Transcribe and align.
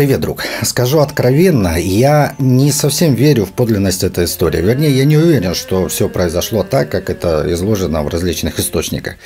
Привет, 0.00 0.20
друг. 0.20 0.42
Скажу 0.62 1.00
откровенно, 1.00 1.78
я 1.78 2.34
не 2.38 2.72
совсем 2.72 3.12
верю 3.12 3.44
в 3.44 3.52
подлинность 3.52 4.02
этой 4.02 4.24
истории. 4.24 4.62
Вернее, 4.62 4.90
я 4.92 5.04
не 5.04 5.18
уверен, 5.18 5.54
что 5.54 5.88
все 5.88 6.08
произошло 6.08 6.64
так, 6.64 6.88
как 6.88 7.10
это 7.10 7.44
изложено 7.52 8.02
в 8.02 8.08
различных 8.08 8.58
источниках. 8.58 9.16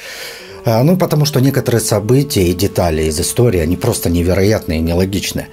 А, 0.64 0.82
ну, 0.82 0.96
потому 0.96 1.26
что 1.26 1.38
некоторые 1.38 1.80
события 1.80 2.42
и 2.42 2.54
детали 2.54 3.04
из 3.04 3.20
истории, 3.20 3.60
они 3.60 3.76
просто 3.76 4.10
невероятные 4.10 4.80
и 4.80 4.82
нелогичны. 4.82 5.46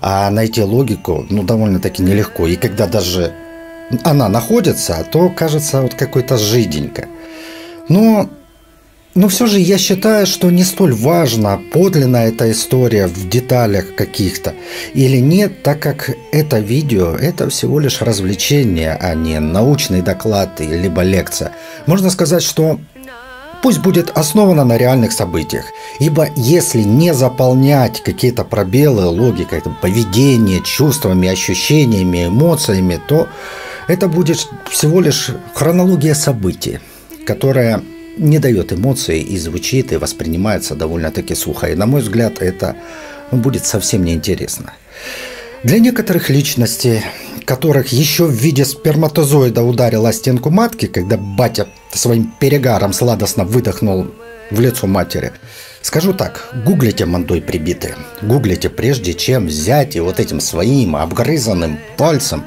А 0.00 0.28
найти 0.30 0.60
логику, 0.60 1.24
ну, 1.30 1.44
довольно-таки 1.44 2.02
нелегко. 2.02 2.48
И 2.48 2.56
когда 2.56 2.88
даже 2.88 3.32
она 4.02 4.28
находится, 4.28 5.06
то 5.08 5.28
кажется 5.28 5.82
вот 5.82 5.94
какой-то 5.94 6.36
жиденько. 6.36 7.06
Но 7.88 8.28
но 9.14 9.28
все 9.28 9.46
же 9.46 9.60
я 9.60 9.78
считаю, 9.78 10.26
что 10.26 10.50
не 10.50 10.64
столь 10.64 10.92
важно, 10.92 11.60
подлинна 11.72 12.26
эта 12.26 12.50
история 12.50 13.06
в 13.06 13.28
деталях 13.28 13.94
каких-то 13.94 14.54
или 14.92 15.18
нет, 15.18 15.62
так 15.62 15.80
как 15.80 16.10
это 16.32 16.58
видео– 16.58 17.14
это 17.20 17.48
всего 17.48 17.78
лишь 17.78 18.02
развлечение, 18.02 18.98
а 19.00 19.14
не 19.14 19.38
научный 19.38 20.02
доклад 20.02 20.58
либо 20.60 21.02
лекция. 21.02 21.52
Можно 21.86 22.10
сказать, 22.10 22.42
что 22.42 22.80
пусть 23.62 23.78
будет 23.78 24.10
основано 24.14 24.64
на 24.64 24.76
реальных 24.76 25.12
событиях. 25.12 25.64
Ибо 26.00 26.28
если 26.36 26.82
не 26.82 27.14
заполнять 27.14 28.02
какие-то 28.02 28.44
пробелы 28.44 29.06
логикой, 29.06 29.62
поведение, 29.80 30.60
чувствами, 30.60 31.28
ощущениями, 31.28 32.26
эмоциями, 32.26 33.00
то 33.08 33.28
это 33.86 34.08
будет 34.08 34.46
всего 34.70 35.00
лишь 35.00 35.30
хронология 35.54 36.14
событий, 36.14 36.80
которая 37.26 37.80
не 38.16 38.38
дает 38.38 38.72
эмоций 38.72 39.20
и 39.20 39.36
звучит, 39.38 39.92
и 39.92 39.96
воспринимается 39.96 40.74
довольно-таки 40.74 41.34
сухо. 41.34 41.68
И, 41.68 41.74
на 41.74 41.86
мой 41.86 42.00
взгляд, 42.00 42.40
это 42.40 42.76
ну, 43.30 43.38
будет 43.38 43.64
совсем 43.64 44.04
неинтересно. 44.04 44.72
Для 45.62 45.78
некоторых 45.78 46.30
личностей, 46.30 47.02
которых 47.44 47.88
еще 47.88 48.26
в 48.26 48.32
виде 48.32 48.64
сперматозоида 48.64 49.62
ударила 49.62 50.12
стенку 50.12 50.50
матки, 50.50 50.86
когда 50.86 51.16
батя 51.16 51.66
своим 51.92 52.32
перегаром 52.38 52.92
сладостно 52.92 53.44
выдохнул 53.44 54.06
в 54.50 54.60
лицо 54.60 54.86
матери, 54.86 55.32
Скажу 55.84 56.14
так, 56.14 56.48
гуглите 56.64 57.04
мандой 57.04 57.42
прибитые. 57.42 57.94
Гуглите 58.22 58.70
прежде, 58.70 59.12
чем 59.12 59.48
взять 59.48 59.96
и 59.96 60.00
вот 60.00 60.18
этим 60.18 60.40
своим 60.40 60.96
обгрызанным 60.96 61.78
пальцем 61.98 62.42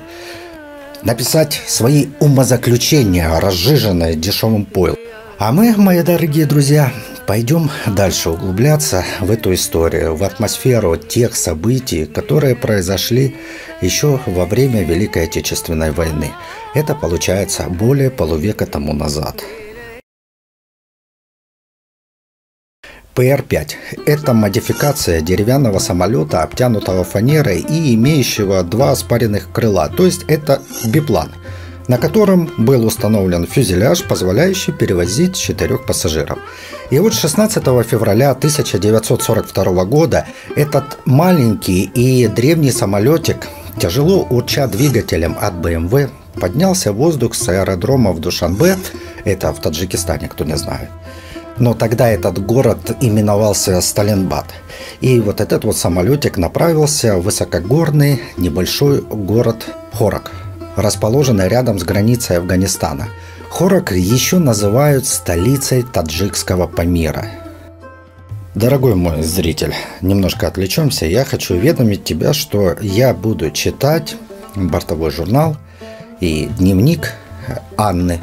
написать 1.04 1.62
свои 1.68 2.08
умозаключения, 2.20 3.40
разжиженные 3.40 4.16
дешевым 4.16 4.66
пойлом. 4.66 4.98
А 5.40 5.52
мы, 5.52 5.76
мои 5.78 6.02
дорогие 6.02 6.48
друзья, 6.48 6.92
пойдем 7.28 7.70
дальше 7.86 8.32
углубляться 8.32 9.06
в 9.20 9.30
эту 9.30 9.54
историю, 9.54 10.16
в 10.16 10.24
атмосферу 10.24 10.98
тех 10.98 11.36
событий, 11.36 12.06
которые 12.06 12.56
произошли 12.56 13.36
еще 13.80 14.20
во 14.26 14.48
время 14.48 14.84
Великой 14.84 15.26
Отечественной 15.26 15.92
войны. 15.92 16.32
Это 16.74 16.96
получается 16.96 17.68
более 17.70 18.10
полувека 18.10 18.66
тому 18.66 18.94
назад. 18.94 19.44
ПР-5– 23.14 23.74
это 24.08 24.34
модификация 24.34 25.22
деревянного 25.22 25.78
самолета, 25.78 26.42
обтянутого 26.42 27.04
фанерой 27.04 27.60
и 27.60 27.94
имеющего 27.94 28.64
два 28.64 28.96
спаренных 28.96 29.52
крыла, 29.52 29.88
то 29.90 30.06
есть 30.08 30.24
это 30.28 30.64
биплан– 30.88 31.32
на 31.88 31.98
котором 31.98 32.50
был 32.58 32.86
установлен 32.86 33.46
фюзеляж, 33.46 34.04
позволяющий 34.04 34.72
перевозить 34.72 35.36
четырех 35.36 35.86
пассажиров. 35.86 36.40
И 36.90 37.00
вот 37.00 37.14
16 37.14 37.64
февраля 37.86 38.32
1942 38.32 39.86
года 39.86 40.26
этот 40.56 41.00
маленький 41.06 41.84
и 41.84 42.28
древний 42.28 42.72
самолетик, 42.72 43.48
тяжело 43.80 44.28
урча 44.30 44.68
двигателем 44.68 45.38
от 45.40 45.56
БМВ, 45.56 46.10
поднялся 46.40 46.92
в 46.92 46.98
воздух 46.98 47.36
с 47.36 47.48
аэродрома 47.50 48.12
в 48.12 48.20
Душанбе, 48.20 48.78
это 49.24 49.54
в 49.54 49.62
Таджикистане, 49.62 50.28
кто 50.28 50.44
не 50.44 50.58
знает. 50.58 50.90
Но 51.60 51.74
тогда 51.74 52.08
этот 52.08 52.46
город 52.46 52.96
именовался 53.02 53.82
Сталинбад. 53.82 54.46
И 55.02 55.20
вот 55.20 55.42
этот 55.42 55.64
вот 55.64 55.76
самолетик 55.76 56.38
направился 56.38 57.18
в 57.18 57.24
высокогорный 57.24 58.22
небольшой 58.38 59.02
город 59.02 59.66
Хорок– 59.92 60.32
расположенной 60.78 61.50
рядом 61.50 61.80
с 61.80 61.84
границей 61.84 62.38
Афганистана. 62.38 63.10
Хорок 63.50 63.92
еще 63.92 64.38
называют 64.38 65.06
столицей 65.06 65.84
таджикского 65.84 66.68
Памира. 66.68 67.26
Дорогой 68.56 68.96
мой 68.96 69.24
зритель, 69.24 69.74
немножко 70.02 70.48
отвлечемся. 70.48 71.06
Я 71.06 71.26
хочу 71.26 71.56
уведомить 71.56 72.04
тебя, 72.04 72.34
что 72.34 72.76
я 72.82 73.14
буду 73.14 73.52
читать 73.52 74.16
бортовой 74.56 75.12
журнал 75.12 75.58
и 76.20 76.50
дневник 76.58 77.14
Анны 77.78 78.20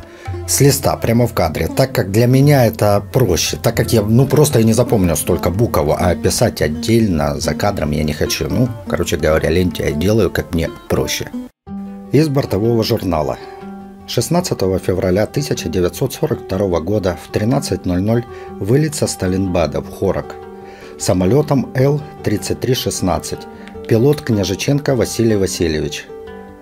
с 0.49 0.61
листа 0.61 0.97
прямо 0.97 1.27
в 1.27 1.35
кадре, 1.35 1.69
так 1.69 1.93
как 1.93 2.11
для 2.11 2.27
меня 2.27 2.67
это 2.67 3.03
проще, 3.13 3.57
так 3.57 3.77
как 3.77 3.93
я 3.93 4.03
ну 4.03 4.27
просто 4.27 4.61
и 4.61 4.65
не 4.65 4.73
запомню 4.73 5.17
столько 5.17 5.51
букв, 5.51 5.79
а 5.97 6.15
писать 6.17 6.61
отдельно 6.61 7.39
за 7.41 7.55
кадром 7.55 7.93
я 7.93 8.03
не 8.03 8.13
хочу. 8.13 8.49
Ну, 8.49 8.69
короче 8.89 9.17
говоря, 9.17 9.51
ленте 9.51 9.85
я 9.85 9.93
делаю, 9.93 10.31
как 10.31 10.53
мне 10.53 10.69
проще 10.89 11.29
из 12.15 12.29
бортового 12.29 12.85
журнала. 12.85 13.39
16 14.07 14.59
февраля 14.81 15.25
1942 15.25 16.81
года 16.81 17.19
в 17.21 17.35
13.00 17.35 18.25
вылет 18.61 18.95
со 18.95 19.07
Сталинбада 19.07 19.81
в 19.81 19.91
Хорок 19.91 20.37
самолетом 20.99 21.71
Л-3316, 21.75 23.39
пилот 23.89 24.21
Княжиченко 24.21 24.95
Василий 24.95 25.37
Васильевич. 25.37 26.07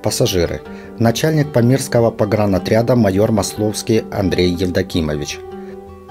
Пассажиры. 0.03 0.63
Начальник 0.99 1.53
Памирского 1.53 2.11
погранотряда 2.11 2.97
майор 2.97 3.31
Масловский 3.31 4.05
Андрей 4.11 4.51
Евдокимович. 4.51 5.39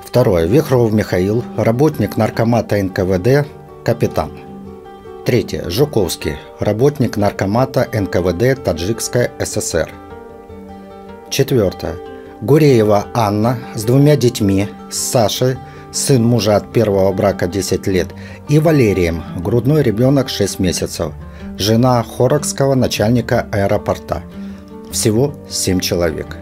Второе. 0.06 0.46
Вихров 0.46 0.94
Михаил, 0.94 1.44
работник 1.58 2.16
наркомата 2.16 2.82
НКВД, 2.82 3.48
капитан. 3.84 4.51
Третье. 5.26 5.70
Жуковский. 5.70 6.38
Работник 6.60 7.16
наркомата 7.16 7.88
НКВД 7.94 8.64
Таджикская 8.64 9.32
ССР. 9.40 9.92
Четвертое. 11.30 11.96
Гуреева 12.42 13.06
Анна 13.14 13.60
с 13.76 13.84
двумя 13.84 14.16
детьми, 14.16 14.68
с 14.90 14.98
Сашей, 14.98 15.58
сын 15.92 16.24
мужа 16.24 16.56
от 16.56 16.74
первого 16.74 17.14
брака 17.14 17.46
10 17.46 17.86
лет, 17.86 18.08
и 18.50 18.58
Валерием, 18.58 19.24
грудной 19.38 19.84
ребенок 19.84 20.28
6 20.28 20.58
месяцев, 20.58 21.14
жена 21.56 22.04
Хорокского 22.04 22.74
начальника 22.74 23.46
аэропорта. 23.52 24.24
Всего 24.92 25.36
7 25.48 25.82
человек. 25.82 26.36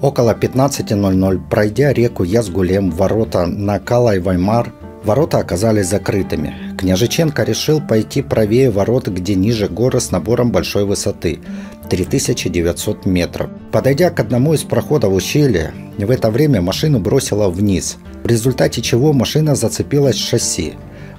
Около 0.00 0.32
15.00, 0.32 1.40
пройдя 1.50 1.92
реку 1.92 2.24
Язгулем, 2.24 2.90
ворота 2.92 3.44
на 3.44 3.78
Калай-Ваймар, 3.78 4.72
Ворота 5.04 5.38
оказались 5.38 5.88
закрытыми. 5.88 6.54
Княжиченко 6.78 7.42
решил 7.42 7.80
пойти 7.80 8.22
правее 8.22 8.70
ворот, 8.70 9.08
где 9.08 9.34
ниже 9.34 9.68
горы 9.68 10.00
с 10.00 10.10
набором 10.10 10.52
большой 10.52 10.84
высоты– 10.84 11.40
3900 11.90 13.04
метров. 13.04 13.50
Подойдя 13.70 14.10
к 14.10 14.20
одному 14.20 14.54
из 14.54 14.62
проходов 14.62 15.12
ущелья, 15.12 15.74
в 15.98 16.10
это 16.10 16.30
время 16.30 16.62
машину 16.62 17.00
бросило 17.00 17.48
вниз, 17.48 17.98
в 18.22 18.26
результате 18.26 18.80
чего 18.80 19.12
машина 19.12 19.54
зацепилась 19.56 20.16
в 20.16 20.26
шасси. 20.26 20.74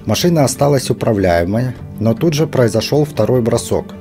Машина 0.06 0.44
осталась 0.44 0.90
управляемой, 0.90 1.74
но 2.00 2.14
тут 2.14 2.34
же 2.34 2.46
произошел 2.46 3.04
второй 3.04 3.40
бросок. 3.40 3.94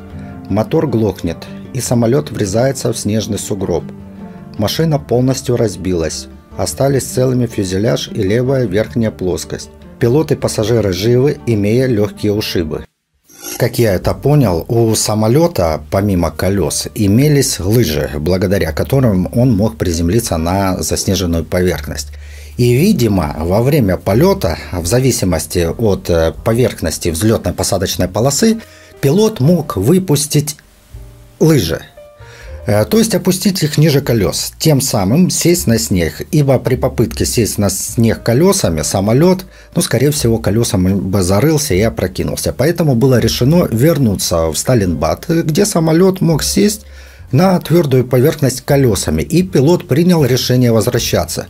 Мотор 0.49 0.87
глохнет, 0.87 1.37
и 1.73 1.79
самолет 1.79 2.31
врезается 2.31 2.91
в 2.91 2.97
снежный 2.97 3.37
сугроб. 3.37 3.83
Машина 4.57 4.97
полностью 4.97 5.57
разбилась. 5.57 6.27
Остались 6.57 7.05
целыми 7.05 7.47
фюзеляж 7.47 8.09
и 8.13 8.21
левая 8.21 8.65
верхняя 8.65 9.11
плоскость. 9.11 9.69
Пилот 9.99 10.31
и 10.31 10.35
пассажиры 10.35 10.93
живы, 10.93 11.37
имея 11.47 11.87
легкие 11.87 12.33
ушибы. 12.33 12.85
Как 13.57 13.79
я 13.79 13.93
это 13.93 14.13
понял, 14.13 14.65
у 14.67 14.93
самолета, 14.95 15.83
помимо 15.89 16.31
колес, 16.31 16.87
имелись 16.95 17.59
лыжи, 17.59 18.11
благодаря 18.17 18.71
которым 18.71 19.29
он 19.33 19.55
мог 19.55 19.77
приземлиться 19.77 20.37
на 20.37 20.81
заснеженную 20.81 21.43
поверхность. 21.45 22.09
И, 22.57 22.73
видимо, 22.73 23.35
во 23.39 23.63
время 23.63 23.97
полета, 23.97 24.57
в 24.71 24.85
зависимости 24.85 25.67
от 25.75 26.09
э, 26.09 26.33
поверхности 26.43 27.09
взлетно-посадочной 27.09 28.07
полосы, 28.07 28.59
пилот 29.01 29.39
мог 29.39 29.75
выпустить 29.75 30.57
лыжи– 31.39 31.81
то 32.65 32.97
есть 32.97 33.13
опустить 33.13 33.61
их 33.61 33.77
ниже 33.77 33.99
колес, 33.99 34.53
тем 34.57 34.79
самым 34.79 35.29
сесть 35.29 35.67
на 35.67 35.77
снег, 35.77 36.21
ибо 36.31 36.57
при 36.59 36.75
попытке 36.75 37.25
сесть 37.25 37.57
на 37.57 37.69
снег 37.69 38.23
колесами 38.23 38.83
самолет, 38.83 39.45
ну, 39.75 39.81
скорее 39.81 40.11
всего, 40.11 40.37
колесом 40.37 41.09
бы 41.09 41.21
зарылся 41.23 41.73
и 41.73 41.81
опрокинулся. 41.81 42.53
Поэтому 42.53 42.95
было 42.95 43.19
решено 43.19 43.67
вернуться 43.69 44.47
в 44.47 44.55
Сталинбад, 44.57 45.27
где 45.27 45.65
самолет 45.65 46.21
мог 46.21 46.41
сесть 46.41 46.85
на 47.33 47.59
твердую 47.59 48.05
поверхность 48.05 48.61
колесами, 48.61 49.23
и 49.23 49.43
пилот 49.43 49.87
принял 49.87 50.23
решение 50.23 50.71
возвращаться. 50.71 51.47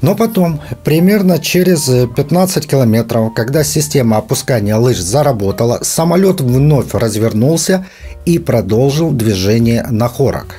Но 0.00 0.14
потом, 0.14 0.60
примерно 0.84 1.38
через 1.38 1.86
15 1.86 2.66
километров, 2.66 3.34
когда 3.34 3.64
система 3.64 4.18
опускания 4.18 4.76
лыж 4.76 4.98
заработала, 4.98 5.80
самолет 5.82 6.40
вновь 6.40 6.94
развернулся 6.94 7.86
и 8.24 8.38
продолжил 8.38 9.10
движение 9.10 9.86
на 9.90 10.08
Хорок. 10.08 10.54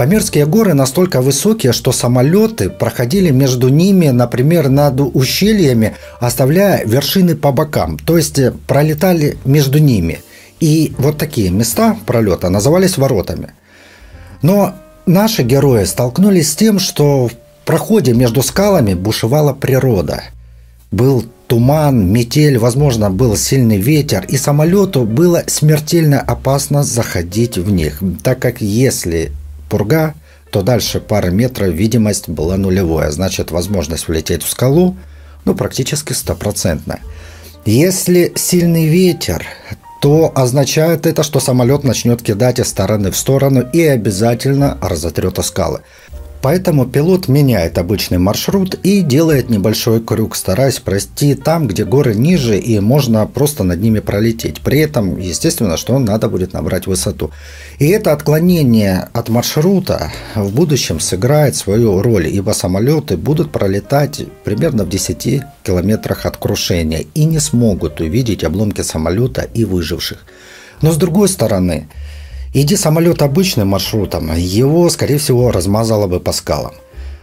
Памирские 0.00 0.46
горы 0.46 0.72
настолько 0.72 1.20
высокие, 1.20 1.72
что 1.72 1.92
самолеты 1.92 2.70
проходили 2.70 3.30
между 3.30 3.68
ними, 3.68 4.08
например, 4.08 4.70
над 4.70 4.98
ущельями, 4.98 5.94
оставляя 6.20 6.86
вершины 6.86 7.36
по 7.36 7.52
бокам, 7.52 7.98
то 7.98 8.16
есть 8.16 8.38
э, 8.38 8.52
пролетали 8.66 9.36
между 9.44 9.78
ними. 9.78 10.20
И 10.58 10.94
вот 10.96 11.18
такие 11.18 11.50
места 11.50 11.98
пролета 12.06 12.48
назывались 12.48 12.96
воротами. 12.96 13.52
Но 14.40 14.74
наши 15.04 15.42
герои 15.42 15.84
столкнулись 15.84 16.52
с 16.52 16.56
тем, 16.56 16.78
что 16.78 17.28
в 17.28 17.32
проходе 17.64 18.14
между 18.14 18.42
скалами 18.42 18.94
бушевала 18.94 19.52
природа. 19.52 20.22
Был 20.90 21.24
туман, 21.46 22.12
метель, 22.12 22.58
возможно, 22.58 23.10
был 23.10 23.36
сильный 23.36 23.78
ветер, 23.78 24.24
и 24.28 24.36
самолету 24.36 25.04
было 25.04 25.42
смертельно 25.46 26.20
опасно 26.20 26.82
заходить 26.82 27.58
в 27.58 27.70
них, 27.70 28.02
так 28.22 28.38
как 28.38 28.60
если 28.60 29.32
пурга, 29.68 30.14
то 30.50 30.62
дальше 30.62 31.00
пары 31.00 31.30
метров 31.30 31.70
видимость 31.70 32.28
была 32.28 32.56
нулевая, 32.56 33.10
значит 33.10 33.50
возможность 33.50 34.08
влететь 34.08 34.42
в 34.42 34.50
скалу 34.50 34.96
ну, 35.44 35.54
практически 35.54 36.12
стопроцентная. 36.12 37.00
Если 37.64 38.32
сильный 38.36 38.86
ветер, 38.86 39.46
то 40.00 40.32
означает 40.34 41.06
это, 41.06 41.22
что 41.22 41.40
самолет 41.40 41.84
начнет 41.84 42.22
кидать 42.22 42.58
из 42.58 42.68
стороны 42.68 43.10
в 43.10 43.16
сторону 43.16 43.68
и 43.72 43.82
обязательно 43.82 44.78
разотрет 44.80 45.38
о 45.38 45.42
скалы. 45.42 45.80
Поэтому 46.42 46.86
пилот 46.86 47.28
меняет 47.28 47.76
обычный 47.76 48.16
маршрут 48.16 48.74
и 48.82 49.02
делает 49.02 49.50
небольшой 49.50 50.00
крюк, 50.00 50.34
стараясь 50.36 50.78
пройти 50.78 51.34
там, 51.34 51.66
где 51.66 51.84
горы 51.84 52.14
ниже 52.14 52.58
и 52.58 52.80
можно 52.80 53.26
просто 53.26 53.62
над 53.62 53.80
ними 53.80 53.98
пролететь. 54.00 54.62
При 54.62 54.78
этом, 54.80 55.18
естественно, 55.18 55.76
что 55.76 55.98
надо 55.98 56.30
будет 56.30 56.54
набрать 56.54 56.86
высоту. 56.86 57.30
И 57.78 57.88
это 57.88 58.12
отклонение 58.12 59.08
от 59.12 59.28
маршрута 59.28 60.10
в 60.34 60.54
будущем 60.54 60.98
сыграет 60.98 61.56
свою 61.56 62.00
роль, 62.00 62.28
ибо 62.28 62.52
самолеты 62.52 63.18
будут 63.18 63.52
пролетать 63.52 64.22
примерно 64.42 64.84
в 64.84 64.88
10 64.88 65.42
километрах 65.62 66.24
от 66.24 66.38
крушения 66.38 67.04
и 67.14 67.24
не 67.24 67.38
смогут 67.38 68.00
увидеть 68.00 68.44
обломки 68.44 68.80
самолета 68.80 69.42
и 69.42 69.66
выживших. 69.66 70.24
Но 70.80 70.92
с 70.92 70.96
другой 70.96 71.28
стороны, 71.28 71.88
Иди 72.52 72.74
самолет 72.74 73.22
обычным 73.22 73.68
маршрутом, 73.68 74.36
его, 74.36 74.90
скорее 74.90 75.18
всего, 75.18 75.52
размазало 75.52 76.08
бы 76.08 76.18
по 76.18 76.32
скалам. 76.32 76.72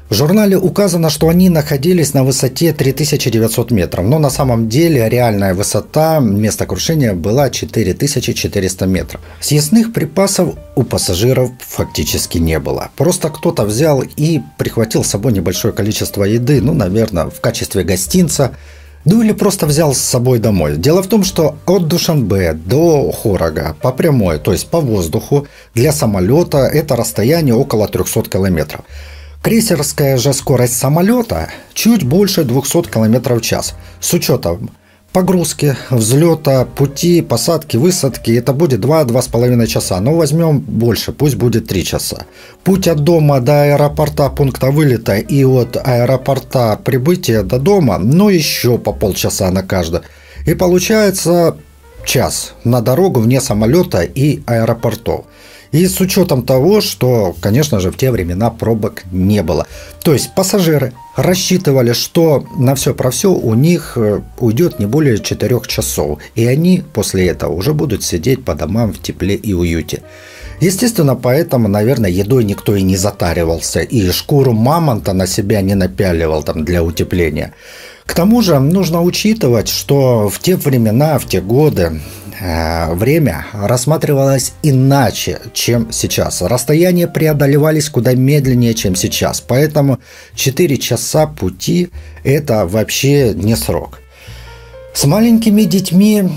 В 0.09 0.13
журнале 0.13 0.57
указано, 0.57 1.09
что 1.09 1.27
они 1.27 1.49
находились 1.49 2.13
на 2.13 2.23
высоте 2.23 2.71
3900 2.71 3.71
метров, 3.71 4.05
но 4.05 4.19
на 4.19 4.29
самом 4.29 4.69
деле 4.69 5.09
реальная 5.09 5.53
высота 5.53 6.19
места 6.19 6.65
крушения 6.65 7.13
была 7.13 7.49
4400 7.49 8.85
метров. 8.85 9.19
Съестных 9.41 9.91
припасов 9.91 10.55
у 10.75 10.83
пассажиров 10.83 11.51
фактически 11.59 12.37
не 12.37 12.57
было. 12.57 12.89
Просто 12.95 13.29
кто-то 13.29 13.65
взял 13.65 14.01
и 14.01 14.39
прихватил 14.57 15.03
с 15.03 15.07
собой 15.07 15.33
небольшое 15.33 15.73
количество 15.73 16.23
еды, 16.23 16.61
ну, 16.61 16.73
наверное, 16.73 17.25
в 17.25 17.41
качестве 17.41 17.83
гостинца– 17.83 18.55
ну 19.09 19.21
или 19.21 19.31
просто 19.31 19.65
взял 19.65 19.93
с 19.93 19.99
собой 19.99 20.39
домой. 20.39 20.75
Дело 20.75 21.01
в 21.01 21.07
том, 21.07 21.23
что 21.23 21.55
от 21.65 21.87
Душанбе 21.87 22.51
до 22.53 23.09
Хорога 23.11 23.75
по 23.81 23.93
прямой, 23.93 24.37
то 24.37 24.51
есть 24.51 24.67
по 24.67 24.81
воздуху, 24.81 25.47
для 25.73 25.93
самолета 25.93 26.57
это 26.57 26.97
расстояние 26.97 27.55
около 27.55 27.87
300 27.87 28.23
километров. 28.23 28.81
Крейсерская 29.41 30.17
же 30.17 30.33
скорость 30.33 30.77
самолета 30.77 31.47
чуть 31.73 32.03
больше 32.03 32.43
200 32.43 32.89
км 32.89 33.35
в 33.35 33.41
час. 33.41 33.75
С 34.01 34.13
учетом 34.13 34.71
погрузки, 35.13 35.75
взлета, 35.89 36.65
пути, 36.65 37.21
посадки, 37.21 37.77
высадки. 37.77 38.31
Это 38.31 38.53
будет 38.53 38.79
2-2,5 38.85 39.67
часа. 39.67 39.99
Но 39.99 40.15
возьмем 40.15 40.59
больше, 40.59 41.11
пусть 41.11 41.35
будет 41.35 41.67
3 41.67 41.83
часа. 41.83 42.25
Путь 42.63 42.87
от 42.87 42.99
дома 42.99 43.39
до 43.39 43.63
аэропорта 43.63 44.29
пункта 44.29 44.71
вылета 44.71 45.17
и 45.17 45.43
от 45.43 45.77
аэропорта 45.77 46.79
прибытия 46.83 47.43
до 47.43 47.59
дома, 47.59 47.97
ну 47.97 48.29
еще 48.29 48.77
по 48.77 48.93
полчаса 48.93 49.51
на 49.51 49.63
каждое. 49.63 50.03
И 50.45 50.53
получается 50.53 51.57
час 52.05 52.53
на 52.63 52.81
дорогу 52.81 53.19
вне 53.19 53.41
самолета 53.41 54.01
и 54.01 54.41
аэропортов. 54.45 55.25
И 55.71 55.85
с 55.85 55.99
учетом 55.99 56.43
того, 56.43 56.81
что, 56.81 57.35
конечно 57.41 57.79
же, 57.79 57.91
в 57.91 57.97
те 57.97 58.11
времена 58.11 58.49
пробок 58.49 59.03
не 59.11 59.43
было. 59.43 59.67
То 60.03 60.13
есть 60.13 60.33
пассажиры 60.35 60.93
рассчитывали, 61.15 61.93
что 61.93 62.45
на 62.57 62.75
все 62.75 62.93
про 62.93 63.11
все 63.11 63.31
у 63.31 63.53
них 63.53 63.93
э, 63.97 64.21
уйдет 64.39 64.79
не 64.79 64.85
более 64.85 65.19
4 65.19 65.61
часов. 65.67 66.19
И 66.35 66.45
они 66.45 66.83
после 66.93 67.27
этого 67.27 67.53
уже 67.53 67.73
будут 67.73 68.03
сидеть 68.03 68.45
по 68.45 68.55
домам 68.55 68.93
в 68.93 69.01
тепле 69.01 69.35
и 69.35 69.53
уюте. 69.53 70.01
Естественно, 70.59 71.15
поэтому, 71.15 71.67
наверное, 71.67 72.09
едой 72.09 72.43
никто 72.43 72.75
и 72.75 72.81
не 72.81 72.97
затаривался, 72.97 73.81
и 73.81 74.09
шкуру 74.09 74.53
мамонта 74.53 75.13
на 75.13 75.27
себя 75.27 75.61
не 75.61 75.75
напяливал 75.75 76.41
там 76.41 76.65
для 76.65 76.83
утепления. 76.83 77.53
К 78.05 78.13
тому 78.13 78.41
же 78.41 78.57
нужно 78.59 79.03
учитывать, 79.03 79.67
что 79.67 80.29
в 80.29 80.39
те 80.39 80.55
времена, 80.55 81.19
в 81.19 81.27
те 81.27 81.41
годы 81.41 82.01
время 82.39 83.45
рассматривалось 83.53 84.53
иначе, 84.63 85.39
чем 85.53 85.91
сейчас. 85.91 86.41
Расстояния 86.41 87.07
преодолевались 87.07 87.89
куда 87.89 88.13
медленнее, 88.13 88.73
чем 88.73 88.95
сейчас. 88.95 89.41
Поэтому 89.41 89.99
4 90.35 90.77
часа 90.77 91.27
пути– 91.27 91.89
это 92.23 92.65
вообще 92.65 93.33
не 93.33 93.55
срок. 93.55 93.99
С 94.93 95.05
маленькими 95.05 95.63
детьми 95.63 96.29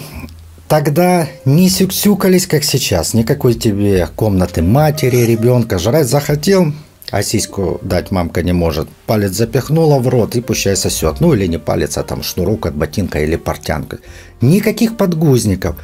Тогда 0.71 1.27
не 1.45 1.69
сюксюкались, 1.69 2.47
как 2.47 2.63
сейчас. 2.63 3.13
Никакой 3.13 3.55
тебе 3.55 4.07
комнаты 4.15 4.63
матери, 4.63 5.17
ребенка. 5.17 5.81
Жрать 5.81 6.07
захотел, 6.07 6.73
а 7.11 7.23
сиську 7.23 7.81
дать 7.83 8.11
мамка 8.11 8.43
не 8.43 8.53
может. 8.53 8.89
Палец 9.07 9.33
запихнула 9.33 9.99
в 9.99 10.09
рот 10.09 10.37
и 10.37 10.41
пущай 10.41 10.77
сосет. 10.77 11.21
Ну 11.21 11.35
или 11.35 11.47
не 11.47 11.59
палец, 11.59 11.99
а 11.99 12.03
там 12.03 12.23
шнурок 12.23 12.67
от 12.67 12.75
ботинка 12.75 13.21
или 13.21 13.37
портянка. 13.37 13.99
Никаких 14.41 14.97
подгузников. 14.97 15.77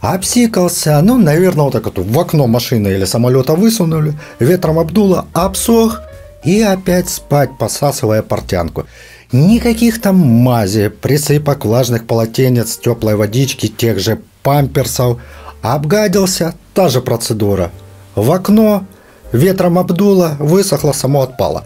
Обсикался, 0.00 1.00
ну, 1.00 1.16
наверное, 1.16 1.64
вот 1.64 1.72
так 1.74 1.84
вот 1.84 1.98
в 1.98 2.18
окно 2.18 2.48
машины 2.48 2.88
или 2.88 3.04
самолета 3.04 3.54
высунули, 3.54 4.14
ветром 4.40 4.80
обдуло, 4.80 5.26
обсох 5.32 6.00
и 6.44 6.60
опять 6.60 7.08
спать, 7.08 7.50
посасывая 7.56 8.22
портянку. 8.22 8.86
Никаких 9.30 10.00
там 10.00 10.16
мази, 10.16 10.88
присыпок 10.88 11.64
влажных 11.64 12.06
полотенец, 12.06 12.76
теплой 12.76 13.14
водички, 13.14 13.68
тех 13.68 14.00
же 14.00 14.20
памперсов. 14.42 15.20
Обгадился, 15.62 16.54
та 16.74 16.88
же 16.88 17.00
процедура. 17.00 17.70
В 18.16 18.32
окно, 18.32 18.84
ветром 19.32 19.78
обдуло, 19.78 20.36
высохло, 20.38 20.92
само 20.92 21.22
отпало. 21.22 21.64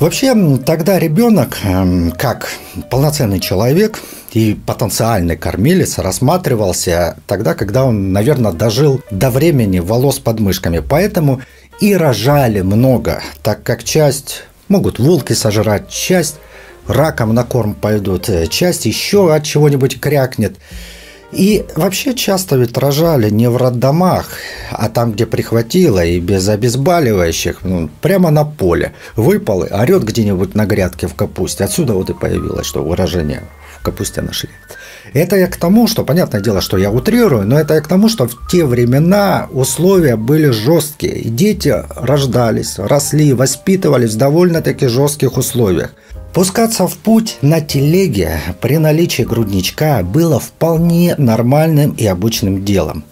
Вообще, 0.00 0.34
тогда 0.64 0.98
ребенок, 0.98 1.58
эм, 1.62 2.12
как 2.12 2.48
полноценный 2.90 3.38
человек 3.38 4.00
и 4.32 4.54
потенциальный 4.54 5.36
кормилец, 5.36 5.98
рассматривался 5.98 7.16
тогда, 7.26 7.54
когда 7.54 7.84
он, 7.84 8.12
наверное, 8.12 8.52
дожил 8.52 9.00
до 9.10 9.30
времени 9.30 9.78
волос 9.78 10.18
под 10.18 10.40
мышками. 10.40 10.80
Поэтому 10.80 11.40
и 11.80 11.94
рожали 11.94 12.62
много, 12.62 13.22
так 13.42 13.62
как 13.62 13.84
часть 13.84 14.44
могут 14.68 14.98
волки 14.98 15.34
сожрать, 15.34 15.88
часть 15.88 16.36
раком 16.86 17.34
на 17.34 17.44
корм 17.44 17.74
пойдут, 17.74 18.28
э, 18.28 18.46
часть 18.46 18.86
еще 18.86 19.32
от 19.32 19.44
чего-нибудь 19.44 20.00
крякнет. 20.00 20.56
И 21.32 21.64
вообще 21.76 22.14
часто 22.14 22.56
ведь 22.56 22.76
рожали 22.76 23.30
не 23.30 23.48
в 23.48 23.56
роддомах, 23.56 24.28
а 24.70 24.90
там, 24.90 25.12
где 25.12 25.24
прихватило, 25.24 26.04
и 26.04 26.20
без 26.20 26.46
обезболивающих, 26.48 27.60
ну, 27.64 27.88
прямо 28.02 28.30
на 28.30 28.44
поле. 28.44 28.92
Выпал 29.16 29.66
орет 29.70 30.04
где-нибудь 30.04 30.54
на 30.54 30.66
грядке 30.66 31.06
в 31.06 31.14
капусте. 31.14 31.64
Отсюда 31.64 31.94
вот 31.94 32.10
и 32.10 32.14
появилось, 32.14 32.66
что 32.66 32.82
выражение 32.82 33.44
в 33.80 33.82
капусте 33.82 34.20
нашли. 34.20 34.50
Это 35.14 35.36
я 35.36 35.46
к 35.46 35.56
тому, 35.56 35.88
что, 35.88 36.04
понятное 36.04 36.40
дело, 36.40 36.60
что 36.60 36.76
я 36.76 36.90
утрирую, 36.90 37.46
но 37.46 37.58
это 37.58 37.74
я 37.74 37.80
к 37.80 37.88
тому, 37.88 38.08
что 38.08 38.26
в 38.28 38.48
те 38.48 38.64
времена 38.64 39.48
условия 39.52 40.16
были 40.16 40.50
жесткие. 40.50 41.18
И 41.18 41.28
дети 41.28 41.74
рождались, 41.96 42.78
росли, 42.78 43.32
воспитывались 43.32 44.14
в 44.14 44.18
довольно-таки 44.18 44.86
жестких 44.86 45.36
условиях. 45.36 45.90
Пускаться 46.32 46.86
в 46.86 46.96
путь 46.96 47.36
на 47.42 47.60
телеге 47.60 48.40
при 48.62 48.78
наличии 48.78 49.22
грудничка 49.22 50.02
было 50.02 50.40
вполне 50.40 51.14
нормальным 51.18 51.90
и 51.90 52.06
обычным 52.06 52.64
делом. 52.64 53.04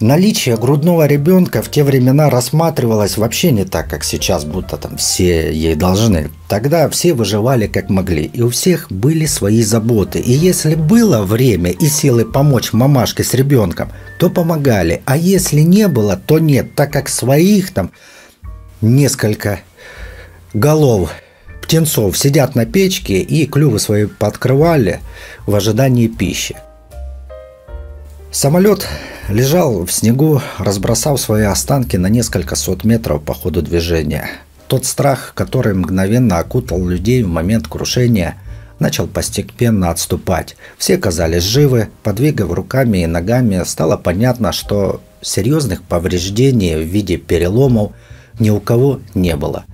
Наличие 0.00 0.56
грудного 0.58 1.06
ребенка 1.06 1.62
в 1.62 1.70
те 1.70 1.82
времена 1.82 2.28
рассматривалось 2.28 3.16
вообще 3.16 3.52
не 3.52 3.64
так, 3.64 3.88
как 3.88 4.04
сейчас, 4.04 4.44
будто 4.44 4.76
там 4.76 4.98
все 4.98 5.50
ей 5.52 5.76
должны. 5.76 6.30
Тогда 6.48 6.90
все 6.90 7.14
выживали 7.14 7.68
как 7.68 7.88
могли, 7.88 8.24
и 8.24 8.42
у 8.42 8.50
всех 8.50 8.90
были 8.90 9.24
свои 9.26 9.62
заботы. 9.62 10.18
И 10.18 10.32
если 10.32 10.74
было 10.74 11.22
время 11.22 11.70
и 11.70 11.86
силы 11.86 12.26
помочь 12.26 12.72
мамашке 12.72 13.24
с 13.24 13.32
ребенком, 13.32 13.92
то 14.18 14.28
помогали. 14.28 15.02
А 15.06 15.16
если 15.16 15.60
не 15.60 15.88
было, 15.88 16.16
то 16.16 16.38
нет, 16.38 16.74
так 16.74 16.92
как 16.92 17.08
своих 17.08 17.72
там 17.72 17.92
несколько 18.80 19.60
голов 20.52 21.12
птенцов 21.72 22.18
сидят 22.18 22.54
на 22.54 22.66
печке 22.66 23.22
и 23.22 23.46
клювы 23.46 23.78
свои 23.78 24.04
подкрывали 24.04 25.00
в 25.46 25.54
ожидании 25.54 26.06
пищи. 26.06 26.54
Самолет 28.30 28.86
лежал 29.30 29.86
в 29.86 29.90
снегу, 29.90 30.42
разбросав 30.58 31.18
свои 31.18 31.44
останки 31.44 31.96
на 31.96 32.08
несколько 32.08 32.56
сот 32.56 32.84
метров 32.84 33.22
по 33.22 33.32
ходу 33.32 33.62
движения. 33.62 34.28
Тот 34.68 34.84
страх, 34.84 35.32
который 35.34 35.72
мгновенно 35.72 36.40
окутал 36.40 36.86
людей 36.86 37.22
в 37.22 37.28
момент 37.28 37.68
крушения, 37.68 38.36
начал 38.78 39.06
постепенно 39.06 39.88
отступать. 39.88 40.56
Все 40.76 40.98
казались 40.98 41.44
живы, 41.44 41.88
подвигав 42.02 42.52
руками 42.52 42.98
и 42.98 43.06
ногами, 43.06 43.62
стало 43.64 43.96
понятно, 43.96 44.52
что 44.52 45.00
серьезных 45.22 45.82
повреждений 45.82 46.76
в 46.76 46.86
виде 46.86 47.16
переломов 47.16 47.92
ни 48.38 48.50
у 48.50 48.60
кого 48.60 49.00
не 49.14 49.36
было. 49.36 49.64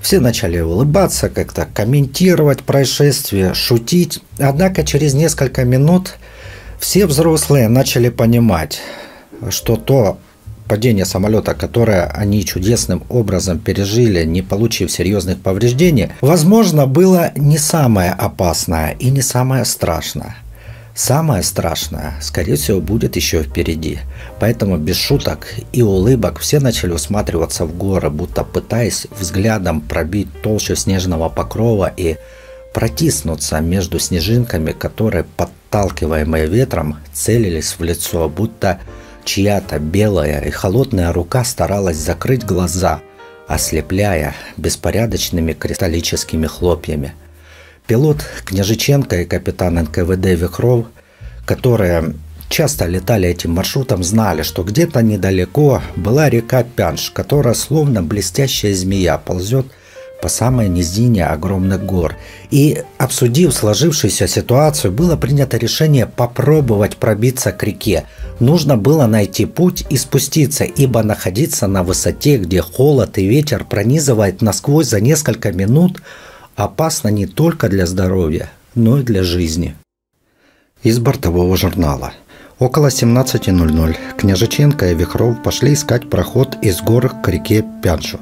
Все 0.00 0.18
начали 0.18 0.60
улыбаться, 0.60 1.28
как-то 1.28 1.66
комментировать 1.72 2.62
происшествие, 2.62 3.54
шутить. 3.54 4.20
Однако 4.38 4.84
через 4.84 5.14
несколько 5.14 5.64
минут 5.64 6.16
все 6.78 7.06
взрослые 7.06 7.68
начали 7.68 8.08
понимать, 8.08 8.80
что 9.50 9.76
то 9.76 10.18
падение 10.66 11.04
самолета, 11.04 11.54
которое 11.54 12.04
они 12.04 12.44
чудесным 12.44 13.02
образом 13.08 13.58
пережили, 13.58 14.24
не 14.24 14.40
получив 14.40 14.90
серьезных 14.90 15.40
повреждений, 15.40 16.10
возможно, 16.20 16.86
было 16.86 17.32
не 17.36 17.58
самое 17.58 18.12
опасное 18.12 18.92
и 18.92 19.10
не 19.10 19.20
самое 19.20 19.64
страшное. 19.64 20.36
Самое 21.02 21.42
страшное, 21.42 22.12
скорее 22.20 22.56
всего, 22.56 22.78
будет 22.82 23.16
еще 23.16 23.42
впереди. 23.42 24.00
Поэтому 24.38 24.76
без 24.76 24.96
шуток 24.96 25.46
и 25.72 25.80
улыбок 25.80 26.40
все 26.40 26.60
начали 26.60 26.92
усматриваться 26.92 27.64
в 27.64 27.74
горы, 27.74 28.10
будто 28.10 28.44
пытаясь 28.44 29.06
взглядом 29.18 29.80
пробить 29.80 30.28
толщу 30.42 30.76
снежного 30.76 31.30
покрова 31.30 31.90
и 31.96 32.18
протиснуться 32.74 33.60
между 33.60 33.98
снежинками, 33.98 34.72
которые, 34.72 35.24
подталкиваемые 35.24 36.46
ветром, 36.46 36.98
целились 37.14 37.76
в 37.78 37.82
лицо, 37.82 38.28
будто 38.28 38.78
чья-то 39.24 39.78
белая 39.78 40.42
и 40.42 40.50
холодная 40.50 41.14
рука 41.14 41.44
старалась 41.44 41.96
закрыть 41.96 42.44
глаза, 42.44 43.00
ослепляя 43.48 44.34
беспорядочными 44.58 45.54
кристаллическими 45.54 46.46
хлопьями. 46.46 47.14
Пилот 47.90 48.24
Княжиченко 48.44 49.22
и 49.22 49.24
капитан 49.24 49.74
НКВД 49.74 50.26
Вихров, 50.26 50.86
которые 51.44 52.14
часто 52.48 52.86
летали 52.86 53.28
этим 53.28 53.50
маршрутом, 53.50 54.04
знали, 54.04 54.42
что 54.42 54.62
где-то 54.62 55.02
недалеко 55.02 55.82
была 55.96 56.30
река 56.30 56.62
Пянш, 56.62 57.10
которая 57.10 57.54
словно 57.54 58.00
блестящая 58.00 58.74
змея 58.74 59.18
ползет 59.18 59.66
по 60.22 60.28
самой 60.28 60.68
низине 60.68 61.26
огромных 61.26 61.84
гор. 61.84 62.16
И, 62.52 62.80
обсудив 62.96 63.52
сложившуюся 63.52 64.28
ситуацию, 64.28 64.92
было 64.92 65.16
принято 65.16 65.56
решение 65.56 66.06
попробовать 66.06 66.96
пробиться 66.96 67.50
к 67.50 67.60
реке. 67.64 68.04
Нужно 68.38 68.76
было 68.76 69.06
найти 69.06 69.46
путь 69.46 69.84
и 69.90 69.96
спуститься, 69.96 70.62
ибо 70.62 71.02
находиться 71.02 71.66
на 71.66 71.82
высоте, 71.82 72.36
где 72.36 72.62
холод 72.62 73.18
и 73.18 73.26
ветер 73.26 73.64
пронизывает 73.64 74.42
насквозь 74.42 74.86
за 74.86 75.00
несколько 75.00 75.50
минут, 75.50 76.00
опасно 76.56 77.08
не 77.08 77.26
только 77.26 77.68
для 77.68 77.86
здоровья, 77.86 78.50
но 78.74 78.98
и 78.98 79.02
для 79.02 79.22
жизни. 79.22 79.76
Из 80.82 80.98
бортового 80.98 81.56
журнала. 81.56 82.12
Около 82.58 82.88
17.00 82.88 83.96
Княжиченко 84.16 84.90
и 84.90 84.94
Вихров 84.94 85.42
пошли 85.42 85.72
искать 85.72 86.10
проход 86.10 86.56
из 86.62 86.80
гор 86.80 87.12
к 87.22 87.28
реке 87.28 87.64
Пяншу 87.82 88.20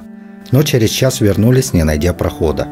но 0.50 0.62
через 0.62 0.90
час 0.90 1.20
вернулись, 1.20 1.72
не 1.72 1.84
найдя 1.84 2.12
прохода. 2.12 2.66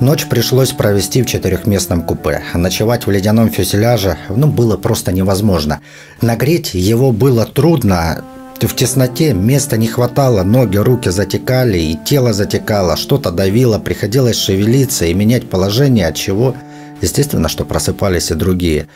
Ночь 0.00 0.26
пришлось 0.26 0.72
провести 0.72 1.22
в 1.22 1.26
четырехместном 1.26 2.02
купе. 2.02 2.42
Ночевать 2.54 3.06
в 3.06 3.10
ледяном 3.10 3.50
фюзеляже 3.50 4.18
ну, 4.28 4.48
было 4.48 4.76
просто 4.76 5.12
невозможно. 5.12 5.80
Нагреть 6.20 6.74
его 6.74 7.12
было 7.12 7.46
трудно, 7.46 8.24
в 8.66 8.74
тесноте 8.74 9.32
места 9.34 9.76
не 9.76 9.86
хватало, 9.86 10.42
ноги, 10.42 10.76
руки 10.76 11.10
затекали, 11.10 11.78
и 11.78 11.98
тело 12.04 12.32
затекало, 12.32 12.96
что-то 12.96 13.30
давило, 13.30 13.78
приходилось 13.78 14.36
шевелиться 14.36 15.06
и 15.06 15.14
менять 15.14 15.48
положение, 15.48 16.06
от 16.06 16.14
чего, 16.14 16.54
естественно, 17.00 17.48
что 17.48 17.64
просыпались 17.64 18.30
и 18.30 18.34
другие. 18.34 18.86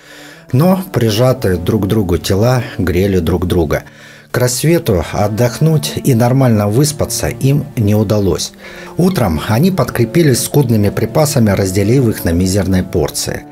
Но 0.53 0.83
прижатые 0.93 1.57
друг 1.57 1.85
к 1.85 1.87
другу 1.87 2.19
тела 2.19 2.63
грели 2.79 3.19
друг 3.19 3.47
друга– 3.47 3.85
к 4.37 4.39
рассвету 4.39 5.03
отдохнуть 5.13 5.95
и 6.05 6.15
нормально 6.15 6.69
выспаться 6.69 7.29
им 7.29 7.65
не 7.75 7.95
удалось. 7.95 8.53
Утром 8.99 9.41
они 9.49 9.71
подкрепились 9.71 10.45
скудными 10.45 10.91
припасами, 10.91 11.49
разделив 11.49 12.07
их 12.09 12.25
на 12.25 12.33
мизерные 12.33 12.83
порции. 12.83 13.45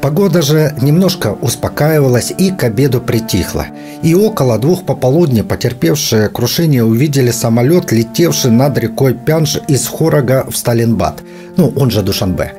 Погода 0.00 0.40
же 0.40 0.74
немножко 0.80 1.36
успокаивалась 1.42 2.32
и 2.36 2.50
к 2.50 2.64
обеду 2.64 3.02
притихла. 3.02 3.66
И 4.02 4.14
около 4.14 4.58
двух 4.58 4.86
пополудни 4.86 5.42
потерпевшие 5.42 6.30
крушение 6.30 6.84
увидели 6.84 7.30
самолет, 7.30 7.92
летевший 7.92 8.50
над 8.50 8.78
рекой 8.78 9.12
Пянж 9.12 9.58
из 9.68 9.86
Хорога 9.86 10.46
в 10.50 10.56
Сталинбад, 10.56 11.22
ну, 11.56 11.72
он 11.76 11.90
же 11.90 12.02
Душанбе. 12.02 12.54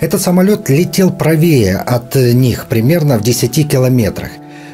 Этот 0.00 0.20
самолет 0.20 0.68
летел 0.68 1.12
правее 1.12 1.76
от 1.76 2.16
них, 2.16 2.66
примерно 2.66 3.16
в 3.16 3.22
10 3.22 3.70
километрах. 3.70 4.30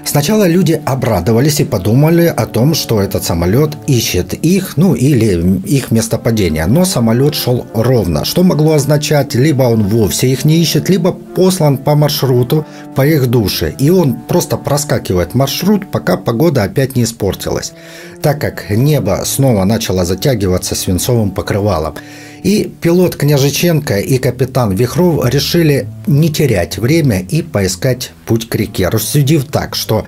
Сначала 0.09 0.49
люди 0.49 0.81
обрадовались 0.87 1.61
и 1.61 1.65
подумали 1.65 2.33
о 2.35 2.47
том, 2.47 2.73
что 2.73 3.03
этот 3.03 3.25
самолет 3.25 3.77
ищет 3.87 4.33
их, 4.33 4.79
ну 4.79 4.95
или 4.95 5.61
их 5.67 5.91
место 5.91 6.17
падения. 6.17 6.65
Но 6.65 6.87
самолет 6.87 7.35
шел 7.35 7.67
ровно, 7.75 8.25
что 8.25 8.43
могло 8.43 8.73
означать, 8.73 9.35
либо 9.35 9.65
он 9.65 9.83
вовсе 9.83 10.29
их 10.29 10.47
не 10.47 10.63
ищет, 10.63 10.89
либо 10.89 11.13
послан 11.13 11.77
по 11.77 11.95
маршруту 11.95 12.65
по 12.95 13.07
их 13.07 13.27
душе. 13.27 13.75
И 13.79 13.91
он 13.91 14.15
просто 14.15 14.57
проскакивает 14.57 15.35
маршрут, 15.35 15.91
пока 15.91 16.17
погода 16.17 16.63
опять 16.63 16.97
не 16.97 17.05
испортилась, 17.05 17.75
так 18.23 18.41
как 18.41 18.71
небо 18.71 19.21
снова 19.27 19.65
начало 19.65 20.07
затягиваться 20.07 20.75
свинцовым 20.75 21.33
покрывалом. 21.33 21.97
И 22.43 22.71
пилот 22.81 23.17
Княжиченко 23.17 23.99
и 23.99 24.19
капитан 24.19 24.73
Вихров 24.73 25.29
решили 25.29 25.89
не 26.07 26.31
терять 26.31 26.79
время 26.79 27.21
и 27.21 27.43
поискать 27.43 28.13
путь 28.27 28.49
к 28.49 28.55
реке, 28.55 28.89
рассудив 28.89 29.45
так, 29.45 29.75
что 29.75 30.07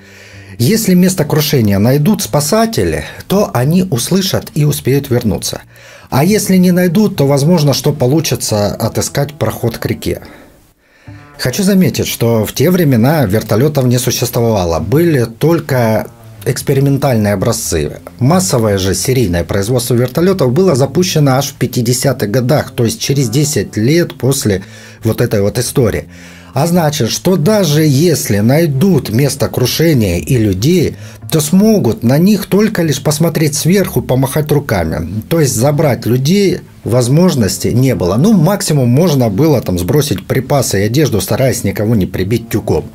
если 0.59 0.95
место 0.95 1.25
крушения 1.25 1.79
найдут 1.79 2.23
спасатели, 2.23 3.05
то 3.29 3.51
они 3.55 3.83
услышат 3.85 4.51
и 4.55 4.65
успеют 4.65 5.09
вернуться. 5.09 5.63
А 6.11 6.25
если 6.25 6.57
не 6.57 6.71
найдут, 6.71 7.17
то 7.17 7.27
возможно, 7.27 7.73
что 7.73 7.93
получится 7.93 8.75
отыскать 8.75 9.35
проход 9.35 9.79
к 9.79 9.87
реке. 9.87 10.23
Хочу 11.39 11.63
заметить, 11.63 12.07
что 12.07 12.45
в 12.45 12.53
те 12.53 12.71
времена 12.71 13.25
вертолетов 13.25 13.87
не 13.87 13.99
существовало. 13.99 14.81
Были 14.81 15.25
только 15.25 16.09
экспериментальные 16.45 17.35
образцы. 17.35 17.99
Массовое 18.19 18.79
же 18.79 18.95
серийное 18.95 19.45
производство 19.45 19.95
вертолетов 19.95 20.53
было 20.53 20.75
запущено 20.75 21.33
аж 21.33 21.55
в 21.55 21.59
50-х 21.59 22.27
годах, 22.27 22.73
то 22.73 22.85
есть 22.85 23.01
через 23.01 23.29
10 23.29 23.77
лет 23.77 24.15
после 24.15 24.63
вот 25.05 25.21
этой 25.21 25.41
вот 25.43 25.59
истории. 25.59 26.09
А 26.53 26.67
значит, 26.67 27.11
что 27.11 27.37
даже 27.37 27.85
если 27.85 28.39
найдут 28.39 29.11
место 29.11 29.49
крушения 29.49 30.19
и 30.19 30.37
людей, 30.37 30.97
то 31.31 31.41
смогут 31.41 32.03
на 32.03 32.19
них 32.19 32.47
только 32.47 32.83
лишь 32.83 33.01
посмотреть 33.01 33.55
сверху, 33.55 34.03
помахать 34.03 34.51
руками. 34.51 35.23
То 35.29 35.39
есть 35.39 35.55
забрать 35.55 36.07
людей 36.07 36.61
возможности 36.83 37.69
не 37.69 37.95
было. 37.95 38.17
Ну, 38.17 38.33
максимум 38.33 38.89
можно 38.89 39.29
было 39.29 39.61
там 39.61 39.79
сбросить 39.79 40.27
припасы 40.27 40.81
и 40.81 40.87
одежду, 40.87 41.21
стараясь 41.21 41.63
никого 41.63 41.95
не 41.95 42.07
прибить 42.07 42.49
тюком. 42.49 42.87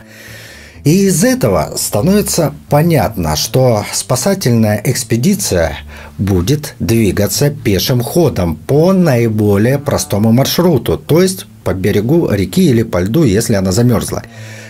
И 0.86 1.08
из 1.08 1.24
этого 1.24 1.74
становится 1.78 2.54
понятно, 2.70 3.36
что 3.36 3.84
спасательная 3.92 4.80
экспедиция 4.86 5.80
будет 6.20 6.76
двигаться 6.80 7.50
пешим 7.50 8.02
ходом 8.02 8.56
по 8.56 8.94
наиболее 8.94 9.80
простому 9.80 10.32
маршруту, 10.32 11.00
то 11.00 11.24
есть 11.24 11.48
по 11.64 11.74
берегу 11.74 12.30
реки 12.30 12.70
или 12.70 12.84
по 12.84 13.02
льду, 13.02 13.24
если 13.24 13.56
она 13.56 13.72
замерзла. 13.72 14.22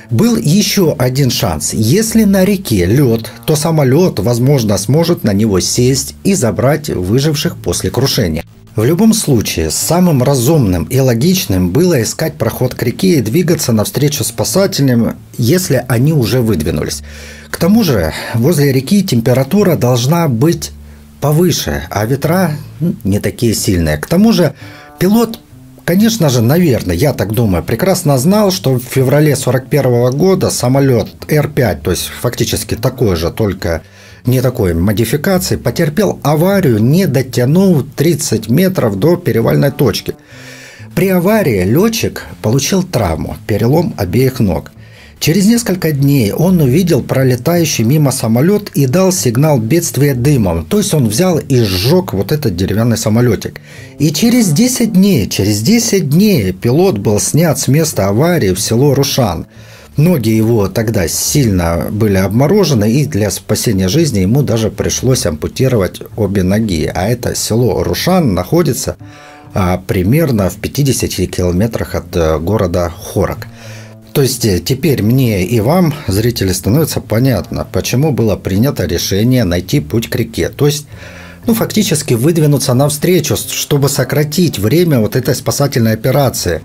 Был 0.09 0.37
еще 0.37 0.95
один 0.97 1.31
шанс. 1.31 1.73
Если 1.73 2.23
на 2.23 2.45
реке 2.45 2.85
лед, 2.85 3.29
то 3.45 3.57
самолет, 3.57 4.19
возможно, 4.19 4.77
сможет 4.77 5.25
на 5.25 5.33
него 5.33 5.59
сесть 5.59 6.15
и 6.23 6.33
забрать 6.33 6.89
выживших 6.89 7.57
после 7.57 7.89
крушения. 7.89 8.45
В 8.75 8.83
любом 8.83 9.13
случае, 9.13 9.71
самым 9.71 10.21
разумным 10.21 10.83
и 10.83 10.99
логичным 10.99 11.69
было 11.69 12.03
искать 12.03 12.33
проход 12.33 12.75
к 12.75 12.83
реке 12.83 13.19
и 13.19 13.21
двигаться 13.21 13.71
навстречу 13.71 14.25
спасателям, 14.25 15.17
если 15.37 15.85
они 15.87 16.11
уже 16.11 16.41
выдвинулись. 16.41 17.01
К 17.49 17.55
тому 17.55 17.85
же, 17.85 18.11
возле 18.33 18.73
реки 18.73 19.01
температура 19.01 19.77
должна 19.77 20.27
быть 20.27 20.71
повыше, 21.21 21.83
а 21.89 22.05
ветра 22.05 22.51
не 23.05 23.19
такие 23.19 23.53
сильные. 23.53 23.97
К 23.97 24.07
тому 24.07 24.33
же, 24.33 24.53
пилот 24.99 25.39
конечно 25.85 26.29
же, 26.29 26.41
наверное, 26.41 26.95
я 26.95 27.13
так 27.13 27.31
думаю, 27.31 27.63
прекрасно 27.63 28.17
знал, 28.17 28.51
что 28.51 28.73
в 28.73 28.83
феврале 28.83 29.37
41 29.37 30.11
года 30.17 30.49
самолет 30.49 31.07
Р-5, 31.29 31.81
то 31.81 31.91
есть 31.91 32.07
фактически 32.07 32.75
такой 32.75 33.15
же, 33.15 33.31
только 33.31 33.83
не 34.25 34.41
такой 34.41 34.73
модификации, 34.73 35.55
потерпел 35.55 36.19
аварию, 36.23 36.79
не 36.79 37.07
дотянув 37.07 37.85
30 37.95 38.49
метров 38.49 38.97
до 38.97 39.15
перевальной 39.15 39.71
точки. 39.71 40.15
При 40.95 41.09
аварии 41.09 41.63
летчик 41.63 42.23
получил 42.41 42.83
травму, 42.83 43.37
перелом 43.47 43.93
обеих 43.97 44.39
ног. 44.39 44.71
Через 45.19 45.45
несколько 45.45 45.91
дней 45.91 46.31
он 46.33 46.61
увидел 46.61 47.01
пролетающий 47.01 47.83
мимо 47.83 48.11
самолет 48.11 48.69
и 48.75 48.85
дал 48.85 49.11
сигнал 49.11 49.59
бедствия 49.59 50.13
дымом. 50.13 50.65
То 50.65 50.77
есть 50.77 50.93
он 50.93 51.07
взял 51.07 51.39
и 51.39 51.61
сжег 51.61 52.13
вот 52.13 52.31
этот 52.31 52.55
деревянный 52.55 52.97
самолетик. 52.97 53.59
И 53.97 54.11
через 54.11 54.51
10 54.51 54.93
дней, 54.93 55.27
через 55.27 55.61
10 55.61 56.09
дней 56.09 56.51
пилот 56.51 56.97
был 56.97 57.19
снят 57.19 57.57
с 57.57 57.67
места 57.67 58.07
аварии 58.07 58.53
в 58.53 58.59
село 58.59 58.93
Рушан. 58.93 59.47
Ноги 59.97 60.29
его 60.29 60.67
тогда 60.67 61.07
сильно 61.07 61.87
были 61.89 62.17
обморожены, 62.17 62.91
и 62.91 63.05
для 63.05 63.31
спасения 63.31 63.87
жизни 63.87 64.19
ему 64.19 64.41
даже 64.41 64.69
пришлось 64.69 65.25
ампутировать 65.25 66.01
обе 66.17 66.43
ноги. 66.43 66.91
А 66.93 67.07
это 67.07 67.33
село 67.33 67.81
Рушан 67.81 68.33
находится 68.33 68.97
а, 69.53 69.77
примерно 69.77 70.49
в 70.49 70.57
50 70.57 71.29
километрах 71.29 71.95
от 71.95 72.13
э, 72.13 72.39
города 72.39 72.89
Хорок. 72.89 73.47
То 74.11 74.21
есть 74.21 74.43
э, 74.43 74.59
теперь 74.59 75.01
мне 75.01 75.45
и 75.45 75.61
вам, 75.61 75.93
зрители, 76.07 76.51
становится 76.51 76.99
понятно, 76.99 77.65
почему 77.71 78.11
было 78.11 78.35
принято 78.35 78.85
решение 78.85 79.45
найти 79.45 79.79
путь 79.79 80.09
к 80.09 80.15
реке. 80.17 80.49
То 80.49 80.65
есть 80.65 80.87
ну, 81.47 81.53
фактически 81.53 82.15
выдвинуться 82.15 82.73
навстречу, 82.73 83.37
чтобы 83.37 83.87
сократить 83.87 84.59
время 84.59 84.99
вот 84.99 85.15
этой 85.15 85.35
спасательной 85.35 85.93
операции. 85.93 86.61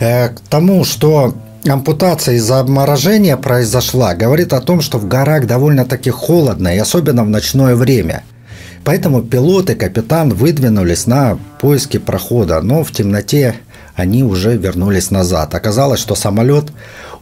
Э, 0.00 0.30
к 0.30 0.40
тому, 0.40 0.84
что 0.84 1.34
ампутация 1.66 2.36
из-за 2.36 2.60
обморожения 2.60 3.36
произошла, 3.36 4.14
говорит 4.14 4.52
о 4.52 4.60
том, 4.60 4.80
что 4.80 4.98
в 4.98 5.08
горах 5.08 5.46
довольно-таки 5.46 6.10
холодно, 6.10 6.74
и 6.74 6.78
особенно 6.78 7.24
в 7.24 7.28
ночное 7.28 7.74
время. 7.74 8.22
Поэтому 8.84 9.22
пилот 9.22 9.70
и 9.70 9.74
капитан 9.74 10.30
выдвинулись 10.34 11.06
на 11.06 11.38
поиски 11.60 11.98
прохода, 11.98 12.60
но 12.60 12.84
в 12.84 12.92
темноте 12.92 13.54
они 13.94 14.22
уже 14.22 14.56
вернулись 14.56 15.10
назад. 15.10 15.54
Оказалось, 15.54 16.00
что 16.00 16.14
самолет 16.14 16.66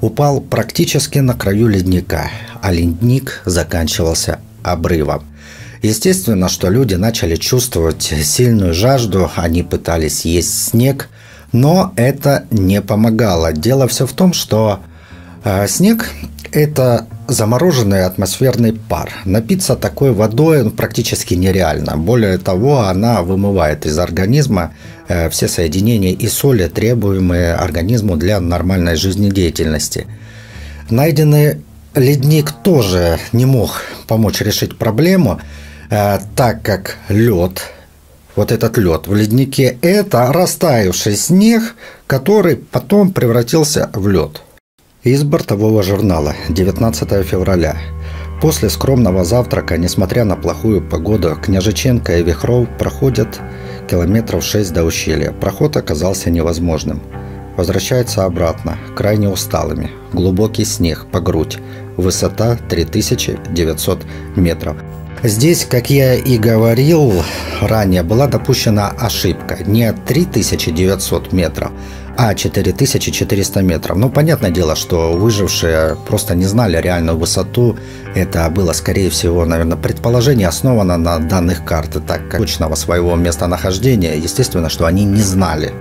упал 0.01 0.41
практически 0.41 1.19
на 1.19 1.35
краю 1.35 1.69
ледника, 1.69 2.31
а 2.61 2.73
ледник 2.73 3.43
заканчивался 3.45 4.41
обрывом. 4.63 5.25
Естественно, 5.83 6.49
что 6.49 6.69
люди 6.69 6.95
начали 6.95 7.37
чувствовать 7.37 8.03
сильную 8.03 8.73
жажду, 8.73 9.31
они 9.37 9.63
пытались 9.63 10.25
есть 10.25 10.69
снег, 10.69 11.09
но 11.53 11.93
это 11.97 12.47
не 12.51 12.81
помогало. 12.81 13.53
Дело 13.53 13.87
все 13.87 14.07
в 14.07 14.13
том, 14.13 14.33
что 14.33 14.81
э, 15.45 15.67
снег– 15.69 16.11
это 16.53 17.07
замороженный 17.29 18.05
атмосферный 18.05 18.73
пар. 18.73 19.11
Напиться 19.25 19.77
такой 19.77 20.13
водой 20.13 20.71
практически 20.71 21.35
нереально. 21.35 21.97
Более 21.97 22.39
того, 22.39 22.81
она 22.81 23.23
вымывает 23.23 23.87
из 23.87 23.99
организма 23.99 24.73
э, 25.09 25.29
все 25.31 25.49
соединения 25.49 26.13
и 26.13 26.27
соли, 26.29 26.69
требуемые 26.69 27.55
организму 27.55 28.17
для 28.17 28.41
нормальной 28.41 28.97
жизнедеятельности. 28.97 30.07
Найденный 30.91 31.59
ледник 31.95 32.53
тоже 32.63 33.19
не 33.33 33.47
мог 33.47 33.83
помочь 34.09 34.41
решить 34.41 34.79
проблему, 34.79 35.41
э, 35.91 36.19
так 36.35 36.63
как 36.63 36.97
лед, 37.09 37.63
вот 38.37 38.53
этот 38.53 38.79
лед 38.79 39.07
в 39.07 39.15
леднике, 39.15 39.79
это 39.83 40.33
растаявший 40.33 41.17
снег, 41.17 41.75
который 42.07 42.57
потом 42.57 43.12
превратился 43.12 43.91
в 43.93 44.09
лед. 44.09 44.43
Из 45.03 45.25
бортового 45.25 45.83
журнала 45.83 46.35
19 46.49 47.27
февраля. 47.27 47.77
После 48.41 48.71
скромного 48.71 49.25
завтрака, 49.25 49.77
несмотря 49.77 50.25
на 50.25 50.37
плохую 50.37 50.81
погоду, 50.81 51.37
Княжиченко 51.41 52.19
и 52.19 52.23
Вихров 52.23 52.69
проходят 52.79 53.41
километров 53.89 54.45
6 54.45 54.73
до 54.73 54.85
ущелья. 54.85 55.33
Проход 55.33 55.77
оказался 55.77 56.31
невозможным. 56.31 57.03
Возвращаются 57.57 58.25
обратно, 58.25 58.79
крайне 58.97 59.29
усталыми. 59.29 59.91
Глубокий 60.12 60.65
снег 60.65 61.07
по 61.12 61.21
грудь. 61.21 61.59
Высота 61.97 62.57
3900 62.69 64.01
метров. 64.37 64.77
Здесь, 65.23 65.64
как 65.64 65.88
я 65.88 66.14
и 66.14 66.37
говорил 66.37 67.23
ранее, 67.61 68.03
была 68.03 68.27
допущена 68.27 68.88
ошибка. 68.88 69.59
Не 69.64 69.92
3900 69.92 71.33
метров, 71.33 71.70
а 72.16 72.35
4400 72.35 73.62
метров. 73.62 73.97
Ну, 73.97 74.11
понятное 74.11 74.51
дело, 74.51 74.75
что 74.75 75.12
выжившие 75.12 75.97
просто 76.09 76.35
не 76.35 76.44
знали 76.44 76.77
реальную 76.77 77.16
высоту. 77.16 77.77
Это 78.16 78.51
было, 78.51 78.73
скорее 78.73 79.11
всего, 79.11 79.44
наверное, 79.44 79.77
предположение, 79.77 80.49
основано 80.49 80.97
на 80.97 81.20
данных 81.20 81.64
карты, 81.64 82.01
так 82.01 82.29
как 82.29 82.40
точного 82.40 82.75
своего 82.75 83.14
местонахождения, 83.14 84.16
естественно, 84.16 84.68
что 84.68 84.87
они 84.87 85.05
не 85.05 85.23
знали. 85.23 85.73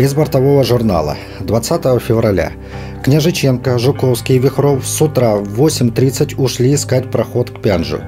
Из 0.00 0.14
бортового 0.14 0.64
журнала 0.64 1.18
20 1.40 2.00
февраля. 2.00 2.52
Княжиченко, 3.04 3.78
Жуковский 3.78 4.36
и 4.36 4.38
Вихров 4.38 4.86
с 4.86 5.02
утра 5.02 5.36
в 5.36 5.60
8.30 5.60 6.42
ушли 6.42 6.72
искать 6.72 7.10
проход 7.10 7.50
к 7.50 7.60
Пянжу. 7.60 8.00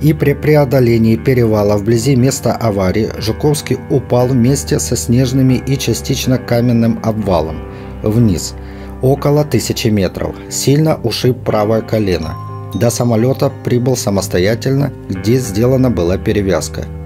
И 0.00 0.12
при 0.12 0.34
преодолении 0.34 1.16
перевала 1.16 1.76
вблизи 1.76 2.14
места 2.14 2.52
аварии 2.52 3.10
Жуковский 3.18 3.78
упал 3.90 4.28
вместе 4.28 4.78
со 4.78 4.94
снежными 4.94 5.54
и 5.54 5.76
частично 5.76 6.38
каменным 6.38 7.00
обвалом 7.02 7.56
вниз, 8.04 8.54
около 9.02 9.44
тысячи 9.44 9.88
метров, 9.88 10.36
сильно 10.50 11.00
ушиб 11.02 11.42
правое 11.42 11.80
колено. 11.80 12.36
До 12.74 12.90
самолета 12.90 13.50
прибыл 13.64 13.96
самостоятельно, 13.96 14.92
где 15.08 15.38
сделана 15.38 15.90
была 15.90 16.16
перевязка– 16.16 16.84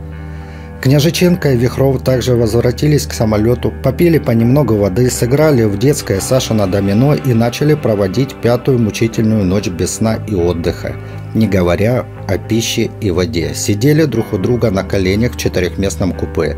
Княжиченко 0.84 1.52
и 1.52 1.56
Вихров 1.56 2.02
также 2.02 2.34
возвратились 2.34 3.06
к 3.06 3.14
самолету, 3.14 3.72
попили 3.82 4.18
понемногу 4.18 4.74
воды, 4.74 5.08
сыграли 5.08 5.64
в 5.64 5.78
детское 5.78 6.20
Сашино 6.20 6.66
домино 6.66 7.14
и 7.14 7.32
начали 7.32 7.72
проводить 7.72 8.34
пятую 8.42 8.78
мучительную 8.78 9.46
ночь 9.46 9.68
без 9.68 9.92
сна 9.92 10.18
и 10.28 10.34
отдыха, 10.34 10.94
не 11.32 11.48
говоря 11.48 12.04
о 12.28 12.36
пище 12.36 12.90
и 13.00 13.10
воде. 13.10 13.52
Сидели 13.54 14.04
друг 14.04 14.34
у 14.34 14.36
друга 14.36 14.70
на 14.70 14.84
коленях 14.84 15.32
в 15.32 15.38
четырехместном 15.38 16.12
купе. 16.12 16.54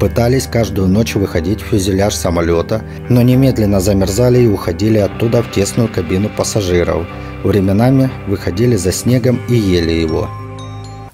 Пытались 0.00 0.46
каждую 0.46 0.88
ночь 0.88 1.14
выходить 1.14 1.60
в 1.60 1.66
фюзеляж 1.66 2.14
самолета, 2.14 2.82
но 3.10 3.20
немедленно 3.20 3.80
замерзали 3.80 4.40
и 4.40 4.48
уходили 4.48 4.96
оттуда 4.96 5.42
в 5.42 5.50
тесную 5.50 5.90
кабину 5.90 6.30
пассажиров. 6.30 7.06
Временами 7.44 8.08
выходили 8.26 8.76
за 8.76 8.90
снегом 8.90 9.38
и 9.50 9.54
ели 9.54 9.92
его. 9.92 10.30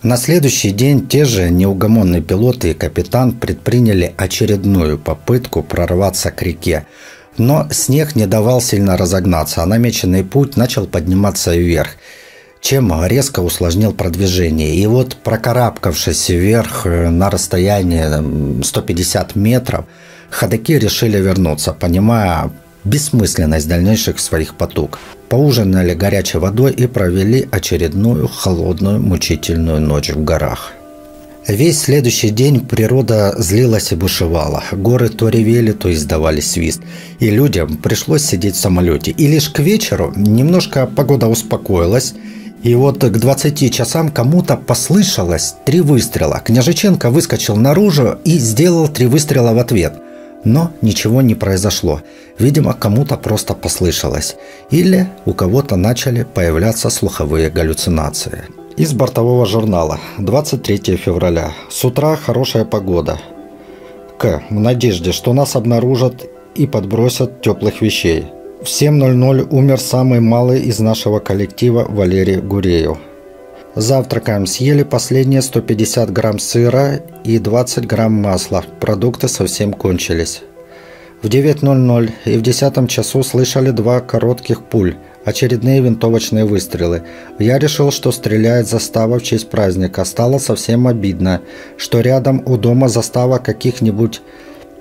На 0.02 0.16
следующий 0.16 0.70
день 0.70 1.06
те 1.06 1.24
же 1.24 1.48
неугомонные 1.48 2.22
пилоты 2.22 2.70
и 2.70 2.74
капитан 2.74 3.32
предприняли 3.32 4.12
очередную 4.16 4.98
попытку 4.98 5.62
прорваться 5.62 6.32
к 6.32 6.42
реке. 6.42 6.86
Но 7.38 7.68
снег 7.70 8.16
не 8.16 8.26
давал 8.26 8.60
сильно 8.60 8.96
разогнаться, 8.96 9.62
а 9.62 9.66
намеченный 9.66 10.24
путь 10.24 10.56
начал 10.56 10.86
подниматься 10.86 11.54
вверх 11.54 11.96
чем 12.62 13.04
резко 13.04 13.40
усложнил 13.40 13.92
продвижение. 13.92 14.76
И 14.76 14.86
вот 14.86 15.16
прокарабкавшись 15.16 16.28
вверх 16.28 16.86
э, 16.86 17.10
на 17.10 17.28
расстояние 17.28 18.62
150 18.62 19.34
метров, 19.34 19.84
ходаки 20.30 20.78
решили 20.78 21.18
вернуться, 21.18 21.72
понимая 21.72 22.50
бессмысленность 22.84 23.68
дальнейших 23.68 24.20
своих 24.20 24.54
потуг. 24.54 25.00
Поужинали 25.32 25.94
горячей 25.94 26.36
водой 26.36 26.72
и 26.72 26.86
провели 26.86 27.48
очередную 27.50 28.28
холодную 28.28 29.00
мучительную 29.00 29.80
ночь 29.80 30.10
в 30.10 30.22
горах. 30.22 30.74
Весь 31.48 31.80
следующий 31.80 32.28
день 32.28 32.60
природа 32.60 33.34
злилась 33.38 33.92
и 33.92 33.94
бушевала. 33.94 34.62
Горы 34.72 35.08
то 35.08 35.30
ревели, 35.30 35.72
то 35.72 35.90
издавали 35.90 36.40
свист. 36.40 36.82
И 37.18 37.30
людям 37.30 37.78
пришлось 37.78 38.26
сидеть 38.26 38.56
в 38.56 38.60
самолете. 38.60 39.12
И 39.12 39.26
лишь 39.26 39.48
к 39.48 39.60
вечеру 39.60 40.12
немножко 40.14 40.86
погода 40.86 41.28
успокоилась. 41.28 42.12
И 42.62 42.74
вот 42.74 43.02
к 43.02 43.18
20 43.18 43.74
часам 43.74 44.10
кому-то 44.10 44.58
послышалось 44.58 45.54
три 45.64 45.80
выстрела. 45.80 46.42
Княжиченко 46.44 47.08
выскочил 47.08 47.56
наружу 47.56 48.18
и 48.26 48.36
сделал 48.36 48.86
три 48.86 49.06
выстрела 49.06 49.54
в 49.54 49.58
ответ– 49.58 49.94
но 50.44 50.70
ничего 50.82 51.22
не 51.22 51.34
произошло. 51.34 52.00
Видимо, 52.38 52.72
кому-то 52.74 53.16
просто 53.16 53.54
послышалось. 53.54 54.36
Или 54.70 55.08
у 55.26 55.34
кого-то 55.34 55.76
начали 55.76 56.24
появляться 56.34 56.90
слуховые 56.90 57.50
галлюцинации. 57.50 58.44
Из 58.76 58.92
бортового 58.92 59.46
журнала. 59.46 60.00
23 60.18 60.96
февраля. 60.96 61.52
С 61.70 61.84
утра 61.84 62.16
хорошая 62.16 62.64
погода. 62.64 63.18
К. 64.18 64.42
В 64.50 64.58
надежде, 64.58 65.12
что 65.12 65.32
нас 65.32 65.56
обнаружат 65.56 66.26
и 66.54 66.66
подбросят 66.66 67.42
теплых 67.42 67.82
вещей. 67.82 68.26
В 68.62 68.66
7.00 68.66 69.48
умер 69.50 69.80
самый 69.80 70.20
малый 70.20 70.62
из 70.62 70.78
нашего 70.78 71.18
коллектива 71.18 71.84
Валерий 71.88 72.36
Гуреев. 72.36 72.98
Завтракаем. 73.74 74.46
Съели 74.46 74.82
последние 74.82 75.40
150 75.40 76.12
грамм 76.12 76.38
сыра 76.38 77.00
и 77.24 77.38
20 77.38 77.86
грамм 77.86 78.12
масла. 78.12 78.64
Продукты 78.80 79.28
совсем 79.28 79.72
кончились. 79.72 80.42
В 81.22 81.26
9.00 81.26 82.10
и 82.26 82.36
в 82.36 82.42
10 82.42 82.90
часу 82.90 83.22
слышали 83.22 83.70
два 83.70 84.00
коротких 84.00 84.64
пуль, 84.64 84.96
очередные 85.24 85.80
винтовочные 85.80 86.44
выстрелы. 86.44 87.04
Я 87.38 87.58
решил, 87.58 87.92
что 87.92 88.12
стреляет 88.12 88.68
застава 88.68 89.18
в 89.18 89.22
честь 89.22 89.48
праздника. 89.48 90.04
Стало 90.04 90.38
совсем 90.38 90.86
обидно, 90.86 91.40
что 91.78 92.00
рядом 92.00 92.42
у 92.44 92.56
дома 92.58 92.88
застава 92.88 93.38
каких-нибудь 93.38 94.20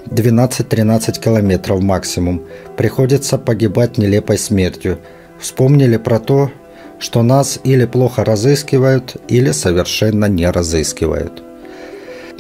12-13 0.08 1.20
километров 1.20 1.82
максимум. 1.82 2.42
Приходится 2.76 3.38
погибать 3.38 3.98
нелепой 3.98 4.38
смертью. 4.38 5.00
Вспомнили 5.40 5.98
про 5.98 6.20
то, 6.20 6.52
что 7.02 7.24
нас 7.24 7.60
или 7.64 7.86
плохо 7.86 8.24
разыскивают, 8.24 9.18
или 9.28 9.52
совершенно 9.52 10.26
не 10.26 10.50
разыскивают. 10.50 11.44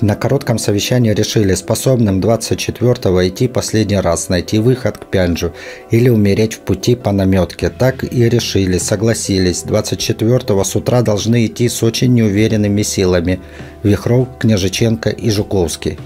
На 0.02 0.16
коротком 0.16 0.58
совещании 0.58 1.14
решили 1.14 1.54
способным 1.54 2.20
24-го 2.22 3.28
идти 3.28 3.48
последний 3.48 4.00
раз, 4.00 4.30
найти 4.30 4.58
выход 4.58 4.98
к 4.98 5.06
Пянджу 5.06 5.54
или 5.92 6.10
умереть 6.10 6.54
в 6.54 6.60
пути 6.60 6.96
по 6.96 7.12
наметке. 7.12 7.70
Так 7.70 8.04
и 8.04 8.30
решили, 8.30 8.80
согласились. 8.80 9.64
24-го 9.64 10.64
с 10.64 10.76
утра 10.76 11.04
должны 11.04 11.46
идти 11.46 11.70
с 11.70 11.84
очень 11.84 12.14
неуверенными 12.16 12.82
силами 12.82 13.40
Вихров, 13.84 14.28
Княжиченко 14.40 15.10
и 15.10 15.30
Жуковский. 15.30 16.00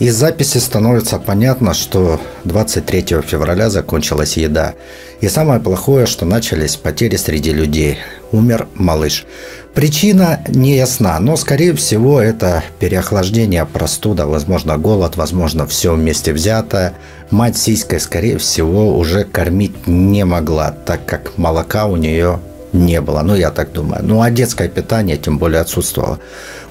Из 0.00 0.16
записи 0.16 0.58
становится 0.58 1.20
понятно, 1.20 1.72
что 1.72 2.20
23 2.44 3.22
февраля 3.22 3.70
закончилась 3.70 4.36
еда. 4.36 4.74
И 5.20 5.28
самое 5.28 5.60
плохое, 5.60 6.06
что 6.06 6.24
начались 6.24 6.76
потери 6.76 7.14
среди 7.14 7.52
людей. 7.52 7.98
Умер 8.32 8.66
малыш. 8.74 9.24
Причина 9.72 10.40
не 10.48 10.76
ясна, 10.76 11.18
но 11.20 11.36
скорее 11.36 11.74
всего 11.74 12.20
это 12.20 12.64
переохлаждение, 12.80 13.66
простуда, 13.66 14.26
возможно 14.26 14.78
голод, 14.78 15.16
возможно 15.16 15.66
все 15.66 15.94
вместе 15.94 16.32
взятое. 16.32 16.94
Мать 17.30 17.56
сиськой, 17.56 18.00
скорее 18.00 18.38
всего, 18.38 18.98
уже 18.98 19.22
кормить 19.22 19.86
не 19.86 20.24
могла, 20.24 20.72
так 20.72 21.06
как 21.06 21.38
молока 21.38 21.86
у 21.86 21.96
нее 21.96 22.40
не 22.74 23.00
было. 23.00 23.22
Ну, 23.22 23.34
я 23.34 23.50
так 23.50 23.72
думаю. 23.72 24.02
Ну, 24.04 24.20
а 24.20 24.30
детское 24.30 24.68
питание 24.68 25.16
тем 25.16 25.38
более 25.38 25.60
отсутствовало. 25.60 26.18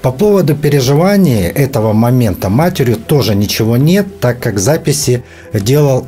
По 0.01 0.11
поводу 0.11 0.55
переживаний 0.55 1.47
этого 1.47 1.93
момента 1.93 2.49
матерью 2.49 2.97
тоже 2.97 3.35
ничего 3.35 3.77
нет, 3.77 4.19
так 4.19 4.39
как 4.39 4.59
записи 4.59 5.23
делал 5.53 6.05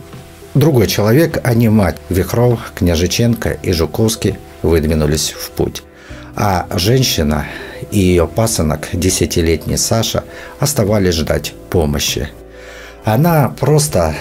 другой 0.54 0.88
человек, 0.88 1.40
а 1.44 1.54
не 1.54 1.70
мать. 1.70 1.96
Вихров, 2.10 2.60
Княжиченко 2.76 3.50
и 3.64 3.72
Жуковский 3.72 4.38
выдвинулись 4.62 5.32
в 5.32 5.52
путь. 5.52 5.84
А 6.36 6.68
женщина 6.76 7.46
и 7.92 8.00
ее 8.00 8.28
пасынок, 8.28 8.90
десятилетний 8.92 9.78
Саша, 9.78 10.26
оставались 10.60 11.16
ждать 11.16 11.54
помощи. 11.70 12.30
Она 13.06 13.54
просто 13.60 14.16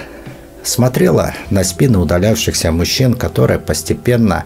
смотрела 0.62 1.34
на 1.50 1.64
спины 1.64 1.98
удалявшихся 1.98 2.70
мужчин, 2.70 3.14
которые 3.14 3.58
постепенно 3.58 4.44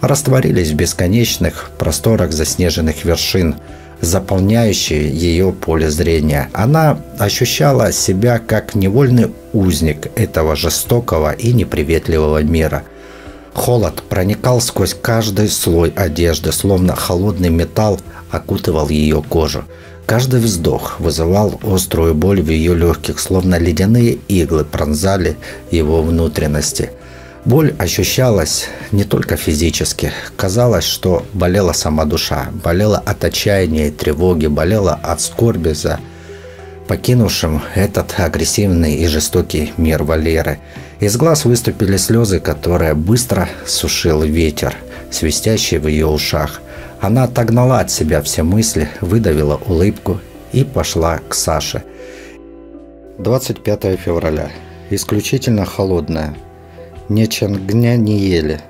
растворились 0.00 0.70
в 0.70 0.74
бесконечных 0.74 1.70
просторах 1.78 2.32
заснеженных 2.32 3.04
вершин– 3.04 3.56
заполняющие 4.00 5.10
ее 5.10 5.52
поле 5.52 5.90
зрения. 5.90 6.50
Она 6.52 6.98
ощущала 7.18 7.92
себя 7.92 8.38
как 8.38 8.74
невольный 8.74 9.32
узник 9.52 10.08
этого 10.16 10.56
жестокого 10.56 11.32
и 11.32 11.52
неприветливого 11.52 12.42
мира. 12.42 12.84
Холод 13.54 14.02
проникал 14.08 14.60
сквозь 14.60 14.94
каждый 14.94 15.48
слой 15.48 15.92
одежды, 15.96 16.52
словно 16.52 16.94
холодный 16.94 17.50
металл 17.50 18.00
окутывал 18.30 18.88
ее 18.88 19.22
кожу. 19.22 19.64
Каждый 20.06 20.40
вздох 20.40 21.00
вызывал 21.00 21.60
острую 21.62 22.14
боль 22.14 22.40
в 22.40 22.48
ее 22.50 22.74
легких, 22.74 23.18
словно 23.18 23.58
ледяные 23.58 24.18
иглы 24.28 24.64
пронзали 24.64 25.36
его 25.70 26.02
внутренности– 26.02 26.90
Боль 27.48 27.74
ощущалась 27.78 28.68
не 28.92 29.04
только 29.04 29.38
физически. 29.38 30.12
Казалось, 30.36 30.84
что 30.84 31.24
болела 31.32 31.72
сама 31.72 32.04
душа, 32.04 32.50
болела 32.62 32.98
от 32.98 33.24
отчаяния 33.24 33.88
и 33.88 33.90
тревоги, 33.90 34.48
болела 34.48 35.00
от 35.02 35.22
скорби 35.22 35.70
за 35.72 35.98
покинувшим 36.88 37.62
этот 37.74 38.20
агрессивный 38.20 38.96
и 38.96 39.06
жестокий 39.06 39.72
мир 39.78 40.02
Валеры. 40.02 40.58
Из 41.00 41.16
глаз 41.16 41.46
выступили 41.46 41.96
слезы, 41.96 42.38
которые 42.38 42.92
быстро 42.92 43.48
сушил 43.64 44.20
ветер, 44.24 44.76
свистящий 45.10 45.78
в 45.78 45.86
ее 45.86 46.06
ушах. 46.06 46.60
Она 47.00 47.24
отогнала 47.24 47.80
от 47.80 47.90
себя 47.90 48.20
все 48.20 48.42
мысли, 48.42 48.90
выдавила 49.00 49.58
улыбку 49.66 50.20
и 50.52 50.64
пошла 50.64 51.20
к 51.26 51.32
Саше. 51.32 51.82
25 53.16 53.98
февраля. 53.98 54.50
Исключительно 54.90 55.64
холодная, 55.64 56.36
ни 57.08 57.24
Чангня 57.26 57.96
не 57.96 58.18
ели. 58.18 58.60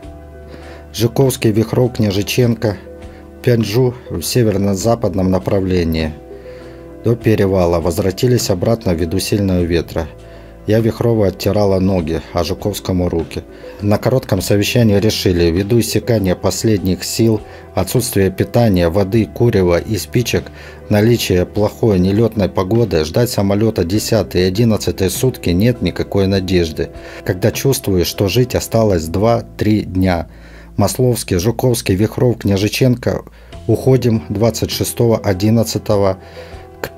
Жуковский, 0.93 1.51
Вихров, 1.51 1.95
Княжиченко, 1.95 2.77
Пянджу 3.43 3.95
в 4.11 4.23
северно-западном 4.23 5.31
направлении. 5.31 6.13
До 7.05 7.15
перевала 7.17 7.81
возвратились 7.81 8.51
обратно 8.51 8.93
ввиду 8.93 9.19
сильного 9.19 9.63
ветра– 9.63 10.07
я 10.69 10.81
Вихрова 10.81 11.29
оттирала 11.29 11.81
ноги, 11.81 12.21
а 12.35 12.45
Жуковскому 12.45 13.09
руки. 13.09 13.43
На 13.81 13.97
коротком 13.97 14.43
совещании 14.43 15.01
решили, 15.01 15.51
ввиду 15.51 15.81
иссякания 15.81 16.35
последних 16.35 17.05
сил, 17.05 17.41
отсутствие 17.75 18.31
питания, 18.31 18.91
воды, 18.91 19.25
курева 19.25 19.79
и 19.79 19.97
спичек, 19.97 20.45
наличие 20.91 21.47
плохой 21.47 21.99
нелетной 21.99 22.51
погоды, 22.51 23.07
ждать 23.07 23.31
самолета 23.31 23.85
10 23.85 24.35
и 24.35 24.41
11 24.41 25.11
сутки 25.11 25.49
нет 25.51 25.81
никакой 25.81 26.27
надежды, 26.27 26.91
когда 27.25 27.51
чувствуешь, 27.51 28.07
что 28.07 28.29
жить 28.29 28.55
осталось 28.55 29.05
2-3 29.05 29.85
дня. 29.85 30.29
Масловский, 30.77 31.39
Жуковский, 31.39 31.95
Вихров, 31.95 32.41
Княжиченко 32.41 33.23
уходим 33.67 34.23
26-11 34.29 36.17
к 36.19 36.19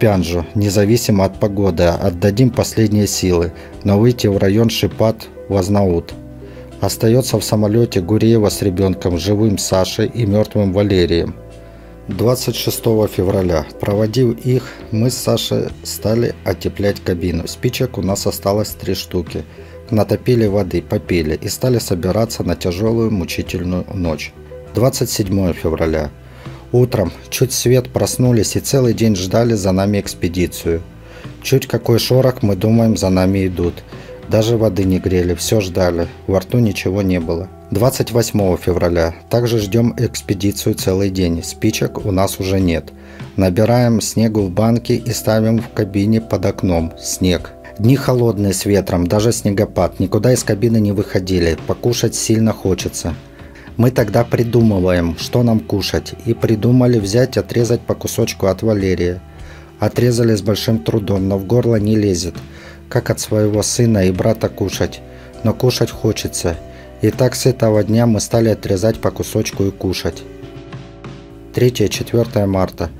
Пянжу, 0.00 0.46
независимо 0.54 1.26
от 1.26 1.38
погоды, 1.38 1.84
отдадим 1.84 2.50
последние 2.50 3.06
силы, 3.06 3.52
но 3.84 4.00
выйти 4.00 4.28
в 4.28 4.38
район 4.38 4.70
Шипат 4.70 5.28
Вазнаут. 5.50 6.14
Остается 6.80 7.38
в 7.38 7.44
самолете 7.44 8.00
Гуреева 8.00 8.48
с 8.48 8.62
ребенком, 8.62 9.18
живым 9.18 9.58
Сашей 9.58 10.06
и 10.06 10.24
мертвым 10.24 10.72
Валерием. 10.72 11.34
26 12.08 12.76
февраля, 13.08 13.66
проводив 13.78 14.38
их, 14.38 14.72
мы 14.90 15.10
с 15.10 15.18
Сашей 15.18 15.68
стали 15.84 16.34
отеплять 16.44 17.00
кабину. 17.00 17.46
Спичек 17.46 17.98
у 17.98 18.02
нас 18.02 18.26
осталось 18.26 18.70
три 18.70 18.94
штуки. 18.94 19.44
Натопили 19.90 20.46
воды, 20.46 20.80
попили 20.80 21.38
и 21.40 21.48
стали 21.48 21.78
собираться 21.78 22.42
на 22.42 22.56
тяжелую 22.56 23.10
мучительную 23.10 23.84
ночь. 23.92 24.32
27 24.74 25.52
февраля. 25.52 26.10
Утром, 26.72 27.12
чуть 27.30 27.52
свет, 27.52 27.90
проснулись 27.90 28.56
и 28.56 28.60
целый 28.60 28.94
день 28.94 29.16
ждали 29.16 29.54
за 29.54 29.72
нами 29.72 30.00
экспедицию. 30.00 30.82
Чуть 31.42 31.66
какой 31.66 31.98
шорох, 31.98 32.42
мы 32.42 32.54
думаем, 32.54 32.96
за 32.96 33.08
нами 33.10 33.46
идут. 33.46 33.82
Даже 34.28 34.56
воды 34.56 34.84
не 34.84 35.00
грели, 35.00 35.34
все 35.34 35.60
ждали, 35.60 36.06
во 36.28 36.38
рту 36.38 36.58
ничего 36.58 37.02
не 37.02 37.18
было. 37.18 37.48
28 37.72 38.56
февраля. 38.56 39.14
Также 39.28 39.58
ждем 39.58 39.94
экспедицию 39.96 40.74
целый 40.76 41.10
день. 41.10 41.42
Спичек 41.42 42.04
у 42.04 42.12
нас 42.12 42.38
уже 42.38 42.60
нет. 42.60 42.92
Набираем 43.36 44.00
снегу 44.00 44.42
в 44.42 44.50
банки 44.50 44.92
и 44.92 45.10
ставим 45.12 45.58
в 45.58 45.70
кабине 45.70 46.20
под 46.20 46.46
окном. 46.46 46.92
Снег. 47.00 47.52
Дни 47.78 47.96
холодные 47.96 48.52
с 48.52 48.64
ветром, 48.66 49.06
даже 49.06 49.32
снегопад. 49.32 50.00
Никуда 50.00 50.32
из 50.32 50.44
кабины 50.44 50.80
не 50.80 50.92
выходили. 50.92 51.56
Покушать 51.66 52.14
сильно 52.14 52.52
хочется. 52.52 53.14
Мы 53.80 53.90
тогда 53.90 54.24
придумываем, 54.24 55.16
что 55.16 55.42
нам 55.42 55.58
кушать, 55.58 56.12
и 56.26 56.34
придумали 56.34 56.98
взять 56.98 57.38
отрезать 57.38 57.80
по 57.80 57.94
кусочку 57.94 58.48
от 58.48 58.60
Валерия. 58.60 59.22
Отрезали 59.78 60.34
с 60.34 60.42
большим 60.42 60.80
трудом, 60.80 61.28
но 61.28 61.38
в 61.38 61.46
горло 61.46 61.76
не 61.76 61.96
лезет, 61.96 62.34
как 62.90 63.08
от 63.08 63.20
своего 63.20 63.62
сына 63.62 64.04
и 64.04 64.10
брата 64.10 64.50
кушать. 64.50 65.00
Но 65.44 65.54
кушать 65.54 65.90
хочется. 65.90 66.58
И 67.00 67.10
так 67.10 67.34
с 67.34 67.46
этого 67.46 67.82
дня 67.82 68.04
мы 68.04 68.20
стали 68.20 68.50
отрезать 68.50 69.00
по 69.00 69.10
кусочку 69.10 69.64
и 69.64 69.70
кушать. 69.70 70.22
3-4 71.54 72.44
марта. 72.44 72.90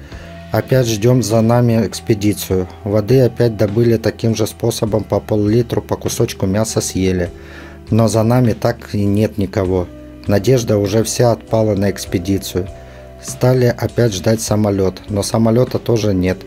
Опять 0.51 0.87
ждем 0.87 1.23
за 1.23 1.43
нами 1.43 1.87
экспедицию. 1.87 2.67
Воды 2.85 3.21
опять 3.21 3.59
добыли 3.59 3.99
таким 3.99 4.35
же 4.35 4.47
способом 4.47 5.05
по 5.05 5.21
пол-литру, 5.21 5.83
по 5.83 5.97
кусочку 5.97 6.47
мяса 6.47 6.81
съели. 6.81 7.29
Но 7.91 8.09
за 8.09 8.23
нами 8.23 8.55
так 8.55 8.95
и 8.95 9.05
нет 9.05 9.37
никого. 9.37 9.87
Надежда 10.27 10.79
уже 10.79 11.03
вся 11.03 11.33
отпала 11.33 11.75
на 11.75 11.91
экспедицию. 11.91 12.69
Стали 13.23 13.67
опять 13.67 14.15
ждать 14.15 14.41
самолет, 14.41 15.03
но 15.09 15.23
самолета 15.23 15.79
тоже 15.79 16.15
нет. 16.15 16.39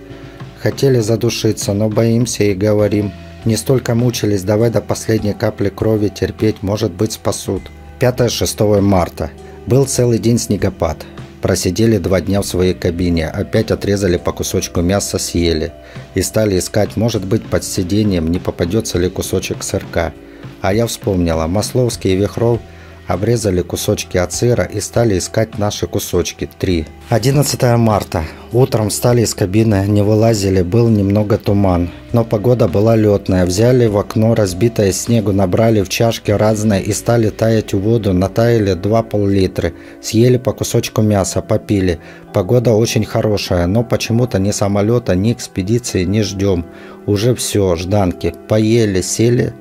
Хотели 0.62 1.00
задушиться, 1.00 1.74
но 1.74 1.90
боимся 1.90 2.44
и 2.46 2.54
говорим. 2.54 3.12
Не 3.46 3.58
столько 3.58 3.96
мучились, 3.96 4.44
давай 4.44 4.70
до 4.70 4.82
последней 4.82 5.34
капли 5.34 5.70
крови 5.70 6.08
терпеть, 6.08 6.64
может 6.64 6.92
быть 6.92 7.14
спасут. 7.14 7.64
5-6 8.00 8.80
марта. 8.82 9.32
Был 9.68 9.86
целый 9.86 10.20
день 10.20 10.40
снегопад. 10.40 10.98
Просидели 11.42 11.98
два 11.98 12.22
дня 12.22 12.42
в 12.42 12.46
своей 12.46 12.74
кабине, 12.74 13.28
опять 13.28 13.70
отрезали 13.70 14.16
по 14.16 14.32
кусочку 14.32 14.82
мяса, 14.82 15.20
съели. 15.20 15.74
И 16.16 16.22
стали 16.22 16.58
искать, 16.58 16.96
может 16.96 17.26
быть, 17.26 17.46
под 17.46 17.66
сиденьем 17.66 18.32
не 18.32 18.40
попадется 18.40 18.98
ли 18.98 19.10
кусочек 19.10 19.62
сырка. 19.62 20.14
А 20.62 20.74
я 20.74 20.88
вспомнила, 20.88 21.48
Масловский 21.48 22.14
и 22.14 22.16
Вихров– 22.16 22.62
обрезали 23.08 23.62
кусочки 23.62 24.18
от 24.18 24.34
сыра 24.34 24.64
и 24.64 24.80
стали 24.80 25.18
искать 25.18 25.58
наши 25.58 25.88
кусочки. 25.88 26.50
Три. 26.60 26.86
11 27.10 27.62
марта. 27.78 28.24
Утром 28.52 28.90
встали 28.90 29.22
из 29.22 29.34
кабины, 29.34 29.86
не 29.88 30.02
вылазили, 30.02 30.62
был 30.62 30.88
немного 30.88 31.38
туман. 31.38 31.90
Но 32.12 32.24
погода 32.24 32.68
была 32.68 32.96
летная. 32.96 33.46
Взяли 33.46 33.88
в 33.88 33.98
окно 33.98 34.36
разбитое 34.36 34.92
снегу, 34.92 35.32
набрали 35.32 35.82
в 35.82 35.90
чашки 35.90 36.32
разные 36.32 36.84
и 36.84 36.94
стали 36.94 37.30
таять 37.30 37.74
воду. 37.74 38.14
Натаяли 38.14 38.74
2 38.74 39.04
пол-литра. 39.04 39.74
Съели 40.02 40.38
по 40.38 40.54
кусочку 40.54 41.02
мяса, 41.02 41.42
попили. 41.42 42.00
Погода 42.34 42.74
очень 42.74 43.06
хорошая, 43.06 43.66
но 43.68 43.84
почему-то 43.84 44.40
ни 44.40 44.52
самолета, 44.52 45.16
ни 45.16 45.34
экспедиции 45.34 46.04
не 46.04 46.22
ждем. 46.22 46.66
Уже 47.08 47.34
все, 47.36 47.76
жданки. 47.76 48.34
Поели, 48.48 49.02
сели 49.02 49.54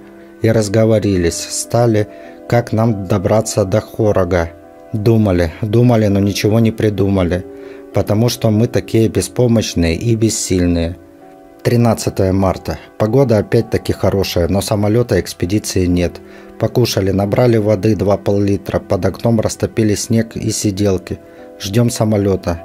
и 0.43 0.51
разговорились. 0.51 1.47
Стали 1.51 2.09
как 2.49 2.73
нам 2.73 3.07
добраться 3.07 3.65
до 3.65 3.81
Хорога. 3.81 4.51
Думали, 4.93 5.53
думали, 5.63 6.07
но 6.09 6.21
ничего 6.21 6.61
не 6.61 6.71
придумали, 6.71 7.47
потому 7.95 8.29
что 8.29 8.51
мы 8.51 8.67
такие 8.67 9.09
беспомощные 9.09 9.97
и 9.97 10.15
бессильные. 10.17 10.97
13 11.63 12.33
марта. 12.33 12.79
Погода 12.99 13.39
опять-таки 13.39 13.93
хорошая, 13.93 14.49
но 14.49 14.61
самолета 14.61 15.21
экспедиции 15.21 15.87
нет. 15.87 16.21
Покушали, 16.59 17.13
набрали 17.13 17.57
воды 17.57 17.95
2 17.95 18.17
пол-литра, 18.19 18.81
под 18.81 19.07
окном 19.07 19.41
растопили 19.41 19.95
снег 19.95 20.37
и 20.37 20.51
сиделки. 20.51 21.21
Ждем 21.61 21.89
самолета. 21.89 22.63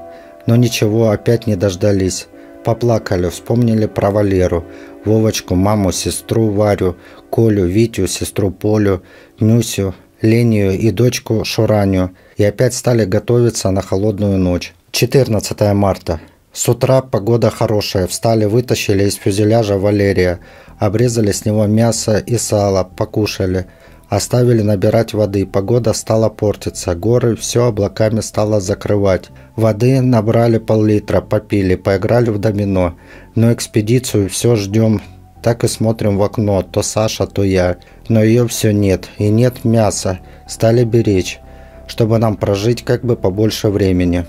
Но 0.47 0.55
ничего, 0.55 1.11
опять 1.11 1.45
не 1.45 1.55
дождались. 1.55 2.27
Поплакали, 2.65 3.29
вспомнили 3.29 3.85
про 3.85 4.11
Валеру, 4.11 4.65
Вовочку, 5.05 5.55
маму, 5.55 5.91
сестру 5.93 6.49
Варю, 6.49 6.97
Колю, 7.31 7.65
Витю, 7.65 8.07
сестру 8.07 8.51
Полю, 8.51 9.03
Нюсю, 9.39 9.93
Лению 10.21 10.78
и 10.78 10.91
дочку 10.91 11.43
Шураню. 11.45 12.12
И 12.38 12.43
опять 12.43 12.73
стали 12.73 13.06
готовиться 13.06 13.71
на 13.71 13.82
холодную 13.82 14.38
ночь. 14.38 14.73
14 14.91 15.73
марта. 15.73 16.19
С 16.54 16.67
утра 16.67 17.02
погода 17.02 17.50
хорошая. 17.50 18.08
Встали, 18.08 18.45
вытащили 18.45 19.04
из 19.04 19.15
фюзеляжа 19.15 19.78
Валерия. 19.78 20.39
Обрезали 20.80 21.32
с 21.32 21.45
него 21.45 21.67
мясо 21.67 22.17
и 22.17 22.38
сало, 22.38 22.84
покушали. 22.84 23.67
Оставили 24.10 24.62
набирать 24.62 25.13
воды, 25.13 25.45
погода 25.45 25.91
стала 25.91 26.30
портиться, 26.30 26.95
горы 26.95 27.36
все 27.36 27.65
облаками 27.65 28.21
стало 28.21 28.62
закрывать. 28.62 29.30
Воды 29.58 30.00
набрали 30.00 30.60
пол-литра, 30.60 31.19
попили, 31.19 31.76
поиграли 31.76 32.30
в 32.30 32.38
домино. 32.38 32.95
Но 33.36 33.52
экспедицию 33.52 34.30
все 34.30 34.56
ждем, 34.56 35.02
так 35.41 35.63
и 35.63 35.67
смотрим 35.67 36.17
в 36.17 36.23
окно, 36.23 36.62
то 36.63 36.82
Саша, 36.82 37.28
то 37.28 37.43
я. 37.43 37.78
Но 38.10 38.23
ее 38.23 38.47
все 38.47 38.71
нет, 38.71 39.10
и 39.17 39.30
нет 39.30 39.65
мяса, 39.65 40.19
стали 40.47 40.84
беречь, 40.84 41.39
чтобы 41.88 42.17
нам 42.17 42.36
прожить 42.38 42.84
как 42.84 43.04
бы 43.04 43.15
побольше 43.15 43.69
времени. 43.69 44.26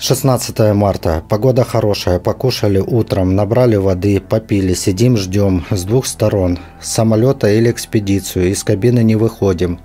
16 0.00 0.74
марта. 0.74 1.24
Погода 1.28 1.64
хорошая. 1.64 2.20
Покушали 2.20 2.78
утром, 2.78 3.34
набрали 3.34 3.74
воды, 3.74 4.20
попили, 4.20 4.72
сидим, 4.72 5.16
ждем 5.16 5.66
с 5.70 5.82
двух 5.82 6.06
сторон. 6.06 6.60
С 6.80 6.92
самолета 6.92 7.48
или 7.50 7.68
экспедицию. 7.72 8.50
Из 8.50 8.62
кабины 8.62 9.02
не 9.02 9.16
выходим. 9.16 9.80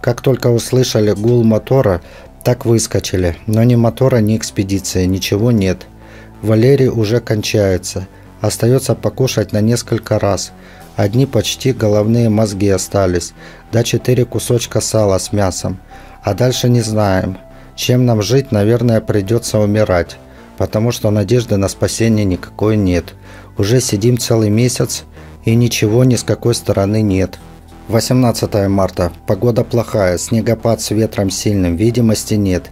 Как 0.00 0.22
только 0.22 0.46
услышали 0.46 1.12
гул 1.12 1.44
мотора, 1.44 2.00
так 2.44 2.64
выскочили. 2.64 3.36
Но 3.46 3.62
ни 3.62 3.74
мотора, 3.74 4.18
ни 4.18 4.38
экспедиции, 4.38 5.04
ничего 5.04 5.50
нет. 5.50 5.86
Валерий 6.40 6.88
уже 6.88 7.20
кончается. 7.20 8.08
Остается 8.40 8.94
покушать 8.94 9.52
на 9.52 9.60
несколько 9.60 10.18
раз. 10.18 10.52
Одни 10.96 11.26
почти 11.26 11.72
головные 11.72 12.28
мозги 12.28 12.68
остались. 12.68 13.32
Да 13.72 13.82
четыре 13.84 14.24
кусочка 14.24 14.80
сала 14.80 15.18
с 15.18 15.32
мясом. 15.32 15.78
А 16.22 16.34
дальше 16.34 16.68
не 16.68 16.80
знаем. 16.80 17.38
Чем 17.74 18.04
нам 18.06 18.22
жить, 18.22 18.50
наверное, 18.50 19.00
придется 19.00 19.60
умирать, 19.60 20.16
потому 20.56 20.90
что 20.90 21.10
надежды 21.10 21.56
на 21.56 21.68
спасение 21.68 22.24
никакой 22.24 22.76
нет. 22.76 23.14
Уже 23.56 23.80
сидим 23.80 24.18
целый 24.18 24.50
месяц, 24.50 25.04
и 25.44 25.54
ничего 25.54 26.02
ни 26.02 26.16
с 26.16 26.24
какой 26.24 26.56
стороны 26.56 27.02
нет. 27.02 27.38
18 27.86 28.68
марта. 28.68 29.12
Погода 29.26 29.62
плохая, 29.64 30.18
снегопад 30.18 30.80
с 30.80 30.90
ветром 30.90 31.30
сильным, 31.30 31.76
видимости 31.76 32.34
нет. 32.34 32.70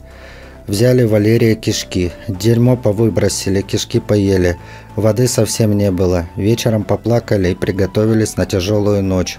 Взяли 0.66 1.05
Валерия 1.05 1.55
кишки, 1.55 2.12
дерьмо 2.29 2.76
повыбросили, 2.76 3.61
кишки 3.62 4.00
поели, 4.00 4.57
воды 4.96 5.29
совсем 5.29 5.76
не 5.76 5.90
было. 5.90 6.26
Вечером 6.37 6.83
поплакали 6.83 7.50
и 7.50 7.55
приготовились 7.55 8.37
на 8.37 8.46
тяжелую 8.46 9.02
ночь. 9.02 9.38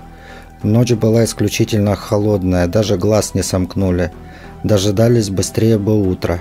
Ночь 0.64 0.94
была 0.94 1.26
исключительно 1.26 1.96
холодная, 1.96 2.68
даже 2.68 2.98
глаз 2.98 3.34
не 3.34 3.44
сомкнули 3.44 4.12
дожидались 4.64 5.30
быстрее 5.30 5.78
бы 5.78 6.08
утра. 6.08 6.40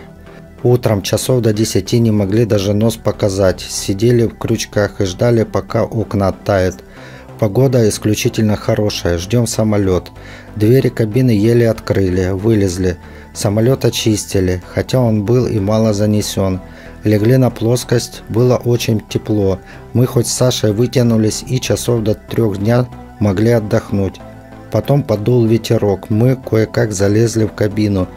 Утром 0.62 1.02
часов 1.02 1.42
до 1.42 1.52
десяти 1.52 1.98
не 1.98 2.10
могли 2.10 2.44
даже 2.44 2.74
нос 2.74 2.96
показать, 2.96 3.60
сидели 3.60 4.26
в 4.26 4.36
крючках 4.36 5.00
и 5.00 5.04
ждали, 5.04 5.44
пока 5.44 5.84
окна 5.84 6.28
оттают. 6.28 6.82
Погода 7.38 7.88
исключительно 7.88 8.56
хорошая, 8.56 9.18
ждем 9.18 9.46
самолет. 9.46 10.10
Двери 10.56 10.88
кабины 10.88 11.30
еле 11.30 11.70
открыли, 11.70 12.30
вылезли. 12.30 12.96
Самолет 13.36 13.84
очистили, 13.84 14.62
хотя 14.66 14.98
он 14.98 15.26
был 15.26 15.46
и 15.46 15.60
мало 15.60 15.92
занесен. 15.92 16.58
Легли 17.04 17.36
на 17.36 17.50
плоскость, 17.50 18.22
было 18.30 18.56
очень 18.56 19.02
тепло. 19.10 19.58
Мы 19.92 20.06
хоть 20.06 20.26
с 20.26 20.32
Сашей 20.32 20.72
вытянулись 20.72 21.44
и 21.46 21.60
часов 21.60 22.02
до 22.02 22.14
трех 22.14 22.56
дня 22.56 22.86
могли 23.20 23.50
отдохнуть. 23.50 24.14
Потом 24.72 25.02
подул 25.02 25.44
ветерок, 25.44 26.08
мы 26.08 26.36
кое-как 26.36 26.92
залезли 26.92 27.44
в 27.44 27.52
кабину 27.52 28.08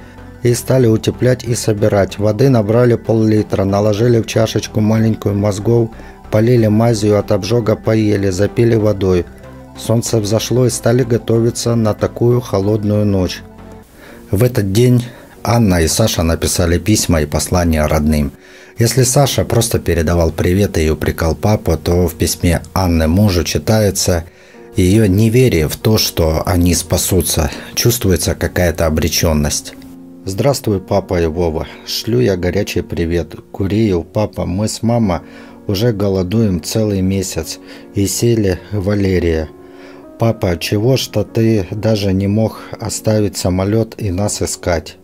и 0.41 0.53
стали 0.53 0.87
утеплять 0.87 1.43
и 1.43 1.53
собирать. 1.53 2.17
Воды 2.17 2.47
набрали 2.47 2.95
пол-литра, 2.95 3.65
наложили 3.65 4.21
в 4.21 4.25
чашечку 4.25 4.79
маленькую 4.79 5.35
мозгов, 5.35 5.89
полили 6.31 6.67
мазью 6.67 7.19
от 7.19 7.33
обжога, 7.33 7.75
поели, 7.75 8.29
запили 8.29 8.75
водой. 8.75 9.25
Солнце 9.77 10.19
взошло 10.19 10.65
и 10.65 10.69
стали 10.69 11.03
готовиться 11.03 11.75
на 11.75 11.93
такую 11.93 12.39
холодную 12.39 13.05
ночь. 13.05 13.43
В 14.31 14.43
этот 14.43 14.71
день 14.71 15.05
Анна 15.43 15.81
и 15.81 15.87
Саша 15.87 16.23
написали 16.23 16.77
письма 16.77 17.21
и 17.21 17.25
послания 17.25 17.85
родным. 17.85 18.31
Если 18.77 19.03
Саша 19.03 19.45
просто 19.45 19.79
передавал 19.79 20.31
привет 20.31 20.77
и 20.77 20.89
упрекал 20.89 21.35
папу, 21.35 21.77
то 21.77 22.07
в 22.07 22.15
письме 22.15 22.61
Анны 22.73 23.07
мужу 23.07 23.43
читается– 23.43 24.25
ее 24.75 25.09
неверие 25.09 25.67
в 25.67 25.75
то, 25.75 25.97
что 25.97 26.43
они 26.45 26.73
спасутся, 26.73 27.51
чувствуется 27.75 28.35
какая-то 28.35 28.85
обреченность. 28.85 29.73
Здравствуй, 30.25 30.79
папа 30.79 31.21
и 31.21 31.25
Вова. 31.25 31.67
Шлю 31.85 32.19
я 32.19 32.37
горячий 32.37 32.81
привет. 32.81 33.35
Куреев, 33.51 34.05
папа, 34.05 34.45
мы 34.45 34.67
с 34.67 34.81
мама 34.81 35.23
уже 35.67 35.91
голодуем 35.91 36.61
целый 36.61 37.01
месяц 37.01 37.59
и 37.95 38.05
сели 38.07 38.59
Валерия. 38.71 39.49
Папа, 40.19 40.57
чего 40.57 40.97
что 40.97 41.23
ты 41.23 41.65
даже 41.71 42.11
не 42.11 42.27
мог 42.27 42.59
оставить 42.77 43.37
самолет 43.37 43.95
и 43.97 44.11
нас 44.11 44.41
искать? 44.41 44.97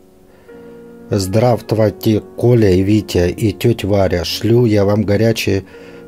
Здравствуйте, 1.10 2.20
Коля 2.20 2.72
и 2.72 2.82
Витя 2.82 3.30
и 3.30 3.54
тетя 3.54 3.88
Варя. 3.88 4.26
Шлю 4.26 4.66
я 4.66 4.84
вам 4.84 5.04
горячий 5.04 5.64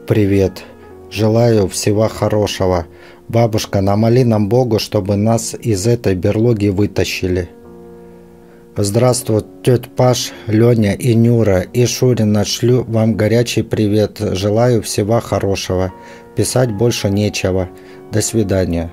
привет. 0.07 0.61
Желаю 1.09 1.69
всего 1.69 2.09
хорошего. 2.09 2.85
Бабушка, 3.29 3.79
намоли 3.79 4.23
нам 4.23 4.49
Богу, 4.49 4.77
чтобы 4.77 5.15
нас 5.15 5.55
из 5.55 5.87
этой 5.87 6.13
берлоги 6.13 6.67
вытащили. 6.67 7.49
Здравствуй, 8.75 9.43
тетя 9.63 9.89
Паш, 9.95 10.33
Леня 10.47 10.93
и 10.95 11.15
Нюра, 11.15 11.61
и 11.61 11.85
Шурина, 11.85 12.43
шлю 12.43 12.83
вам 12.83 13.15
горячий 13.15 13.61
привет. 13.61 14.17
Желаю 14.19 14.81
всего 14.81 15.21
хорошего. 15.21 15.93
Писать 16.35 16.73
больше 16.73 17.09
нечего. 17.09 17.69
До 18.11 18.21
свидания. 18.21 18.91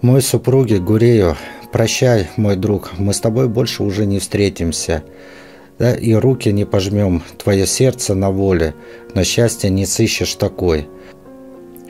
Мой 0.00 0.22
супруги 0.22 0.76
Гурею, 0.76 1.36
прощай, 1.72 2.28
мой 2.36 2.54
друг, 2.54 2.92
мы 2.98 3.12
с 3.12 3.18
тобой 3.18 3.48
больше 3.48 3.82
уже 3.82 4.06
не 4.06 4.20
встретимся. 4.20 5.02
Да, 5.80 5.92
и 5.92 6.14
руки 6.14 6.52
не 6.52 6.64
пожмем, 6.64 7.24
твое 7.36 7.66
сердце 7.66 8.14
на 8.14 8.30
воле, 8.30 8.74
но 9.14 9.24
счастья 9.24 9.68
не 9.68 9.86
сыщешь 9.86 10.34
такой. 10.34 10.86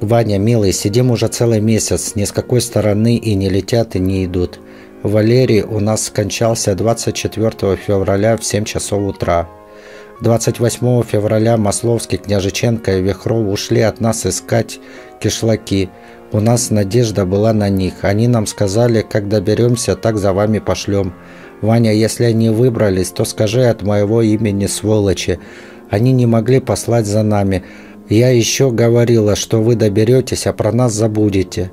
Ваня, 0.01 0.38
милый, 0.38 0.73
сидим 0.73 1.11
уже 1.11 1.29
целый 1.29 1.61
месяц, 1.61 2.14
ни 2.14 2.25
с 2.25 2.33
какой 2.33 2.62
стороны 2.62 3.16
и 3.16 3.35
не 3.35 3.51
летят, 3.51 3.94
и 3.94 3.99
не 3.99 4.25
идут. 4.25 4.59
Валерий 5.03 5.61
у 5.61 5.79
нас 5.79 6.07
скончался 6.07 6.75
24 6.75 7.77
февраля 7.77 8.38
в 8.38 8.44
7 8.44 8.64
часов 8.64 9.03
утра. 9.03 9.47
28 10.23 11.03
февраля 11.03 11.59
Масловский, 11.59 12.16
Княжиченко 12.16 12.97
и 12.97 13.03
Вихров 13.03 13.47
ушли 13.49 13.83
от 13.83 14.01
нас 14.01 14.25
искать 14.25 14.81
кишлаки. 15.21 15.90
У 16.31 16.41
нас 16.41 16.71
надежда 16.71 17.25
была 17.25 17.55
на 17.55 17.71
них. 17.71 17.95
Они 18.03 18.29
нам 18.29 18.47
сказали, 18.47 19.01
как 19.01 19.29
доберемся, 19.29 19.97
так 19.97 20.19
за 20.19 20.35
вами 20.35 20.59
пошлем. 20.59 21.14
Ваня, 21.62 21.93
если 21.93 22.25
они 22.25 22.51
выбрались, 22.51 23.11
то 23.11 23.25
скажи 23.25 23.64
от 23.64 23.83
моего 23.83 24.21
имени 24.21 24.67
сволочи. 24.67 25.38
Они 25.88 26.12
не 26.12 26.27
могли 26.27 26.61
послать 26.61 27.07
за 27.07 27.23
нами. 27.23 27.64
Я 28.11 28.29
еще 28.29 28.71
говорила, 28.71 29.37
что 29.37 29.62
вы 29.62 29.75
доберетесь, 29.75 30.47
а 30.47 30.53
про 30.53 30.71
нас 30.71 30.93
забудете. 30.93 31.73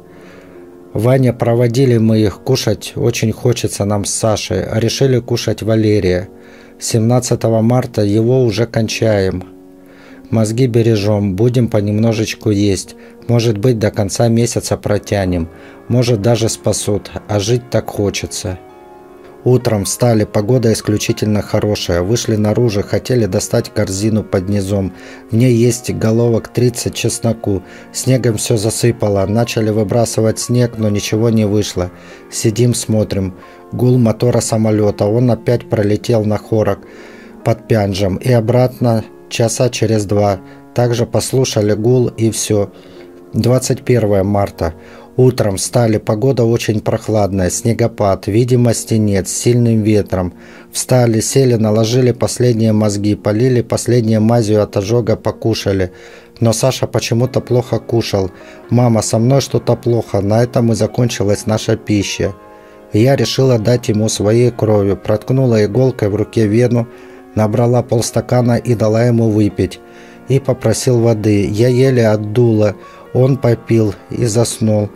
Ваня, 0.94 1.34
проводили 1.34 1.98
мы 1.98 2.20
их 2.20 2.40
кушать, 2.40 2.94
очень 2.96 3.34
хочется 3.34 3.84
нам 3.84 4.06
с 4.06 4.14
Сашей, 4.14 4.64
решили 4.72 5.20
кушать 5.20 5.62
Валерия. 5.62 6.30
17 6.80 7.44
марта 7.44 8.02
его 8.02 8.44
уже 8.44 8.66
кончаем. 8.66 9.55
Мозги 10.30 10.68
бережем, 10.68 11.36
будем 11.36 11.68
понемножечку 11.68 12.50
есть. 12.50 12.96
Может 13.28 13.58
быть, 13.58 13.80
до 13.80 13.92
конца 13.92 14.28
месяца 14.28 14.78
протянем. 14.78 15.50
Может, 15.88 16.22
даже 16.22 16.50
спасут, 16.50 17.12
а 17.28 17.40
жить 17.40 17.70
так 17.70 17.90
хочется. 17.90 18.60
Утром 19.46 19.86
встали, 19.86 20.24
погода 20.24 20.74
исключительно 20.74 21.44
хорошая. 21.44 22.02
Вышли 22.02 22.36
наружу, 22.36 22.82
хотели 22.82 23.28
достать 23.28 23.72
корзину 23.72 24.24
под 24.24 24.50
низом. 24.50 24.92
В 25.30 25.36
ней 25.36 25.54
есть 25.54 25.94
головок 25.94 26.48
30 26.48 26.96
чесноку. 26.96 27.62
Снегом 27.94 28.38
все 28.38 28.58
засыпало. 28.58 29.24
Начали 29.28 29.70
выбрасывать 29.70 30.40
снег, 30.40 30.80
но 30.80 30.90
ничего 30.90 31.30
не 31.30 31.46
вышло. 31.46 31.92
Сидим, 32.32 32.74
смотрим. 32.74 33.36
Гул 33.72 34.00
мотора 34.00 34.40
самолета. 34.42 35.06
Он 35.06 35.30
опять 35.30 35.70
пролетел 35.70 36.26
на 36.26 36.40
хорок 36.40 36.80
под 37.44 37.68
Пянжем 37.68 38.16
и 38.16 38.32
обратно 38.32 39.06
часа 39.30 39.70
через 39.70 40.06
два. 40.06 40.40
Также 40.74 41.06
послушали 41.06 41.74
гул 41.74 42.08
и 42.08 42.32
все. 42.32 42.72
21 43.34 44.26
марта. 44.26 44.74
Утром 45.18 45.56
встали, 45.56 45.98
погода 45.98 46.44
очень 46.44 46.82
прохладная, 46.82 47.50
снегопад, 47.50 48.28
видимости 48.28 48.96
нет, 48.96 49.30
с 49.30 49.34
сильным 49.34 49.82
ветром. 49.82 50.34
Встали, 50.74 51.22
сели, 51.22 51.56
наложили 51.56 52.12
последние 52.12 52.74
мозги, 52.74 53.16
полили 53.16 53.62
последние 53.62 54.20
мазью 54.20 54.62
от 54.62 54.76
ожога, 54.76 55.16
покушали. 55.16 55.94
Но 56.42 56.52
Саша 56.52 56.86
почему-то 56.86 57.40
плохо 57.40 57.80
кушал. 57.80 58.30
«Мама, 58.70 59.02
со 59.02 59.18
мной 59.18 59.40
что-то 59.40 59.78
плохо, 59.78 60.20
на 60.20 60.44
этом 60.44 60.74
и 60.74 60.76
закончилась 60.76 61.46
наша 61.46 61.78
пища». 61.78 62.36
Я 62.92 63.16
решила 63.16 63.58
дать 63.58 63.88
ему 63.90 64.10
своей 64.10 64.52
кровью, 64.52 64.98
проткнула 64.98 65.64
иголкой 65.66 66.10
в 66.10 66.16
руке 66.16 66.46
вену, 66.48 66.88
набрала 67.36 67.84
полстакана 67.84 68.58
и 68.58 68.76
дала 68.76 69.04
ему 69.04 69.30
выпить. 69.30 69.80
И 70.28 70.40
попросил 70.40 71.00
воды. 71.00 71.46
Я 71.46 71.68
еле 71.68 72.08
отдула, 72.08 72.76
он 73.14 73.38
попил 73.38 73.94
и 74.10 74.26
заснул. 74.26 74.90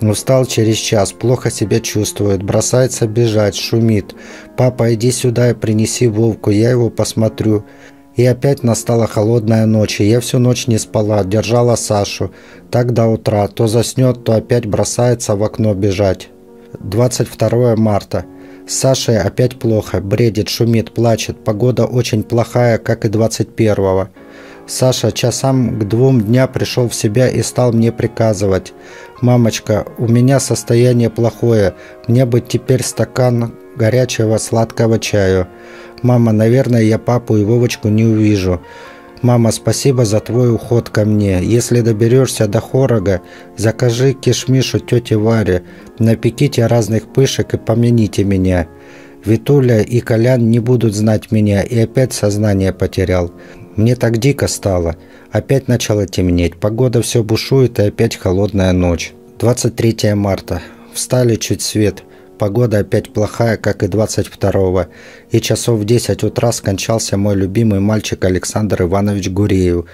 Устал 0.00 0.44
через 0.44 0.76
час, 0.76 1.12
плохо 1.12 1.50
себя 1.50 1.80
чувствует, 1.80 2.42
бросается 2.42 3.06
бежать, 3.06 3.54
шумит. 3.54 4.14
«Папа, 4.56 4.92
иди 4.92 5.10
сюда 5.10 5.50
и 5.50 5.54
принеси 5.54 6.08
Вовку, 6.08 6.50
я 6.50 6.70
его 6.70 6.90
посмотрю». 6.90 7.64
И 8.16 8.24
опять 8.24 8.62
настала 8.62 9.06
холодная 9.06 9.66
ночь, 9.66 10.00
и 10.00 10.04
я 10.04 10.20
всю 10.20 10.38
ночь 10.38 10.68
не 10.68 10.78
спала, 10.78 11.24
держала 11.24 11.74
Сашу. 11.74 12.30
Так 12.70 12.92
до 12.92 13.06
утра, 13.06 13.48
то 13.48 13.66
заснет, 13.66 14.22
то 14.24 14.34
опять 14.34 14.66
бросается 14.66 15.34
в 15.34 15.42
окно 15.42 15.74
бежать. 15.74 16.28
22 16.78 17.74
марта. 17.76 18.24
С 18.66 18.78
Сашей 18.78 19.18
опять 19.20 19.58
плохо, 19.58 20.00
бредит, 20.00 20.48
шумит, 20.48 20.92
плачет. 20.92 21.44
Погода 21.44 21.84
очень 21.84 22.22
плохая, 22.22 22.78
как 22.78 23.04
и 23.04 23.08
21-го. 23.08 24.08
Саша 24.66 25.12
часам 25.12 25.78
к 25.78 25.86
двум 25.86 26.22
дня 26.22 26.46
пришел 26.46 26.88
в 26.88 26.94
себя 26.94 27.28
и 27.28 27.42
стал 27.42 27.72
мне 27.72 27.92
приказывать. 27.92 28.72
«Мамочка, 29.20 29.86
у 29.98 30.08
меня 30.08 30.40
состояние 30.40 31.10
плохое. 31.10 31.74
Мне 32.08 32.24
бы 32.24 32.40
теперь 32.40 32.82
стакан 32.82 33.54
горячего 33.76 34.38
сладкого 34.38 34.98
чаю. 34.98 35.46
Мама, 36.02 36.32
наверное, 36.32 36.82
я 36.82 36.98
папу 36.98 37.36
и 37.36 37.44
Вовочку 37.44 37.88
не 37.88 38.04
увижу. 38.04 38.62
Мама, 39.24 39.52
спасибо 39.52 40.04
за 40.04 40.20
твой 40.20 40.54
уход 40.54 40.90
ко 40.90 41.06
мне. 41.06 41.42
Если 41.42 41.80
доберешься 41.80 42.46
до 42.46 42.60
Хорога, 42.60 43.22
закажи 43.56 44.12
кишмишу 44.12 44.80
тете 44.80 45.16
Варе, 45.16 45.62
напеките 45.98 46.66
разных 46.66 47.10
пышек 47.10 47.54
и 47.54 47.56
помяните 47.56 48.22
меня. 48.22 48.68
Витуля 49.24 49.80
и 49.80 50.00
Колян 50.00 50.50
не 50.50 50.58
будут 50.58 50.94
знать 50.94 51.32
меня, 51.32 51.62
и 51.62 51.78
опять 51.78 52.12
сознание 52.12 52.74
потерял. 52.74 53.32
Мне 53.76 53.96
так 53.96 54.18
дико 54.18 54.46
стало. 54.46 54.96
Опять 55.32 55.68
начало 55.68 56.06
темнеть, 56.06 56.56
погода 56.56 57.00
все 57.00 57.22
бушует 57.22 57.78
и 57.78 57.84
опять 57.84 58.16
холодная 58.16 58.74
ночь. 58.74 59.14
23 59.38 60.12
марта. 60.12 60.60
Встали 60.92 61.36
чуть 61.36 61.62
свет. 61.62 62.02
Погода 62.38 62.78
опять 62.78 63.12
плохая, 63.12 63.56
как 63.56 63.82
и 63.82 63.86
22-го. 63.86 64.86
И 65.30 65.40
часов 65.40 65.80
в 65.80 65.84
10 65.84 66.24
утра 66.24 66.52
скончался 66.52 67.16
мой 67.16 67.36
любимый 67.36 67.80
мальчик 67.80 68.24
Александр 68.24 68.82
Иванович 68.82 69.30
Гуреев. 69.30 69.86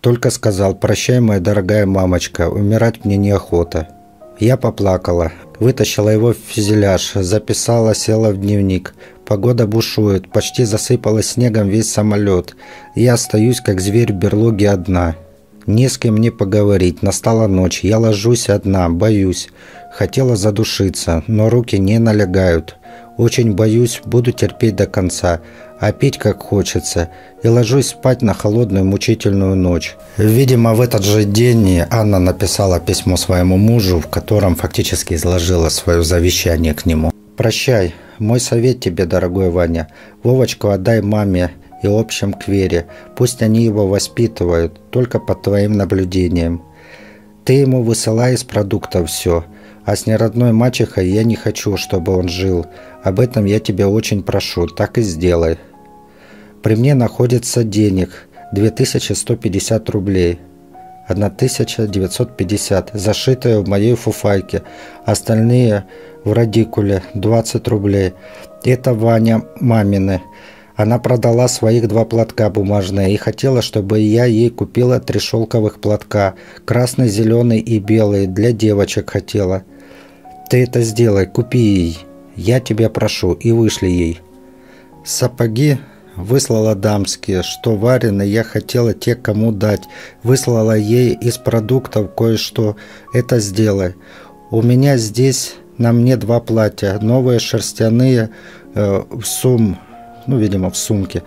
Только 0.00 0.30
сказал 0.30 0.74
«Прощай, 0.74 1.20
моя 1.20 1.40
дорогая 1.40 1.86
мамочка, 1.86 2.48
умирать 2.48 3.04
мне 3.04 3.16
неохота». 3.16 3.88
Я 4.38 4.56
поплакала, 4.56 5.32
вытащила 5.58 6.08
его 6.08 6.32
в 6.32 6.36
фюзеляж, 6.36 7.14
записала, 7.14 7.94
села 7.94 8.30
в 8.30 8.40
дневник. 8.40 8.94
Погода 9.26 9.66
бушует, 9.66 10.30
почти 10.30 10.64
засыпала 10.64 11.22
снегом 11.24 11.68
весь 11.68 11.90
самолет. 11.90 12.54
Я 12.94 13.14
остаюсь, 13.14 13.60
как 13.60 13.80
зверь 13.80 14.12
в 14.12 14.16
берлоге 14.16 14.70
одна. 14.70 15.16
Не 15.68 15.90
с 15.90 15.98
кем 15.98 16.14
мне 16.14 16.32
поговорить, 16.32 17.02
настала 17.02 17.46
ночь, 17.46 17.80
я 17.84 17.98
ложусь 17.98 18.48
одна, 18.48 18.88
боюсь. 18.88 19.50
Хотела 19.92 20.34
задушиться, 20.34 21.22
но 21.26 21.50
руки 21.50 21.78
не 21.78 21.98
налегают. 21.98 22.76
Очень 23.18 23.52
боюсь, 23.52 24.00
буду 24.02 24.32
терпеть 24.32 24.76
до 24.76 24.86
конца, 24.86 25.42
а 25.78 25.92
пить 25.92 26.16
как 26.16 26.42
хочется, 26.42 27.10
и 27.42 27.48
ложусь 27.48 27.88
спать 27.88 28.22
на 28.22 28.32
холодную 28.32 28.86
мучительную 28.86 29.56
ночь. 29.56 29.94
Видимо, 30.16 30.72
в 30.72 30.80
этот 30.80 31.04
же 31.04 31.24
день 31.24 31.82
Анна 31.90 32.18
написала 32.18 32.80
письмо 32.80 33.18
своему 33.18 33.58
мужу, 33.58 34.00
в 34.00 34.08
котором 34.08 34.56
фактически 34.56 35.12
изложила 35.12 35.68
свое 35.68 36.02
завещание 36.02 36.72
к 36.72 36.86
нему. 36.86 37.10
«Прощай, 37.36 37.94
мой 38.18 38.40
совет 38.40 38.80
тебе, 38.80 39.04
дорогой 39.04 39.50
Ваня. 39.50 39.88
Вовочку 40.22 40.68
отдай 40.68 41.02
маме 41.02 41.50
и 41.82 41.86
общем 41.86 42.32
к 42.32 42.48
Вере. 42.48 42.86
Пусть 43.16 43.42
они 43.42 43.62
его 43.62 43.86
воспитывают, 43.86 44.80
только 44.90 45.18
под 45.18 45.42
твоим 45.42 45.72
наблюдением. 45.72 46.62
Ты 47.44 47.54
ему 47.54 47.82
высылай 47.82 48.34
из 48.34 48.44
продуктов 48.44 49.08
все, 49.08 49.44
а 49.84 49.96
с 49.96 50.06
неродной 50.06 50.52
мачехой 50.52 51.08
я 51.08 51.24
не 51.24 51.34
хочу, 51.34 51.76
чтобы 51.76 52.16
он 52.16 52.28
жил. 52.28 52.66
Об 53.02 53.20
этом 53.20 53.44
я 53.46 53.58
тебя 53.58 53.88
очень 53.88 54.22
прошу, 54.22 54.66
так 54.66 54.98
и 54.98 55.02
сделай. 55.02 55.58
При 56.62 56.74
мне 56.74 56.94
находится 56.94 57.64
денег 57.64 58.28
2150 58.52 59.90
рублей. 59.90 60.40
1950, 61.08 62.90
зашитые 62.92 63.60
в 63.60 63.68
моей 63.68 63.94
фуфайке. 63.94 64.62
Остальные 65.06 65.84
в 66.24 66.32
радикуле 66.32 67.02
20 67.14 67.66
рублей. 67.68 68.12
Это 68.64 68.92
Ваня 68.92 69.42
мамины. 69.60 70.20
Она 70.78 71.00
продала 71.00 71.48
своих 71.48 71.88
два 71.88 72.04
платка 72.04 72.48
бумажные 72.50 73.12
и 73.12 73.16
хотела, 73.16 73.62
чтобы 73.62 73.98
я 73.98 74.26
ей 74.26 74.48
купила 74.48 75.00
три 75.00 75.18
шелковых 75.18 75.80
платка, 75.80 76.36
красный, 76.64 77.08
зеленый 77.08 77.58
и 77.58 77.80
белый, 77.80 78.28
для 78.28 78.52
девочек 78.52 79.10
хотела. 79.10 79.64
Ты 80.48 80.62
это 80.62 80.82
сделай, 80.82 81.26
купи 81.26 81.58
ей. 81.58 81.98
Я 82.36 82.60
тебя 82.60 82.90
прошу, 82.90 83.32
и 83.32 83.50
вышли 83.50 83.88
ей. 83.88 84.20
Сапоги 85.04 85.78
выслала 86.14 86.76
дамские, 86.76 87.42
что 87.42 87.74
варены 87.74 88.22
я 88.22 88.44
хотела 88.44 88.94
те, 88.94 89.16
кому 89.16 89.50
дать. 89.50 89.82
Выслала 90.22 90.76
ей 90.76 91.12
из 91.12 91.38
продуктов 91.38 92.14
кое-что. 92.14 92.76
Это 93.12 93.40
сделай. 93.40 93.96
У 94.52 94.62
меня 94.62 94.96
здесь 94.96 95.56
на 95.76 95.90
мне 95.90 96.16
два 96.16 96.38
платья, 96.38 97.00
новые 97.00 97.40
шерстяные 97.40 98.30
э, 98.76 99.02
в 99.10 99.24
сум, 99.24 99.76
ну, 100.28 100.38
видимо, 100.38 100.70
в 100.70 100.76
сумке. 100.76 101.22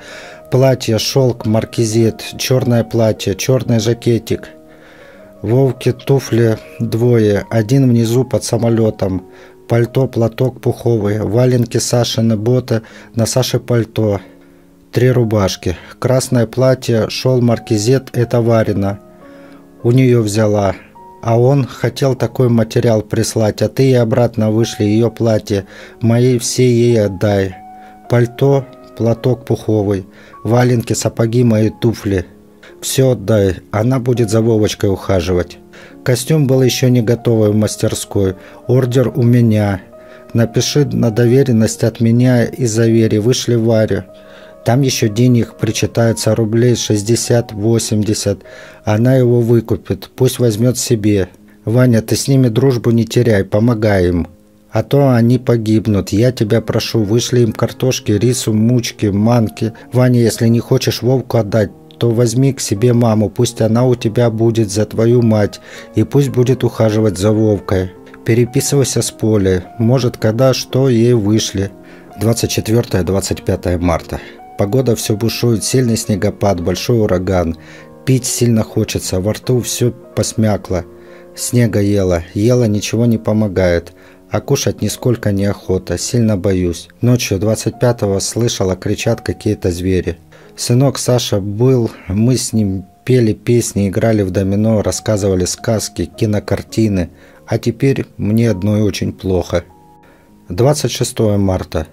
Платье, 0.51 0.97
шелк, 0.99 1.45
маркизит, 1.45 2.23
черное 2.37 2.83
платье, 2.83 3.35
черный 3.35 3.79
жакетик. 3.79 4.49
Вовки 5.41 5.91
туфли 5.91 6.59
двое, 6.79 7.45
один 7.49 7.89
внизу 7.89 8.23
под 8.23 8.43
самолетом. 8.43 9.27
Пальто, 9.67 10.07
платок 10.07 10.61
пуховый, 10.61 11.21
валенки 11.21 11.79
Сашины 11.79 12.37
боты, 12.37 12.83
на 13.15 13.25
Саше 13.25 13.59
пальто. 13.59 14.21
Три 14.91 15.09
рубашки. 15.09 15.77
Красное 15.97 16.45
платье, 16.45 17.09
шел 17.09 17.41
маркизет, 17.41 18.09
это 18.13 18.41
Варина. 18.41 18.99
У 19.83 19.91
нее 19.91 20.21
взяла. 20.21 20.75
А 21.23 21.39
он 21.39 21.65
хотел 21.65 22.15
такой 22.15 22.49
материал 22.49 23.01
прислать, 23.01 23.61
а 23.61 23.69
ты 23.69 23.91
и 23.91 23.93
обратно 23.93 24.51
вышли 24.51 24.83
ее 24.83 25.09
платье. 25.09 25.65
Мои 26.01 26.37
все 26.37 26.69
ей 26.69 27.01
отдай. 27.01 27.55
Пальто, 28.09 28.65
платок 29.01 29.45
пуховый, 29.45 30.05
валенки, 30.43 30.93
сапоги, 30.93 31.43
мои 31.43 31.71
туфли. 31.71 32.27
Все 32.81 33.09
отдай, 33.09 33.55
она 33.71 33.97
будет 33.99 34.29
за 34.29 34.41
Вовочкой 34.43 34.91
ухаживать. 34.91 35.57
Костюм 36.03 36.45
был 36.45 36.61
еще 36.61 36.91
не 36.91 37.01
готовый 37.01 37.49
в 37.49 37.55
мастерской. 37.55 38.35
Ордер 38.67 39.11
у 39.15 39.23
меня. 39.23 39.81
Напиши 40.35 40.85
на 40.85 41.09
доверенность 41.09 41.83
от 41.83 41.99
меня 41.99 42.43
и 42.43 42.67
завери, 42.67 43.17
вышли 43.17 43.55
Варю. 43.55 44.03
Там 44.65 44.81
еще 44.81 45.09
денег 45.09 45.55
причитается 45.55 46.35
рублей 46.35 46.73
60-80. 46.73 48.37
Она 48.85 49.15
его 49.15 49.41
выкупит, 49.41 50.11
пусть 50.15 50.37
возьмет 50.37 50.77
себе. 50.77 51.29
Ваня, 51.65 52.03
ты 52.03 52.15
с 52.15 52.27
ними 52.27 52.49
дружбу 52.49 52.91
не 52.91 53.05
теряй, 53.05 53.45
помогай 53.45 54.09
им. 54.09 54.27
А 54.71 54.83
то 54.83 55.09
они 55.09 55.37
погибнут. 55.37 56.09
Я 56.09 56.31
тебя 56.31 56.61
прошу, 56.61 57.03
вышли 57.03 57.41
им 57.41 57.51
картошки, 57.51 58.13
рису, 58.13 58.53
мучки, 58.53 59.07
манки. 59.07 59.73
Ваня, 59.91 60.21
если 60.21 60.47
не 60.47 60.59
хочешь 60.59 61.01
Вовку 61.01 61.37
отдать, 61.37 61.71
то 61.97 62.09
возьми 62.09 62.53
к 62.53 62.59
себе 62.59 62.93
маму, 62.93 63.29
пусть 63.29 63.61
она 63.61 63.85
у 63.85 63.95
тебя 63.95 64.31
будет 64.31 64.71
за 64.71 64.85
твою 64.85 65.21
мать, 65.21 65.59
и 65.93 66.03
пусть 66.03 66.29
будет 66.29 66.63
ухаживать 66.63 67.17
за 67.17 67.31
Вовкой. 67.31 67.91
Переписывайся 68.25 69.01
с 69.01 69.11
Полей, 69.11 69.61
может, 69.77 70.17
когда 70.17 70.53
что 70.53 70.89
ей 70.89 71.13
вышли. 71.13 71.71
24-25 72.19 73.77
марта. 73.79 74.19
Погода 74.57 74.95
все 74.95 75.15
бушует, 75.15 75.63
сильный 75.63 75.97
снегопад, 75.97 76.61
большой 76.61 77.01
ураган. 77.01 77.57
Пить 78.05 78.25
сильно 78.25 78.63
хочется, 78.63 79.19
во 79.19 79.33
рту 79.33 79.59
все 79.61 79.91
посмякло. 79.91 80.85
Снега 81.35 81.81
ела, 81.81 82.23
ела 82.33 82.65
ничего 82.65 83.05
не 83.05 83.17
помогает. 83.17 83.93
А 84.31 84.39
кушать 84.39 84.81
нисколько 84.81 85.33
неохота, 85.33 85.97
сильно 85.97 86.37
боюсь. 86.37 86.87
Ночью 87.01 87.37
25-го 87.37 88.17
слышала, 88.21 88.77
кричат 88.77 89.19
какие-то 89.19 89.71
звери. 89.71 90.17
Сынок 90.55 90.97
Саша 90.99 91.41
был, 91.41 91.91
мы 92.07 92.37
с 92.37 92.53
ним 92.53 92.85
пели 93.03 93.33
песни, 93.33 93.89
играли 93.89 94.21
в 94.21 94.31
домино, 94.31 94.81
рассказывали 94.81 95.43
сказки, 95.43 96.05
кинокартины. 96.05 97.09
А 97.45 97.57
теперь 97.57 98.05
мне 98.15 98.49
одной 98.49 98.83
очень 98.83 99.11
плохо. 99.11 99.65
26 100.47 101.19
марта. 101.37 101.87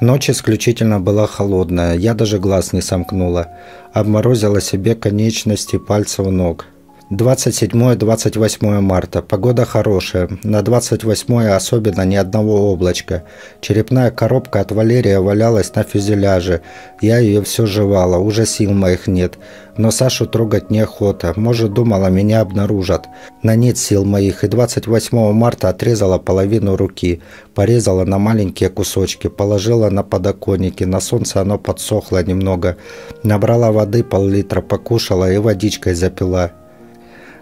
Ночь 0.00 0.30
исключительно 0.30 1.00
была 1.00 1.26
холодная, 1.26 1.96
я 1.96 2.14
даже 2.14 2.38
глаз 2.38 2.72
не 2.72 2.80
сомкнула. 2.80 3.48
Обморозила 3.92 4.62
себе 4.62 4.94
конечности 4.94 5.78
пальцев 5.78 6.26
ног. 6.28 6.64
27-28 7.10 8.80
марта. 8.80 9.20
Погода 9.20 9.66
хорошая. 9.66 10.30
На 10.42 10.62
28 10.62 11.48
особенно 11.48 12.02
ни 12.06 12.16
одного 12.16 12.72
облачка. 12.72 13.24
Черепная 13.60 14.10
коробка 14.10 14.60
от 14.60 14.72
Валерия 14.72 15.20
валялась 15.20 15.74
на 15.74 15.82
фюзеляже. 15.82 16.62
Я 17.02 17.18
ее 17.18 17.42
все 17.42 17.66
жевала, 17.66 18.16
уже 18.16 18.46
сил 18.46 18.72
моих 18.72 19.06
нет. 19.06 19.38
Но 19.76 19.90
Сашу 19.90 20.26
трогать 20.26 20.70
неохота. 20.70 21.34
Может, 21.36 21.74
думала, 21.74 22.06
меня 22.06 22.40
обнаружат. 22.40 23.06
На 23.42 23.54
нет 23.54 23.76
сил 23.76 24.06
моих. 24.06 24.42
И 24.42 24.48
28 24.48 25.32
марта 25.32 25.68
отрезала 25.68 26.16
половину 26.16 26.74
руки. 26.74 27.20
Порезала 27.54 28.06
на 28.06 28.18
маленькие 28.18 28.70
кусочки. 28.70 29.28
Положила 29.28 29.90
на 29.90 30.04
подоконники. 30.04 30.84
На 30.84 31.00
солнце 31.00 31.42
оно 31.42 31.58
подсохло 31.58 32.24
немного. 32.24 32.78
Набрала 33.22 33.72
воды 33.72 34.02
пол-литра, 34.02 34.62
покушала 34.62 35.30
и 35.30 35.36
водичкой 35.36 35.94
запила. 35.94 36.52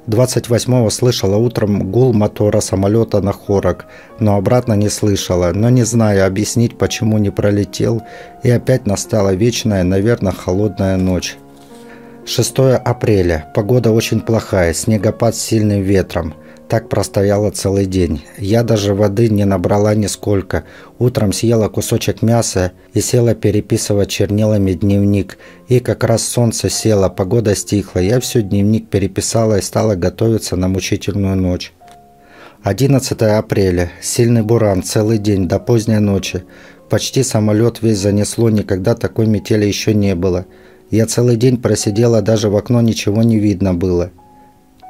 28-го 0.07 0.91
слышала 0.91 1.37
утром 1.37 1.91
гул 1.91 2.13
мотора 2.13 2.61
самолета 2.61 3.21
на 3.21 3.33
Хорок, 3.33 3.87
но 4.19 4.37
обратно 4.37 4.73
не 4.73 4.89
слышала, 4.89 5.53
но 5.53 5.71
не 5.71 5.85
знаю 5.85 6.27
объяснить, 6.27 6.77
почему 6.77 7.19
не 7.19 7.31
пролетел, 7.31 8.03
и 8.43 8.51
опять 8.51 8.87
настала 8.87 9.33
вечная, 9.33 9.85
наверное, 9.85 10.33
холодная 10.33 10.97
ночь. 10.97 11.37
6 12.25 12.59
апреля. 12.85 13.47
Погода 13.55 13.91
очень 13.93 14.21
плохая, 14.21 14.73
снегопад 14.75 15.37
с 15.37 15.41
сильным 15.41 15.83
ветром. 15.83 16.35
Так 16.73 16.89
простояла 16.89 17.51
целый 17.51 17.85
день. 17.85 18.23
Я 18.39 18.63
даже 18.63 18.95
воды 18.95 19.29
не 19.29 19.45
набрала 19.45 19.95
нисколько. 19.95 20.65
Утром 20.99 21.35
съела 21.35 21.69
кусочек 21.69 22.23
мяса 22.23 22.73
и 22.95 23.03
села 23.03 23.35
переписывать 23.35 24.09
чернилами 24.09 24.73
дневник. 24.73 25.37
И 25.69 25.81
как 25.81 26.03
раз 26.03 26.27
солнце 26.27 26.71
село, 26.71 27.11
погода 27.11 27.55
стихла. 27.55 27.99
Я 27.99 28.21
все 28.21 28.41
дневник 28.41 28.89
переписала 28.89 29.59
и 29.59 29.61
стала 29.61 29.97
готовиться 29.97 30.57
на 30.57 30.69
мучительную 30.69 31.37
ночь. 31.37 31.75
11 32.63 33.21
апреля. 33.21 33.93
Сильный 34.01 34.41
буран, 34.41 34.83
целый 34.83 35.19
день, 35.19 35.47
до 35.49 35.59
поздней 35.59 35.99
ночи. 35.99 36.43
Почти 36.89 37.23
самолет 37.23 37.83
весь 37.83 37.99
занесло, 37.99 38.49
никогда 38.49 38.95
такой 38.95 39.27
метели 39.27 39.67
еще 39.67 39.93
не 39.93 40.15
было. 40.15 40.47
Я 40.91 41.05
целый 41.05 41.37
день 41.37 41.61
просидела, 41.61 42.23
даже 42.23 42.49
в 42.49 42.57
окно 42.57 42.81
ничего 42.81 43.23
не 43.23 43.39
видно 43.39 43.75
было. 43.75 44.11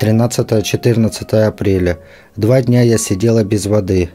13-14 0.01 1.43
апреля. 1.45 1.99
Два 2.36 2.62
дня 2.62 2.82
я 2.82 2.99
сидела 2.99 3.45
без 3.45 3.66
воды. 3.66 4.11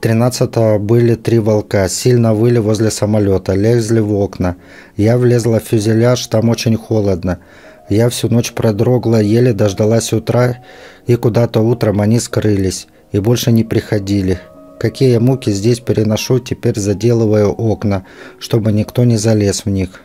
13 0.00 0.80
были 0.80 1.14
три 1.14 1.38
волка, 1.38 1.88
сильно 1.88 2.34
выли 2.34 2.58
возле 2.58 2.90
самолета, 2.90 3.54
лезли 3.54 4.00
в 4.00 4.12
окна. 4.14 4.56
Я 4.96 5.16
влезла 5.16 5.60
в 5.60 5.64
фюзеляж, 5.64 6.26
там 6.26 6.48
очень 6.48 6.76
холодно. 6.76 7.38
Я 7.88 8.08
всю 8.08 8.28
ночь 8.28 8.52
продрогла, 8.52 9.20
еле 9.20 9.52
дождалась 9.52 10.12
утра, 10.12 10.58
и 11.06 11.14
куда-то 11.16 11.60
утром 11.60 12.00
они 12.00 12.18
скрылись, 12.18 12.88
и 13.12 13.20
больше 13.20 13.52
не 13.52 13.64
приходили. 13.64 14.40
Какие 14.80 15.18
муки 15.18 15.50
здесь 15.50 15.78
переношу, 15.78 16.40
теперь 16.40 16.76
заделываю 16.76 17.52
окна, 17.52 18.04
чтобы 18.40 18.72
никто 18.72 19.04
не 19.04 19.16
залез 19.16 19.64
в 19.64 19.68
них. 19.68 20.00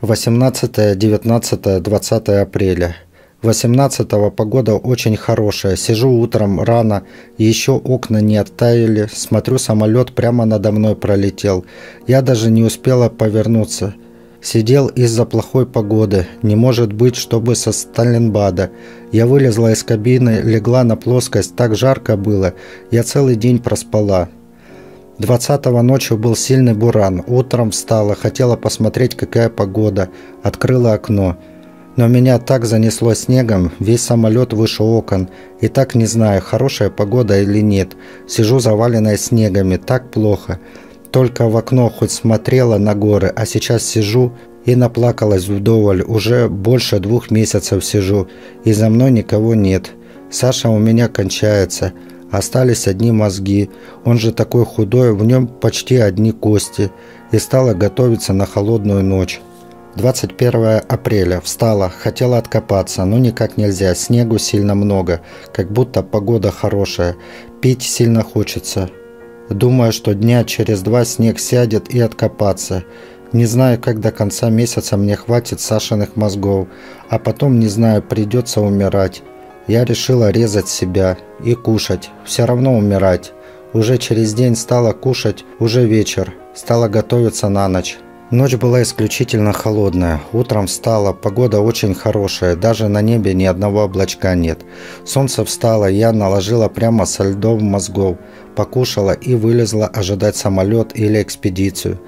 18, 0.00 0.96
19, 0.98 1.82
20 1.82 2.28
апреля. 2.28 2.96
18-го 3.42 4.30
погода 4.30 4.76
очень 4.76 5.16
хорошая. 5.16 5.74
Сижу 5.76 6.10
утром 6.10 6.60
рано, 6.60 7.02
еще 7.38 7.72
окна 7.72 8.20
не 8.20 8.36
оттаяли. 8.36 9.08
Смотрю, 9.12 9.58
самолет 9.58 10.12
прямо 10.12 10.44
надо 10.44 10.70
мной 10.70 10.94
пролетел. 10.94 11.64
Я 12.06 12.22
даже 12.22 12.50
не 12.50 12.62
успела 12.62 13.08
повернуться. 13.08 13.94
Сидел 14.40 14.88
из-за 14.88 15.24
плохой 15.24 15.66
погоды. 15.66 16.26
Не 16.42 16.54
может 16.54 16.92
быть, 16.92 17.16
чтобы 17.16 17.56
со 17.56 17.72
Сталинбада. 17.72 18.70
Я 19.10 19.26
вылезла 19.26 19.72
из 19.72 19.82
кабины, 19.82 20.40
легла 20.42 20.84
на 20.84 20.96
плоскость. 20.96 21.56
Так 21.56 21.76
жарко 21.76 22.16
было. 22.16 22.54
Я 22.90 23.02
целый 23.02 23.34
день 23.34 23.58
проспала. 23.58 24.28
20-го 25.18 25.82
ночью 25.82 26.16
был 26.16 26.34
сильный 26.34 26.74
буран. 26.74 27.22
Утром 27.26 27.70
встала, 27.70 28.14
хотела 28.14 28.56
посмотреть, 28.56 29.16
какая 29.16 29.48
погода. 29.48 30.10
Открыла 30.42 30.94
окно. 30.94 31.36
Но 31.96 32.08
меня 32.08 32.38
так 32.38 32.64
занесло 32.64 33.12
снегом, 33.14 33.70
весь 33.78 34.00
самолет 34.00 34.54
выше 34.54 34.82
окон, 34.82 35.28
и 35.60 35.68
так 35.68 35.94
не 35.94 36.06
знаю, 36.06 36.40
хорошая 36.40 36.88
погода 36.88 37.38
или 37.40 37.60
нет. 37.60 37.96
Сижу 38.26 38.60
заваленной 38.60 39.18
снегами, 39.18 39.76
так 39.76 40.10
плохо. 40.10 40.58
Только 41.10 41.48
в 41.48 41.56
окно 41.56 41.90
хоть 41.90 42.10
смотрела 42.10 42.78
на 42.78 42.94
горы, 42.94 43.30
а 43.34 43.44
сейчас 43.44 43.82
сижу 43.82 44.32
и 44.64 44.74
наплакалась 44.74 45.46
вдоволь. 45.46 46.02
Уже 46.02 46.48
больше 46.48 46.98
двух 46.98 47.30
месяцев 47.30 47.84
сижу, 47.84 48.28
и 48.64 48.72
за 48.72 48.88
мной 48.88 49.10
никого 49.10 49.54
нет. 49.54 49.90
Саша 50.30 50.70
у 50.70 50.78
меня 50.78 51.08
кончается. 51.08 51.92
Остались 52.30 52.88
одни 52.88 53.12
мозги. 53.12 53.68
Он 54.06 54.18
же 54.18 54.32
такой 54.32 54.64
худой, 54.64 55.12
в 55.12 55.22
нем 55.26 55.46
почти 55.46 55.96
одни 55.96 56.32
кости. 56.32 56.90
И 57.30 57.38
стала 57.38 57.74
готовиться 57.74 58.32
на 58.32 58.46
холодную 58.46 59.04
ночь. 59.04 59.42
21 59.96 60.80
апреля. 60.88 61.40
Встала, 61.40 61.90
хотела 61.90 62.38
откопаться, 62.38 63.04
но 63.04 63.18
никак 63.18 63.56
нельзя, 63.56 63.94
снегу 63.94 64.38
сильно 64.38 64.74
много, 64.74 65.20
как 65.52 65.70
будто 65.70 66.02
погода 66.02 66.50
хорошая, 66.50 67.16
пить 67.60 67.82
сильно 67.82 68.22
хочется. 68.22 68.90
Думаю, 69.50 69.92
что 69.92 70.14
дня 70.14 70.44
через 70.44 70.80
два 70.80 71.04
снег 71.04 71.38
сядет 71.38 71.94
и 71.94 72.00
откопаться. 72.00 72.84
Не 73.32 73.44
знаю, 73.44 73.78
как 73.78 74.00
до 74.00 74.12
конца 74.12 74.48
месяца 74.48 74.96
мне 74.96 75.16
хватит 75.16 75.60
Сашиных 75.60 76.16
мозгов, 76.16 76.68
а 77.08 77.18
потом, 77.18 77.58
не 77.58 77.68
знаю, 77.68 78.02
придется 78.02 78.60
умирать. 78.60 79.22
Я 79.66 79.84
решила 79.84 80.30
резать 80.30 80.68
себя 80.68 81.18
и 81.44 81.54
кушать, 81.54 82.10
все 82.24 82.46
равно 82.46 82.76
умирать. 82.76 83.32
Уже 83.74 83.98
через 83.98 84.34
день 84.34 84.56
стала 84.56 84.92
кушать, 84.92 85.44
уже 85.58 85.86
вечер, 85.86 86.34
стала 86.54 86.88
готовиться 86.88 87.48
на 87.48 87.68
ночь. 87.68 87.98
Ночь 88.32 88.54
была 88.54 88.82
исключительно 88.82 89.52
холодная. 89.52 90.22
Утром 90.32 90.66
встала, 90.66 91.12
погода 91.12 91.60
очень 91.60 91.94
хорошая, 91.94 92.56
даже 92.56 92.88
на 92.88 93.02
небе 93.02 93.34
ни 93.34 93.44
одного 93.44 93.84
облачка 93.84 94.34
нет. 94.34 94.60
Солнце 95.04 95.44
встало, 95.44 95.84
я 95.84 96.12
наложила 96.12 96.68
прямо 96.70 97.04
со 97.04 97.24
льдом 97.24 97.62
мозгов, 97.62 98.16
покушала 98.56 99.12
и 99.12 99.34
вылезла 99.34 99.86
ожидать 99.86 100.34
самолет 100.34 100.98
или 100.98 101.20
экспедицию. 101.20 102.00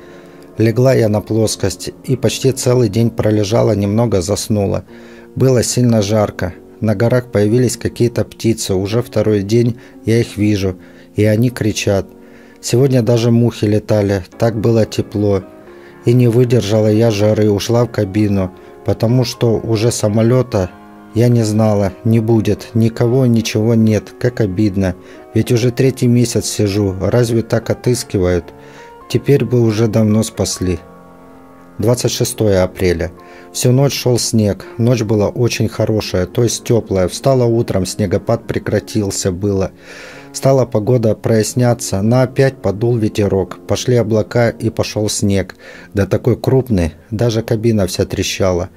Легла 0.56 0.94
я 0.94 1.10
на 1.10 1.20
плоскость 1.20 1.90
и 2.04 2.16
почти 2.16 2.52
целый 2.52 2.88
день 2.88 3.10
пролежала, 3.10 3.72
немного 3.72 4.22
заснула. 4.22 4.86
Было 5.36 5.62
сильно 5.62 6.00
жарко. 6.00 6.54
На 6.80 6.94
горах 6.94 7.32
появились 7.32 7.76
какие-то 7.76 8.24
птицы, 8.24 8.72
уже 8.72 9.02
второй 9.02 9.42
день 9.42 9.78
я 10.06 10.20
их 10.20 10.38
вижу, 10.38 10.78
и 11.16 11.24
они 11.26 11.50
кричат. 11.50 12.06
Сегодня 12.62 13.02
даже 13.02 13.30
мухи 13.30 13.66
летали, 13.66 14.24
так 14.38 14.58
было 14.58 14.86
тепло. 14.86 15.42
И 16.04 16.12
не 16.12 16.28
выдержала 16.28 16.88
я 16.88 17.10
жары, 17.10 17.50
ушла 17.50 17.84
в 17.84 17.90
кабину, 17.90 18.52
потому 18.84 19.24
что 19.24 19.58
уже 19.58 19.90
самолета 19.90 20.70
Я 21.14 21.28
не 21.28 21.44
знала, 21.44 21.92
не 22.04 22.18
будет, 22.18 22.70
никого, 22.74 23.26
ничего 23.26 23.74
нет, 23.74 24.12
как 24.18 24.40
обидно. 24.40 24.96
Ведь 25.32 25.52
уже 25.52 25.70
третий 25.70 26.08
месяц 26.08 26.46
сижу, 26.46 26.94
разве 27.00 27.42
так 27.42 27.70
отыскивают? 27.70 28.52
Теперь 29.08 29.44
бы 29.44 29.60
уже 29.60 29.86
давно 29.86 30.24
спасли. 30.24 30.80
26 31.78 32.40
апреля. 32.62 33.12
Всю 33.52 33.72
ночь 33.72 33.94
шел 33.94 34.18
снег. 34.18 34.66
Ночь 34.78 35.02
была 35.02 35.28
очень 35.28 35.68
хорошая, 35.68 36.26
то 36.26 36.42
есть 36.42 36.64
теплая. 36.64 37.08
Встала 37.08 37.44
утром, 37.44 37.86
снегопад 37.86 38.46
прекратился 38.46 39.32
было. 39.32 39.72
Стала 40.34 40.66
погода 40.66 41.14
проясняться, 41.14 42.02
но 42.02 42.20
опять 42.20 42.60
подул 42.60 42.98
ветерок. 42.98 43.60
Пошли 43.66 43.96
облака 43.96 44.50
и 44.50 44.68
пошел 44.68 45.08
снег. 45.08 45.56
Да 45.94 46.04
такой 46.04 46.36
крупный, 46.36 46.92
даже 47.10 47.40
кабина 47.42 47.86
вся 47.86 48.04
трещала. 48.04 48.68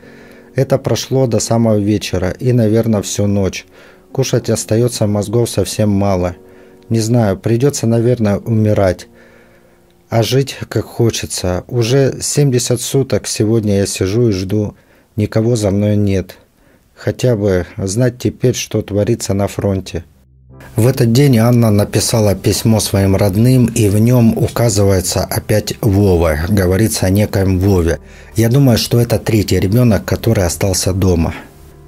Это 0.55 0.77
прошло 0.77 1.27
до 1.27 1.39
самого 1.39 1.77
вечера 1.77 2.29
и, 2.29 2.53
наверное, 2.53 3.01
всю 3.01 3.27
ночь. 3.27 3.65
Кушать 4.13 4.49
остается 4.49 5.07
мозгов 5.07 5.49
совсем 5.49 5.89
мало. 5.89 6.37
Не 6.87 7.01
знаю, 7.01 7.37
придется, 7.37 7.85
наверное, 7.85 8.37
умирать 8.37 9.09
а 10.09 10.23
жить 10.23 10.57
как 10.69 10.85
хочется. 10.85 11.63
Уже 11.67 12.17
70 12.21 12.79
суток 12.79 13.27
сегодня 13.27 13.79
я 13.79 13.85
сижу 13.85 14.29
и 14.29 14.31
жду. 14.31 14.75
Никого 15.15 15.55
за 15.55 15.71
мной 15.71 15.95
нет. 15.95 16.37
Хотя 16.95 17.35
бы 17.35 17.65
знать 17.77 18.17
теперь, 18.17 18.55
что 18.55 18.81
творится 18.81 19.33
на 19.33 19.47
фронте. 19.47 20.05
В 20.75 20.85
этот 20.85 21.11
день 21.11 21.37
Анна 21.37 21.71
написала 21.71 22.35
письмо 22.35 22.79
своим 22.79 23.15
родным, 23.15 23.65
и 23.65 23.89
в 23.89 23.99
нем 23.99 24.37
указывается 24.37 25.23
опять 25.23 25.73
Вова. 25.81 26.37
Говорится 26.49 27.07
о 27.07 27.09
некоем 27.09 27.59
Вове. 27.59 27.99
Я 28.35 28.49
думаю, 28.49 28.77
что 28.77 28.99
это 28.99 29.17
третий 29.17 29.59
ребенок, 29.59 30.05
который 30.05 30.45
остался 30.45 30.93
дома. 30.93 31.33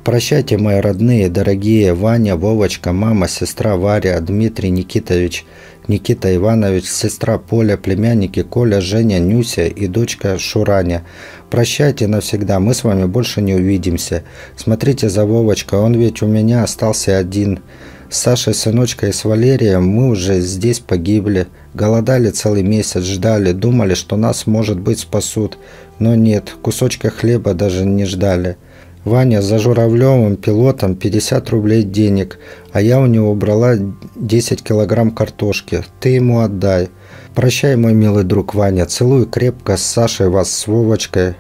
Прощайте, 0.03 0.57
мои 0.57 0.79
родные, 0.79 1.29
дорогие 1.29 1.93
Ваня, 1.93 2.35
Вовочка, 2.35 2.91
мама, 2.91 3.27
сестра 3.27 3.75
Варя, 3.75 4.19
Дмитрий 4.19 4.71
Никитович– 4.71 5.45
Никита 5.89 6.33
Иванович, 6.35 6.85
сестра 6.85 7.39
Поля, 7.39 7.75
племянники 7.75 8.43
Коля, 8.43 8.79
Женя, 8.79 9.17
Нюся 9.17 9.65
и 9.65 9.87
дочка 9.87 10.37
Шураня. 10.37 11.03
Прощайте 11.49 12.05
навсегда, 12.05 12.59
мы 12.59 12.75
с 12.75 12.83
вами 12.83 13.05
больше 13.05 13.41
не 13.41 13.55
увидимся. 13.55 14.23
Смотрите 14.55 15.09
за 15.09 15.25
Вовочкой, 15.25 15.79
он 15.79 15.95
ведь 15.95 16.21
у 16.21 16.27
меня 16.27 16.63
остался 16.63 17.17
один. 17.17 17.61
С 18.09 18.17
Сашей, 18.17 18.55
сыночкой 18.55 19.09
и 19.09 19.13
с 19.13 19.23
Валерием 19.23 19.87
мы 19.87 20.09
уже 20.09 20.39
здесь 20.39 20.79
погибли. 20.79 21.45
Голодали 21.75 22.31
целый 22.31 22.63
месяц, 22.63 23.03
ждали, 23.03 23.51
думали, 23.51 23.93
что 23.93 24.17
нас, 24.17 24.47
может 24.47 24.79
быть, 24.79 24.99
спасут. 24.99 25.59
Но 25.99 26.15
нет, 26.15 26.55
кусочка 26.63 27.11
хлеба 27.11 27.53
даже 27.53 27.85
не 27.85 28.05
ждали. 28.05 28.57
Ваня 29.05 29.43
за 29.43 29.59
Журавлевым 29.59 30.37
пилотом 30.37 30.95
50 30.95 31.49
рублей 31.51 31.83
денег, 31.83 32.39
а 32.71 32.81
я 32.81 32.99
у 32.99 33.05
него 33.05 33.35
брала 33.35 33.75
10 34.15 34.63
килограмм 34.63 35.11
картошки. 35.11 35.83
Ты 35.99 36.09
ему 36.09 36.39
отдай. 36.39 36.89
Прощай, 37.35 37.75
мой 37.75 37.93
милый 37.93 38.23
друг 38.23 38.55
Ваня. 38.55 38.87
Целую 38.87 39.27
крепко 39.27 39.77
с 39.77 39.83
Сашей 39.83 40.29
вас, 40.29 40.51
с 40.51 40.65
Вовочкой. 40.65 41.35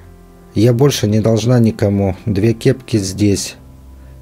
Я 0.53 0.73
больше 0.73 1.07
не 1.07 1.19
должна 1.19 1.57
никому. 1.57 2.15
Две 2.27 2.53
кепки 2.53 2.97
здесь. 2.97 3.55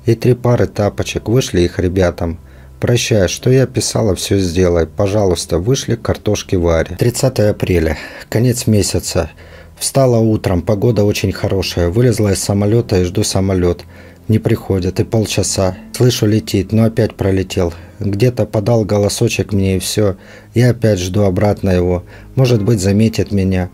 И 0.08 0.16
три 0.16 0.34
пары 0.36 0.68
тапочек. 0.68 1.28
Вышли 1.28 1.62
их 1.62 1.80
ребятам. 1.80 2.39
Прощай, 2.80 3.28
что 3.28 3.49
я 3.49 3.68
писала, 3.68 4.16
все 4.16 4.39
сделай. 4.39 4.88
Пожалуйста, 4.88 5.60
вышли 5.60 5.95
картошки 5.95 6.55
Варе. 6.55 6.95
30 6.97 7.39
апреля. 7.41 7.97
Конец 8.30 8.68
месяца. 8.68 9.30
Встала 9.78 10.18
утром, 10.20 10.62
погода 10.62 11.03
очень 11.03 11.34
хорошая. 11.34 11.89
Вылезла 11.89 12.32
из 12.32 12.41
самолета 12.41 13.01
и 13.01 13.03
жду 13.03 13.24
самолет. 13.24 13.84
Не 14.30 14.39
приходит, 14.39 15.01
и 15.01 15.03
полчаса. 15.03 15.76
Слышу, 15.93 16.26
летит, 16.26 16.72
но 16.72 16.86
опять 16.86 17.16
пролетел. 17.16 17.74
Где-то 17.99 18.45
подал 18.45 18.86
голосочек 18.86 19.51
мне 19.51 19.76
и 19.76 19.80
все. 19.80 20.16
Я 20.53 20.70
опять 20.70 20.99
жду 20.99 21.24
обратно 21.24 21.72
его. 21.72 22.03
Может 22.36 22.64
быть, 22.64 22.80
заметит 22.80 23.34
меня. 23.34 23.70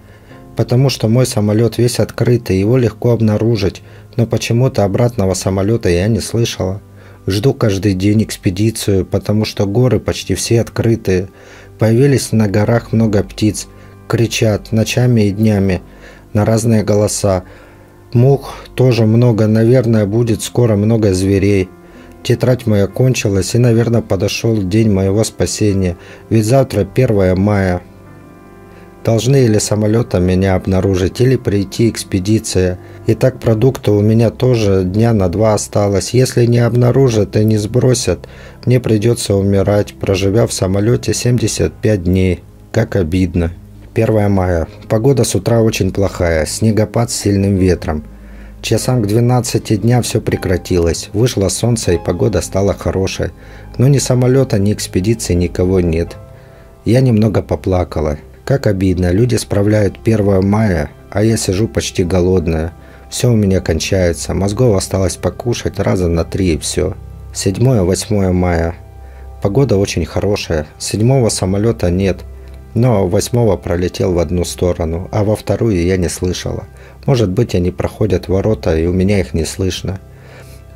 Потому 0.55 0.89
что 0.89 1.07
мой 1.07 1.25
самолет 1.25 1.77
весь 1.77 1.99
открытый, 1.99 2.59
его 2.59 2.77
легко 2.77 3.11
обнаружить. 3.11 3.81
Но 4.15 4.25
почему-то 4.25 4.83
обратного 4.83 5.33
самолета 5.33 5.89
я 5.89 6.07
не 6.07 6.19
слышала. 6.19 6.81
Жду 7.25 7.53
каждый 7.53 7.93
день 7.93 8.23
экспедицию, 8.23 9.05
потому 9.05 9.45
что 9.45 9.65
горы 9.65 9.99
почти 9.99 10.35
все 10.35 10.61
открытые. 10.61 11.29
Появились 11.79 12.31
на 12.31 12.47
горах 12.47 12.91
много 12.91 13.23
птиц. 13.23 13.67
Кричат 14.07 14.71
ночами 14.71 15.21
и 15.21 15.31
днями 15.31 15.81
на 16.33 16.45
разные 16.45 16.83
голоса. 16.83 17.43
Мух 18.13 18.55
тоже 18.75 19.05
много, 19.05 19.47
наверное, 19.47 20.05
будет 20.05 20.43
скоро 20.43 20.75
много 20.75 21.13
зверей. 21.13 21.69
Тетрадь 22.21 22.65
моя 22.67 22.87
кончилась, 22.87 23.55
и, 23.55 23.57
наверное, 23.57 24.01
подошел 24.01 24.61
день 24.61 24.91
моего 24.91 25.23
спасения, 25.23 25.97
ведь 26.29 26.45
завтра 26.45 26.87
1 26.93 27.37
мая. 27.37 27.81
Должны 29.03 29.43
или 29.43 29.57
самолетом 29.57 30.23
меня 30.23 30.55
обнаружить, 30.55 31.19
или 31.19 31.35
прийти 31.35 31.89
экспедиция. 31.89 32.79
И 33.05 33.15
так 33.15 33.39
продукта 33.39 33.91
у 33.91 33.99
меня 33.99 34.29
тоже 34.29 34.83
дня 34.85 35.13
на 35.13 35.27
два 35.27 35.55
осталось. 35.55 36.11
Если 36.11 36.45
не 36.45 36.59
обнаружат 36.59 37.35
и 37.35 37.43
не 37.43 37.57
сбросят, 37.57 38.27
мне 38.65 38.79
придется 38.79 39.35
умирать, 39.35 39.93
проживя 39.95 40.47
в 40.47 40.53
самолете 40.53 41.13
75 41.13 42.03
дней. 42.03 42.43
Как 42.71 42.95
обидно. 42.95 43.51
1 43.93 44.31
мая. 44.31 44.67
Погода 44.87 45.25
с 45.25 45.35
утра 45.35 45.61
очень 45.61 45.91
плохая, 45.91 46.45
снегопад 46.45 47.11
с 47.11 47.15
сильным 47.15 47.57
ветром. 47.57 48.05
Часам 48.61 49.03
к 49.03 49.07
12 49.07 49.81
дня 49.81 50.01
все 50.01 50.21
прекратилось. 50.21 51.09
Вышло 51.11 51.49
солнце 51.49 51.91
и 51.91 51.97
погода 51.97 52.41
стала 52.41 52.73
хорошей. 52.73 53.31
Но 53.77 53.89
ни 53.89 53.97
самолета, 53.97 54.57
ни 54.57 54.71
экспедиции 54.71 55.33
никого 55.33 55.81
нет. 55.81 56.15
Я 56.85 57.01
немного 57.01 57.41
поплакала. 57.41 58.17
Как 58.45 58.67
обидно, 58.67 59.11
люди 59.11 59.35
справляют 59.35 59.99
1 60.03 60.45
мая, 60.45 60.91
а 61.09 61.23
я 61.23 61.37
сижу 61.37 61.67
почти 61.67 62.03
голодная. 62.03 62.73
Все 63.09 63.31
у 63.31 63.35
меня 63.35 63.61
кончается, 63.61 64.33
мозгов 64.33 64.75
осталось 64.75 65.15
покушать 65.15 65.79
раза 65.79 66.07
на 66.07 66.25
три 66.25 66.53
и 66.53 66.57
все. 66.57 66.95
7-8 67.33 68.31
мая. 68.31 68.75
Погода 69.41 69.77
очень 69.77 70.05
хорошая, 70.05 70.67
седьмого 70.77 71.29
самолета 71.29 71.89
нет– 71.89 72.21
но 72.73 73.07
восьмого 73.07 73.55
пролетел 73.55 74.13
в 74.13 74.19
одну 74.19 74.45
сторону, 74.45 75.07
а 75.11 75.23
во 75.23 75.35
вторую 75.35 75.83
я 75.83 75.97
не 75.97 76.09
слышала. 76.09 76.63
Может 77.05 77.29
быть, 77.29 77.53
они 77.53 77.71
проходят 77.71 78.27
ворота, 78.27 78.75
и 78.75 78.87
у 78.87 78.93
меня 78.93 79.19
их 79.19 79.33
не 79.33 79.45
слышно. 79.45 79.99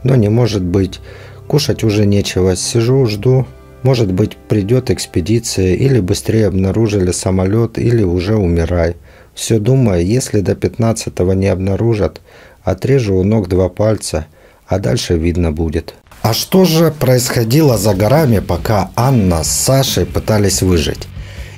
Но 0.03 0.15
не 0.15 0.29
может 0.29 0.63
быть. 0.63 0.99
Кушать 1.47 1.83
уже 1.83 2.05
нечего. 2.05 2.55
Сижу, 2.55 3.05
жду. 3.07 3.47
Может 3.87 4.11
быть, 4.11 4.35
придет 4.35 4.89
экспедиция, 4.89 5.75
или 5.75 6.01
быстрее 6.01 6.47
обнаружили 6.47 7.13
самолет, 7.13 7.79
или 7.79 8.03
уже 8.03 8.35
умирай. 8.35 8.97
Все 9.33 9.59
думаю, 9.59 10.05
если 10.05 10.41
до 10.41 10.51
15-го 10.51 11.31
не 11.31 11.47
обнаружат, 11.47 12.19
отрежу 12.63 13.15
у 13.15 13.23
ног 13.23 13.47
два 13.47 13.69
пальца, 13.69 14.27
а 14.67 14.79
дальше 14.79 15.17
видно 15.17 15.53
будет. 15.53 15.93
А 16.21 16.33
что 16.33 16.65
же 16.65 16.91
происходило 16.91 17.77
за 17.77 17.93
горами, 17.93 18.39
пока 18.39 18.91
Анна 18.97 19.45
с 19.45 19.51
Сашей 19.51 20.05
пытались 20.05 20.61
выжить? 20.61 21.07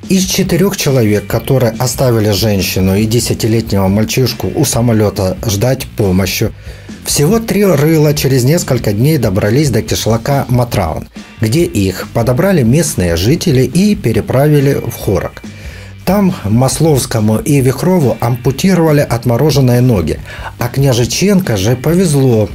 Из 0.08 0.24
четырех 0.24 0.76
человек, 0.76 1.26
которые 1.26 1.72
оставили 1.80 2.30
женщину 2.30 2.94
и 2.94 3.06
десятилетнего 3.06 3.88
мальчишку 3.88 4.52
у 4.54 4.64
самолета 4.64 5.36
ждать 5.44 5.88
помощи, 5.96 6.52
всего 7.10 7.40
три 7.40 7.64
рыла 7.64 8.14
через 8.14 8.44
несколько 8.44 8.92
дней 8.92 9.18
добрались 9.18 9.70
до 9.70 9.82
кишлака 9.82 10.46
Матраун, 10.48 11.08
где 11.40 11.64
их 11.64 12.06
подобрали 12.14 12.62
местные 12.62 13.16
жители 13.16 13.62
и 13.62 13.96
переправили 13.96 14.74
в 14.74 14.94
Хорок. 14.96 15.42
Там 16.04 16.32
Масловскому 16.44 17.38
и 17.38 17.60
Вихрову 17.60 18.16
ампутировали 18.20 19.00
отмороженные 19.00 19.80
ноги, 19.80 20.20
а 20.60 20.68
княжиченко 20.68 21.56
же 21.56 21.74
повезло. 21.74 22.48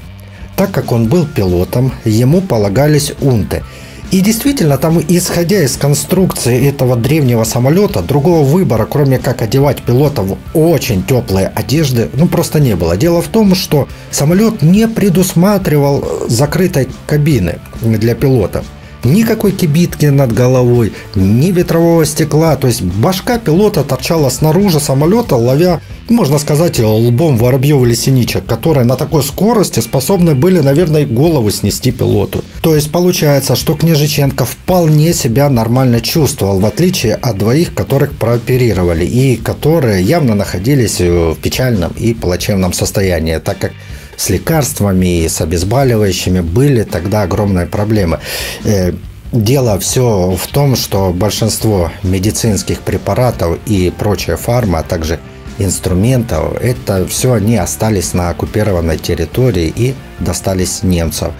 Так 0.55 0.71
как 0.71 0.93
он 0.93 1.09
был 1.09 1.25
пилотом, 1.25 1.91
ему 2.05 2.39
полагались 2.39 3.11
унты– 3.19 3.61
и 4.11 4.21
действительно, 4.21 4.77
там, 4.77 5.01
исходя 5.07 5.63
из 5.63 5.77
конструкции 5.77 6.67
этого 6.67 6.95
древнего 6.95 7.43
самолета, 7.43 8.01
другого 8.01 8.43
выбора, 8.43 8.85
кроме 8.85 9.17
как 9.17 9.41
одевать 9.41 9.83
пилота 9.83 10.21
в 10.21 10.37
очень 10.53 11.03
теплые 11.03 11.47
одежды, 11.47 12.09
ну 12.13 12.27
просто 12.27 12.59
не 12.59 12.75
было. 12.75 12.97
Дело 12.97 13.21
в 13.21 13.27
том, 13.27 13.55
что 13.55 13.87
самолет 14.11 14.61
не 14.61 14.87
предусматривал 14.87 16.07
закрытой 16.27 16.87
кабины 17.07 17.59
для 17.81 18.15
пилота 18.15 18.63
никакой 19.05 19.51
кибитки 19.51 20.07
над 20.07 20.33
головой, 20.33 20.93
ни 21.13 21.51
ветрового 21.51 22.05
стекла. 22.05 22.55
То 22.55 22.67
есть 22.67 22.81
башка 22.81 23.37
пилота 23.37 23.83
торчала 23.83 24.29
снаружи 24.29 24.79
самолета, 24.79 25.35
ловя, 25.35 25.79
можно 26.09 26.37
сказать, 26.37 26.79
лбом 26.79 27.37
воробьев 27.37 27.83
или 27.83 27.95
синичек, 27.95 28.45
которые 28.45 28.85
на 28.85 28.95
такой 28.95 29.23
скорости 29.23 29.79
способны 29.79 30.35
были, 30.35 30.59
наверное, 30.59 31.05
голову 31.05 31.49
снести 31.51 31.91
пилоту. 31.91 32.43
То 32.61 32.75
есть 32.75 32.91
получается, 32.91 33.55
что 33.55 33.73
Княжиченко 33.75 34.45
вполне 34.45 35.13
себя 35.13 35.49
нормально 35.49 36.01
чувствовал, 36.01 36.59
в 36.59 36.65
отличие 36.65 37.15
от 37.15 37.37
двоих, 37.37 37.73
которых 37.73 38.13
прооперировали, 38.13 39.05
и 39.05 39.35
которые 39.35 40.03
явно 40.03 40.35
находились 40.35 40.99
в 40.99 41.35
печальном 41.35 41.91
и 41.97 42.13
плачевном 42.13 42.73
состоянии, 42.73 43.37
так 43.37 43.57
как 43.57 43.71
с 44.17 44.29
лекарствами 44.29 45.23
и 45.23 45.29
с 45.29 45.41
обезболивающими 45.41 46.39
были 46.39 46.83
тогда 46.83 47.23
огромные 47.23 47.65
проблемы. 47.65 48.19
Э, 48.63 48.93
дело 49.31 49.77
все 49.79 50.31
в 50.31 50.47
том, 50.47 50.75
что 50.75 51.11
большинство 51.11 51.91
медицинских 52.03 52.81
препаратов 52.81 53.57
и 53.65 53.91
прочая 53.97 54.37
фарма, 54.37 54.79
а 54.79 54.83
также 54.83 55.19
инструментов, 55.59 56.55
это 56.61 57.07
все 57.07 57.33
они 57.33 57.57
остались 57.57 58.13
на 58.13 58.29
оккупированной 58.29 58.97
территории 58.97 59.71
и 59.75 59.95
достались 60.19 60.83
немцам. 60.83 61.33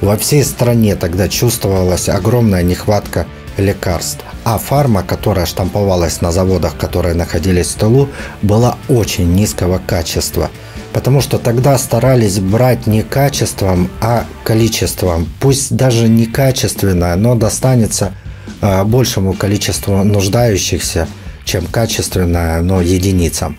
Во 0.00 0.16
всей 0.16 0.44
стране 0.44 0.96
тогда 0.96 1.28
чувствовалась 1.28 2.08
огромная 2.08 2.62
нехватка 2.62 3.26
лекарств. 3.58 4.24
А 4.44 4.58
фарма, 4.58 5.02
которая 5.02 5.46
штамповалась 5.46 6.20
на 6.20 6.32
заводах, 6.32 6.76
которые 6.76 7.14
находились 7.14 7.68
в 7.68 7.74
тылу, 7.76 8.08
была 8.42 8.78
очень 8.88 9.34
низкого 9.34 9.80
качества. 9.84 10.50
Потому 10.92 11.20
что 11.20 11.38
тогда 11.38 11.78
старались 11.78 12.40
брать 12.40 12.86
не 12.86 13.02
качеством, 13.02 13.90
а 14.00 14.24
количеством. 14.42 15.28
Пусть 15.38 15.76
даже 15.76 16.08
не 16.08 16.26
качественное, 16.26 17.14
но 17.16 17.34
достанется 17.34 18.12
а, 18.60 18.84
большему 18.84 19.34
количеству 19.34 20.02
нуждающихся, 20.02 21.06
чем 21.50 21.66
качественное, 21.66 22.62
но 22.62 22.80
единицам. 22.80 23.58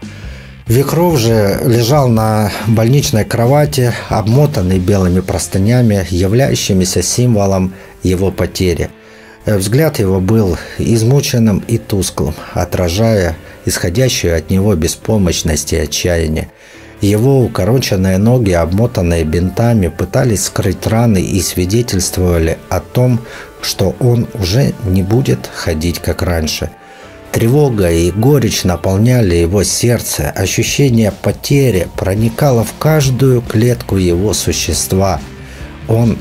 Вихров 0.65 1.19
же 1.19 1.59
лежал 1.65 2.07
на 2.07 2.49
больничной 2.67 3.25
кровати, 3.25 3.93
обмотанный 4.07 4.79
белыми 4.79 5.19
простынями, 5.19 6.07
являющимися 6.09 7.01
символом 7.01 7.73
его 8.01 8.31
потери. 8.31 8.89
Взгляд 9.45 9.99
его 9.99 10.21
был 10.21 10.57
измученным 10.77 11.59
и 11.67 11.77
тусклым, 11.77 12.33
отражая 12.53 13.35
исходящую 13.65 14.37
от 14.37 14.49
него 14.49 14.73
беспомощность 14.75 15.73
и 15.73 15.77
отчаяние. 15.77 16.49
Его 17.01 17.41
укороченные 17.41 18.17
ноги, 18.19 18.51
обмотанные 18.51 19.25
бинтами, 19.25 19.89
пытались 19.89 20.45
скрыть 20.45 20.87
раны 20.87 21.17
и 21.17 21.41
свидетельствовали 21.41 22.57
о 22.69 22.79
том, 22.79 23.19
что 23.61 23.95
он 23.99 24.27
уже 24.33 24.73
не 24.85 25.03
будет 25.03 25.49
ходить 25.53 25.99
как 25.99 26.21
раньше– 26.21 26.69
Тревога 27.31 27.89
и 27.89 28.11
горечь 28.11 28.65
наполняли 28.65 29.35
его 29.35 29.63
сердце, 29.63 30.29
ощущение 30.29 31.11
потери 31.11 31.87
проникало 31.95 32.65
в 32.65 32.73
каждую 32.77 33.41
клетку 33.41 33.95
его 33.95 34.33
существа. 34.33 35.21
Он, 35.87 36.17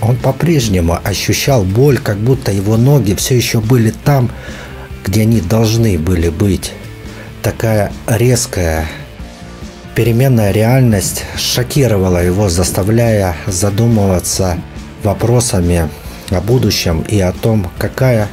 он 0.00 0.16
по-прежнему 0.16 0.98
ощущал 1.02 1.64
боль, 1.64 1.98
как 1.98 2.18
будто 2.18 2.52
его 2.52 2.76
ноги 2.76 3.14
все 3.14 3.36
еще 3.36 3.60
были 3.60 3.92
там, 4.04 4.30
где 5.04 5.22
они 5.22 5.40
должны 5.40 5.98
были 5.98 6.28
быть. 6.28 6.72
Такая 7.42 7.92
резкая 8.06 8.86
переменная 9.96 10.52
реальность 10.52 11.24
шокировала 11.36 12.24
его, 12.24 12.48
заставляя 12.48 13.36
задумываться 13.46 14.58
вопросами 15.02 15.90
о 16.30 16.40
будущем 16.40 17.02
и 17.02 17.20
о 17.20 17.32
том, 17.32 17.68
какая 17.78 18.28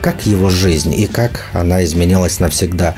как 0.00 0.26
его 0.26 0.50
жизнь 0.50 0.94
и 0.94 1.06
как 1.06 1.46
она 1.52 1.84
изменилась 1.84 2.40
навсегда. 2.40 2.94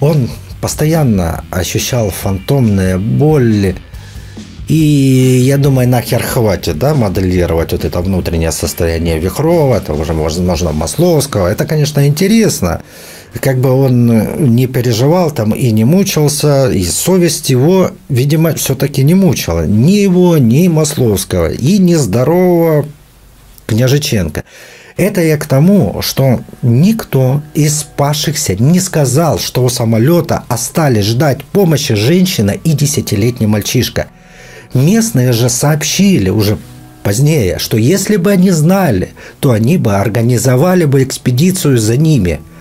Он 0.00 0.28
постоянно 0.60 1.44
ощущал 1.50 2.10
фантомные 2.10 2.98
боли, 2.98 3.76
и 4.68 5.40
я 5.44 5.58
думаю, 5.58 5.88
нахер 5.88 6.22
хватит, 6.22 6.78
да, 6.78 6.94
моделировать 6.94 7.72
вот 7.72 7.84
это 7.84 8.00
внутреннее 8.00 8.52
состояние 8.52 9.18
Вихрова, 9.18 9.76
это 9.76 9.92
уже, 9.92 10.12
возможно, 10.14 10.72
Масловского. 10.72 11.48
Это, 11.48 11.66
конечно, 11.66 12.06
интересно. 12.06 12.82
Как 13.40 13.58
бы 13.58 13.70
он 13.70 14.54
не 14.54 14.66
переживал 14.66 15.30
там 15.30 15.52
и 15.52 15.70
не 15.72 15.84
мучился, 15.84 16.70
и 16.70 16.84
совесть 16.84 17.50
его, 17.50 17.90
видимо, 18.08 18.54
все-таки 18.54 19.02
не 19.02 19.14
мучила. 19.14 19.66
Ни 19.66 19.92
его, 19.92 20.38
ни 20.38 20.68
Масловского, 20.68 21.50
и 21.50 21.78
ни 21.78 21.94
здорового 21.94 22.86
Княжиченко. 23.66 24.44
Это 24.96 25.22
я 25.22 25.36
к 25.38 25.46
тому, 25.46 26.00
что 26.02 26.40
никто 26.60 27.42
из 27.54 27.80
спасшихся 27.80 28.54
не 28.54 28.80
сказал, 28.80 29.38
что 29.38 29.64
у 29.64 29.68
самолета 29.68 30.44
остались 30.48 31.06
ждать 31.06 31.44
помощи 31.44 31.94
женщина 31.94 32.50
и 32.50 32.72
десятилетний 32.72 33.46
мальчишка. 33.46 34.08
Местные 34.74 35.32
же 35.32 35.48
сообщили 35.48 36.30
уже 36.30 36.58
позднее, 37.02 37.58
что 37.58 37.76
если 37.76 38.16
бы 38.16 38.30
они 38.30 38.50
знали, 38.50 39.12
то 39.40 39.50
они 39.50 39.76
бы 39.76 39.94
организовали 39.94 40.84
бы 40.84 41.02
экспедицию 41.02 41.78
за 41.78 41.96
ними– 41.96 42.40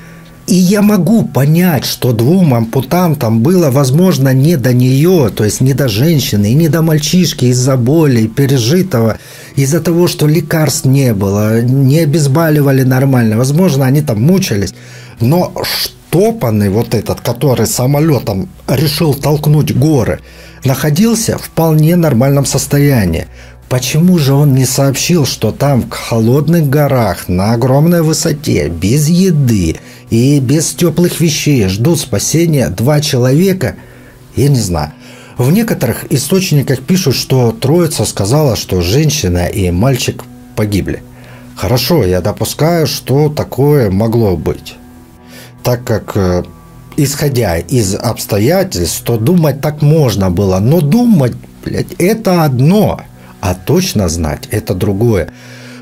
и 0.52 0.56
я 0.56 0.82
могу 0.82 1.24
понять, 1.24 1.86
что 1.86 2.12
двум 2.12 2.54
ампутантам 2.54 3.40
было, 3.40 3.72
возможно, 3.72 4.34
не 4.34 4.58
до 4.58 4.74
нее, 4.74 5.32
то 5.34 5.46
есть 5.46 5.62
не 5.62 5.74
до 5.74 5.88
женщины, 5.88 6.52
и 6.52 6.56
не 6.56 6.68
до 6.68 6.82
мальчишки 6.82 7.46
из-за 7.46 7.78
боли, 7.78 8.28
пережитого, 8.28 9.18
из-за 9.56 9.80
того, 9.80 10.10
что 10.10 10.28
лекарств 10.28 10.84
не 10.84 11.14
было, 11.14 11.62
не 11.62 12.00
обезболивали 12.00 12.84
нормально. 12.84 13.38
Возможно, 13.38 13.86
они 13.86 14.02
там 14.02 14.22
мучились. 14.22 14.74
Но 15.22 15.54
штопанный 15.64 16.70
вот 16.70 16.96
этот, 16.96 17.22
который 17.22 17.66
самолетом 17.66 18.50
решил 18.68 19.14
толкнуть 19.14 19.74
горы, 19.74 20.20
находился 20.66 21.38
в 21.38 21.44
вполне 21.44 21.96
нормальном 21.96 22.46
состоянии. 22.46 23.28
Почему 23.70 24.18
же 24.18 24.34
он 24.34 24.54
не 24.54 24.66
сообщил, 24.66 25.26
что 25.26 25.54
там 25.54 25.84
в 25.84 25.92
холодных 25.92 26.70
горах, 26.70 27.30
на 27.30 27.54
огромной 27.54 28.02
высоте, 28.02 28.68
без 28.68 29.08
еды 29.08 29.78
и 30.12 30.40
без 30.40 30.74
теплых 30.74 31.20
вещей 31.20 31.68
ждут 31.68 32.00
спасения 32.00 32.70
два 32.70 33.02
человека? 33.02 33.76
Я 34.36 34.50
не 34.50 34.60
знаю. 34.60 34.92
В 35.38 35.52
некоторых 35.52 36.06
источниках 36.12 36.82
пишут, 36.82 37.16
что 37.16 37.52
троица 37.52 38.06
сказала, 38.06 38.56
что 38.56 38.82
женщина 38.82 39.48
и 39.48 39.72
мальчик 39.72 40.24
погибли. 40.56 41.02
Хорошо, 41.56 42.04
я 42.06 42.22
допускаю, 42.22 42.86
что 42.86 43.30
такое 43.30 43.90
могло 43.90 44.38
быть. 44.38 44.76
Так 45.64 45.84
как, 45.84 46.12
э, 46.16 46.44
исходя 46.96 47.58
из 47.58 47.96
обстоятельств, 47.96 49.02
то 49.04 49.18
думать 49.18 49.62
так 49.62 49.82
можно 49.82 50.30
было. 50.30 50.60
Но 50.60 50.82
думать, 50.82 51.34
блядь, 51.66 51.94
это 51.98 52.44
одно– 52.44 53.02
а 53.42 53.56
точно 53.56 54.08
знать– 54.08 54.48
это 54.52 54.74
другое. 54.76 55.30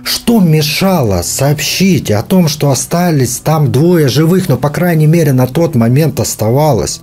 Что 0.09 0.39
мешало 0.39 1.21
сообщить 1.21 2.09
о 2.09 2.23
том, 2.23 2.47
что 2.47 2.71
остались 2.71 3.37
там 3.37 3.71
двое 3.71 4.07
живых, 4.07 4.49
но, 4.49 4.57
по 4.57 4.71
крайней 4.71 5.05
мере, 5.05 5.33
на 5.33 5.45
тот 5.45 5.75
момент 5.75 6.19
оставалось? 6.19 7.01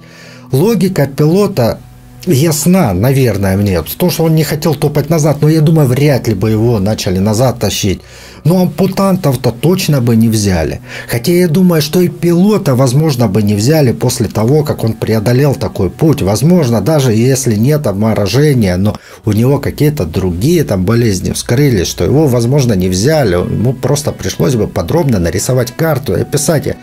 Логика 0.50 1.06
пилота 1.06 1.78
ясна, 2.26 2.92
наверное, 2.94 3.56
мне. 3.56 3.80
То, 3.82 4.10
что 4.10 4.24
он 4.24 4.34
не 4.34 4.42
хотел 4.42 4.74
топать 4.74 5.08
назад, 5.08 5.38
но 5.40 5.48
я 5.48 5.60
думаю, 5.60 5.86
вряд 5.86 6.26
ли 6.26 6.34
бы 6.34 6.50
его 6.50 6.80
начали 6.80 7.20
назад 7.20 7.60
тащить. 7.60 8.00
Но 8.46 8.62
ампутантов-то 8.62 9.50
точно 9.50 10.00
бы 10.00 10.14
не 10.14 10.28
взяли. 10.28 10.80
Хотя 11.08 11.32
я 11.32 11.48
думаю, 11.48 11.82
что 11.82 12.00
и 12.00 12.06
пилота, 12.06 12.76
возможно, 12.76 13.26
бы 13.26 13.42
не 13.42 13.56
взяли 13.56 13.90
после 13.90 14.28
того, 14.28 14.62
как 14.62 14.84
он 14.84 14.92
преодолел 14.92 15.56
такой 15.56 15.90
путь. 15.90 16.22
Возможно, 16.22 16.80
даже 16.80 17.12
если 17.12 17.56
нет 17.56 17.88
обморожения, 17.88 18.76
но 18.76 18.96
у 19.24 19.32
него 19.32 19.58
какие-то 19.58 20.04
другие 20.06 20.62
там 20.62 20.84
болезни 20.84 21.32
вскрылись, 21.32 21.88
что 21.88 22.04
его, 22.04 22.28
возможно, 22.28 22.74
не 22.74 22.88
взяли. 22.88 23.34
Ему 23.34 23.72
просто 23.72 24.12
пришлось 24.12 24.54
бы 24.54 24.68
подробно 24.68 25.18
нарисовать 25.18 25.72
карту 25.72 26.16
и 26.16 26.20
описать. 26.20 26.76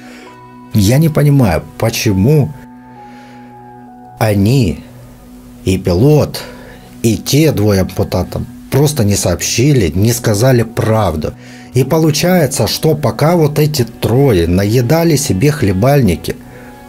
Я 0.74 0.98
не 0.98 1.08
понимаю, 1.08 1.64
почему 1.78 2.52
они 4.20 4.84
и 5.64 5.78
пилот, 5.78 6.42
и 7.04 7.16
те 7.16 7.54
двое 7.54 7.82
ампутантов 7.82 8.42
просто 8.74 9.04
не 9.04 9.16
сообщили, 9.16 9.92
не 9.94 10.12
сказали 10.14 10.64
правду. 10.64 11.34
И 11.76 11.84
получается, 11.84 12.68
что 12.68 12.96
пока 12.96 13.36
вот 13.36 13.60
эти 13.60 13.84
трое 13.84 14.48
наедали 14.48 15.16
себе 15.16 15.52
хлебальники, 15.52 16.36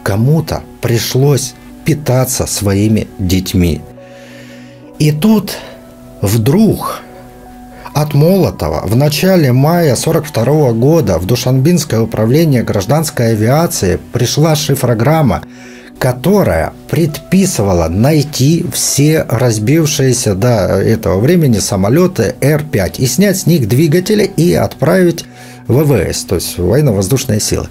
кому-то 0.01 0.63
пришлось 0.81 1.53
питаться 1.85 2.47
своими 2.47 3.07
детьми. 3.19 3.81
И 4.97 5.11
тут 5.11 5.57
вдруг 6.23 7.03
от 7.93 8.15
Молотова 8.15 8.81
в 8.87 8.95
начале 8.95 9.51
мая 9.51 9.95
42 9.95 10.71
года 10.71 11.19
в 11.19 11.27
Душанбинское 11.27 12.01
управление 12.01 12.63
гражданской 12.63 13.33
авиации 13.33 13.99
пришла 14.11 14.55
шифрограмма, 14.55 15.43
которая 15.99 16.73
предписывала 16.89 17.87
найти 17.87 18.65
все 18.73 19.25
разбившиеся 19.27 20.35
до 20.35 20.67
этого 20.77 21.19
времени 21.19 21.59
самолеты 21.59 22.35
Р-5 22.41 22.95
и 22.97 23.05
снять 23.07 23.37
с 23.37 23.45
них 23.45 23.67
двигатели 23.67 24.23
и 24.23 24.53
отправить 24.53 25.25
в 25.67 25.83
ВВС, 25.83 26.23
то 26.25 26.35
есть 26.35 26.57
военно-воздушные 26.57 27.39
силы. 27.39 27.67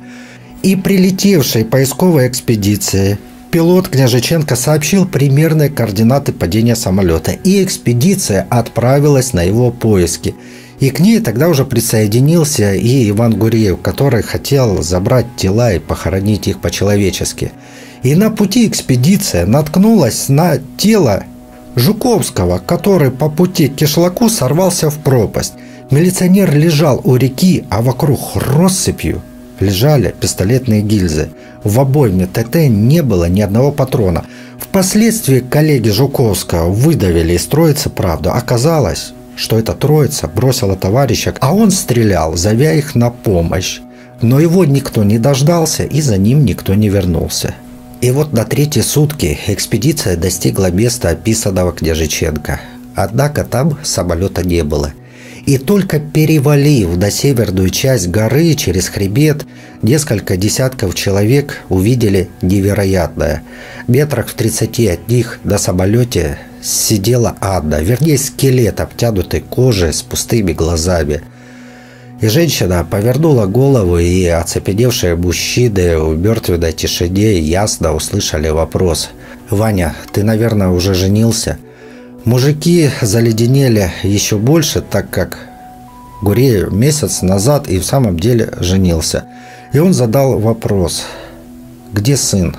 И 0.63 0.77
прилетевшей 0.77 1.65
поисковой 1.65 2.27
экспедиции 2.27 3.19
пилот 3.51 3.89
Княжиченко 3.89 4.57
сообщил 4.57 5.07
примерные 5.07 5.69
координаты 5.69 6.33
падения 6.33 6.75
самолета, 6.75 7.33
и 7.33 7.63
экспедиция 7.63 8.47
отправилась 8.51 9.33
на 9.33 9.43
его 9.43 9.71
поиски. 9.71 10.35
И 10.81 10.91
к 10.91 10.99
ней 10.99 11.21
тогда 11.21 11.49
уже 11.49 11.65
присоединился 11.65 12.75
и 12.75 13.09
Иван 13.11 13.39
Гуреев, 13.39 13.81
который 13.81 14.23
хотел 14.23 14.83
забрать 14.83 15.27
тела 15.37 15.73
и 15.73 15.79
похоронить 15.79 16.49
их 16.49 16.61
по-человечески– 16.61 17.53
и 18.05 18.15
на 18.15 18.31
пути 18.31 18.69
экспедиция 18.69 19.47
наткнулась 19.47 20.29
на 20.29 20.59
тело 20.77 21.25
Жуковского, 21.75 22.59
который 22.59 23.11
по 23.11 23.29
пути 23.29 23.67
к 23.69 23.77
кишлаку 23.77 24.29
сорвался 24.29 24.91
в 24.91 24.99
пропасть. 24.99 25.55
Милиционер 25.91 26.55
лежал 26.55 27.01
у 27.03 27.17
реки, 27.17 27.65
а 27.71 27.83
вокруг 27.83 28.21
россыпью 28.37 29.23
лежали 29.59 30.15
пистолетные 30.21 30.83
гильзы. 30.83 31.31
В 31.65 31.81
обойме 31.81 32.27
ТТ 32.27 32.69
не 32.69 33.03
было 33.03 33.29
ни 33.29 33.41
одного 33.41 33.73
патрона. 33.73 34.25
Впоследствии 34.59 35.41
коллеги 35.41 35.89
Жуковского 35.89 36.69
выдавили 36.69 37.33
из 37.33 37.47
троицы 37.47 37.89
правду. 37.89 38.31
Оказалось, 38.31 39.15
что 39.35 39.59
эта 39.59 39.73
троица 39.73 40.29
бросила 40.29 40.77
товарища, 40.77 41.35
а 41.41 41.55
он 41.55 41.71
стрелял, 41.71 42.37
зовя 42.37 42.75
их 42.75 42.95
на 42.95 43.11
помощь. 43.11 43.81
Но 44.21 44.41
его 44.41 44.65
никто 44.67 45.05
не 45.05 45.19
дождался, 45.19 45.85
и 45.85 46.03
за 46.03 46.19
ним 46.19 46.45
никто 46.45 46.75
не 46.75 46.89
вернулся. 46.91 47.55
И 48.01 48.11
вот 48.11 48.33
на 48.33 48.45
третьи 48.45 48.81
сутки 48.81 49.39
экспедиция 49.47 50.17
достигла 50.17 50.71
места, 50.71 51.11
описанного 51.11 51.73
Княжиченко. 51.73 52.61
Однако 52.95 53.45
там 53.45 53.79
самолета 53.83 54.47
не 54.47 54.63
было. 54.63 54.93
И 55.47 55.59
только 55.59 55.99
перевалив 56.01 56.97
до 56.97 57.11
северную 57.11 57.69
часть 57.69 58.09
горы 58.09 58.55
через 58.55 58.89
хребет, 58.89 59.45
несколько 59.83 60.37
десятков 60.37 60.95
человек 60.95 61.61
увидели 61.69 62.31
невероятное. 62.41 63.43
Метрах 63.87 64.29
в 64.29 64.35
30 64.35 64.81
от 64.89 65.09
них 65.09 65.41
на 65.45 65.59
самолете 65.59 66.39
сидела 66.63 67.37
Анна, 67.41 67.81
вернее 67.83 68.17
скелет, 68.17 68.81
обтянутый 68.81 69.41
кожей 69.41 69.93
с 69.93 70.01
пустыми 70.01 70.53
глазами. 70.53 71.21
И 72.21 72.29
женщина 72.29 72.87
повернула 72.89 73.47
голову, 73.47 73.99
и 73.99 74.25
оцепеневшие 74.27 75.17
мужчины 75.17 75.99
в 75.99 76.17
мертвенной 76.17 76.73
тишине 76.73 77.39
ясно 77.39 77.95
услышали 77.95 78.49
вопрос. 78.49 79.11
«Ваня, 79.51 79.95
ты, 80.13 80.23
наверное, 80.23 80.69
уже 80.69 80.95
женился?» 80.95 81.59
Мужики 82.25 82.89
заледенели 83.03 83.93
еще 84.03 84.39
больше, 84.39 84.81
так 84.81 85.11
как 85.11 85.39
Гуреев 86.23 86.73
месяц 86.73 87.21
назад 87.21 87.69
и 87.69 87.79
в 87.79 87.85
самом 87.85 88.19
деле 88.19 88.51
женился. 88.61 89.25
И 89.75 89.79
он 89.79 89.93
задал 89.93 90.39
вопрос. 90.39 91.05
«Где 91.93 92.17
сын?» 92.17 92.57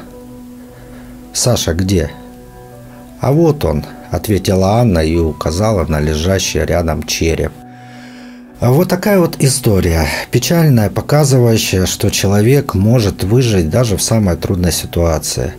«Саша, 1.34 1.74
где?» 1.74 2.12
«А 3.20 3.32
вот 3.32 3.66
он»,— 3.66 3.84
ответила 4.12 4.80
Анна 4.80 5.00
и 5.00 5.18
указала 5.18 5.86
на 5.86 6.00
лежащий 6.00 6.60
рядом 6.60 7.02
череп. 7.04 7.52
А 8.62 8.72
вот 8.72 8.88
такая 8.88 9.20
вот 9.20 9.36
история, 9.40 10.08
печальная, 10.32 10.90
показывающая, 10.90 11.86
что 11.86 12.10
человек 12.10 12.74
может 12.74 13.26
выжить 13.26 13.70
даже 13.70 13.98
в 13.98 14.02
самой 14.02 14.38
трудной 14.38 14.72
ситуации. 14.72 15.54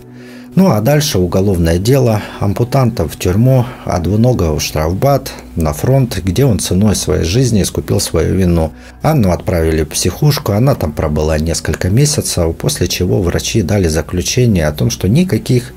Ну 0.55 0.70
а 0.70 0.80
дальше 0.80 1.18
уголовное 1.18 1.78
дело, 1.78 2.22
ампутантов 2.40 3.12
в 3.12 3.18
тюрьму, 3.18 3.66
а 3.84 3.99
двуногого 3.99 4.59
в 4.59 4.62
штрафбат, 4.62 5.30
на 5.57 5.74
фронт, 5.74 6.18
где 6.24 6.47
он 6.47 6.59
ценой 6.59 6.97
своей 6.97 7.24
жизни 7.24 7.61
искупил 7.61 8.01
свою 8.01 8.34
вину. 8.34 8.72
Анну 9.03 9.30
отправили 9.30 9.82
в 9.84 9.90
психушку, 9.90 10.53
она 10.53 10.74
там 10.74 10.92
пробыла 10.92 11.38
несколько 11.38 11.90
месяцев, 11.90 12.57
после 12.57 12.88
чего 12.88 13.20
врачи 13.20 13.61
дали 13.61 13.88
заключение 13.88 14.66
о 14.66 14.72
том, 14.72 14.88
что 14.88 15.07
никаких 15.07 15.74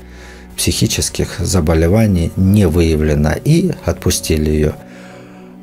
психических 0.56 1.36
заболеваний 1.38 2.32
не 2.36 2.66
выявлено 2.66 3.34
и 3.44 3.72
отпустили 3.84 4.48
ее. 4.48 4.74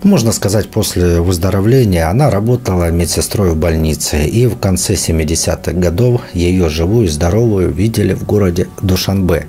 Можно 0.04 0.32
сказать, 0.32 0.70
после 0.70 1.22
выздоровления 1.22 2.10
она 2.10 2.30
работала 2.30 2.92
медсестрой 2.92 3.52
в 3.52 3.58
больнице, 3.58 4.26
и 4.26 4.46
в 4.46 4.58
конце 4.58 4.94
70-х 4.94 5.72
годов 5.74 6.22
ее 6.34 6.70
живую 6.70 7.06
и 7.06 7.10
здоровую 7.10 7.72
видели 7.72 8.14
в 8.14 8.24
городе 8.24 8.68
Душанбе. 8.82 9.48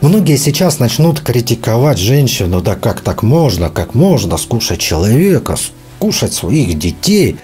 Многие 0.00 0.36
сейчас 0.36 0.78
начнут 0.78 1.20
критиковать 1.20 1.98
женщину, 1.98 2.60
да 2.60 2.74
как 2.74 3.00
так 3.00 3.22
можно, 3.22 3.68
как 3.68 3.94
можно 3.94 4.36
скушать 4.38 4.80
человека, 4.80 5.56
скушать 5.56 6.32
своих 6.32 6.78
детей, 6.78 7.36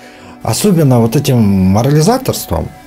особенно 0.42 1.00
вот 1.00 1.16
этим 1.16 1.38
морализаторством– 1.38 2.68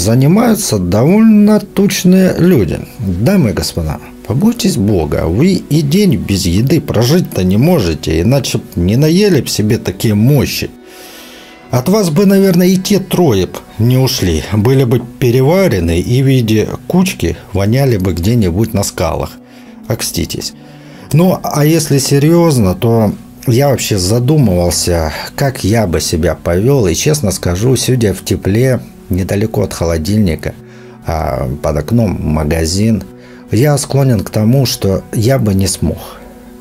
занимаются 0.00 0.78
довольно 0.78 1.60
тучные 1.60 2.34
люди. 2.38 2.80
Дамы 2.98 3.50
и 3.50 3.52
господа, 3.52 3.98
побойтесь 4.30 4.76
Бога, 4.76 5.24
вы 5.26 5.54
и 5.54 5.82
день 5.82 6.14
без 6.14 6.46
еды 6.46 6.80
прожить-то 6.80 7.42
не 7.42 7.56
можете, 7.56 8.20
иначе 8.20 8.60
не 8.76 8.94
наели 8.94 9.40
б 9.40 9.48
себе 9.48 9.76
такие 9.76 10.14
мощи. 10.14 10.70
От 11.72 11.88
вас 11.88 12.10
бы, 12.10 12.26
наверное, 12.26 12.68
и 12.68 12.76
те 12.76 13.00
трое 13.00 13.46
б 13.46 13.54
не 13.80 13.98
ушли, 13.98 14.44
были 14.52 14.84
бы 14.84 15.02
переварены 15.18 15.98
и 15.98 16.22
в 16.22 16.26
виде 16.26 16.68
кучки 16.86 17.36
воняли 17.52 17.96
бы 17.96 18.12
где-нибудь 18.12 18.72
на 18.72 18.84
скалах. 18.84 19.32
Окститесь. 19.88 20.52
Ну, 21.12 21.36
а 21.42 21.66
если 21.66 21.98
серьезно, 21.98 22.76
то 22.76 23.12
я 23.48 23.68
вообще 23.68 23.98
задумывался, 23.98 25.12
как 25.34 25.64
я 25.64 25.88
бы 25.88 26.00
себя 26.00 26.36
повел, 26.36 26.86
и 26.86 26.94
честно 26.94 27.32
скажу, 27.32 27.74
сидя 27.74 28.14
в 28.14 28.24
тепле, 28.24 28.78
недалеко 29.08 29.62
от 29.62 29.74
холодильника, 29.74 30.54
а 31.04 31.50
под 31.60 31.76
окном 31.78 32.16
магазин, 32.20 33.02
я 33.50 33.76
склонен 33.78 34.20
к 34.20 34.30
тому, 34.30 34.66
что 34.66 35.02
я 35.12 35.38
бы 35.38 35.54
не 35.54 35.66
смог, 35.66 35.98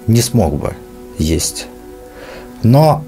не 0.08 0.22
смог 0.22 0.56
бы 0.56 0.74
есть. 1.18 1.68
Но 2.64 3.04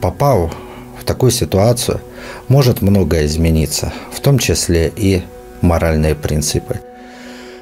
попав 0.00 0.54
в 1.00 1.04
такую 1.04 1.32
ситуацию, 1.32 2.00
может 2.48 2.82
многое 2.82 3.26
измениться, 3.26 3.92
в 4.12 4.20
том 4.20 4.38
числе 4.38 4.92
и 4.94 5.22
моральные 5.60 6.14
принципы. 6.14 6.80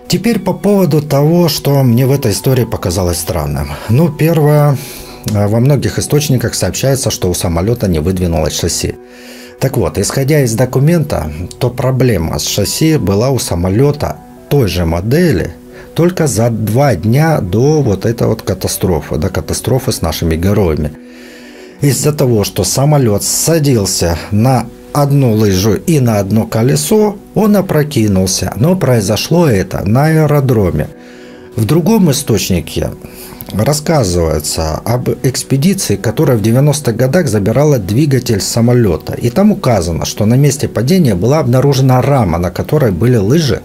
Теперь 0.09 0.39
по 0.39 0.53
поводу 0.53 1.01
того, 1.01 1.49
что 1.49 1.83
мне 1.83 2.07
в 2.07 2.13
этой 2.13 2.33
истории 2.33 2.65
показалось 2.65 3.19
странным. 3.19 3.71
Ну, 3.89 4.11
первое, 4.11 4.77
во 5.27 5.61
многих 5.61 5.99
источниках 5.99 6.55
сообщается, 6.55 7.11
что 7.11 7.31
у 7.31 7.35
самолета 7.35 7.89
не 7.89 8.01
выдвинулось 8.01 8.59
шасси. 8.59 8.97
Так 9.59 9.77
вот, 9.77 9.97
исходя 9.97 10.41
из 10.41 10.55
документа, 10.55 11.33
то 11.59 11.71
проблема 11.71 12.39
с 12.39 12.47
шасси 12.47 12.99
была 12.99 13.31
у 13.31 13.39
самолета 13.39 14.19
той 14.51 14.69
же 14.69 14.85
модели, 14.85 15.55
только 15.95 16.27
за 16.27 16.51
два 16.51 16.95
дня 16.95 17.41
до 17.41 17.83
вот 17.83 18.07
этой 18.07 18.27
вот 18.27 18.43
катастрофы, 18.43 19.17
до 19.17 19.29
катастрофы 19.29 19.93
с 19.93 20.03
нашими 20.03 20.37
героями. 20.37 20.93
Из-за 21.81 22.13
того, 22.13 22.45
что 22.45 22.65
самолет 22.65 23.23
садился 23.23 24.17
на 24.31 24.67
одну 24.93 25.33
лыжу 25.33 25.75
и 25.75 26.01
на 26.01 26.19
одно 26.19 26.47
колесо, 26.47 27.17
он 27.35 27.57
опрокинулся. 27.57 28.53
Но 28.57 28.77
произошло 28.77 29.49
это 29.49 29.83
на 29.85 30.07
аэродроме. 30.07 30.89
В 31.57 31.65
другом 31.65 32.11
источнике 32.11 32.91
рассказывается 33.53 34.81
об 34.85 35.11
экспедиции, 35.23 35.97
которая 35.97 36.37
в 36.37 36.43
90-х 36.43 36.93
годах 36.93 37.29
забирала 37.29 37.79
двигатель 37.79 38.41
самолета. 38.41 39.15
И 39.15 39.29
там 39.29 39.53
указано, 39.53 40.05
что 40.07 40.25
на 40.25 40.35
месте 40.35 40.69
падения 40.69 41.15
была 41.15 41.41
обнаружена 41.41 42.01
рама, 42.01 42.39
на 42.39 42.51
которой 42.51 42.93
были 42.93 43.17
лыжи, 43.17 43.63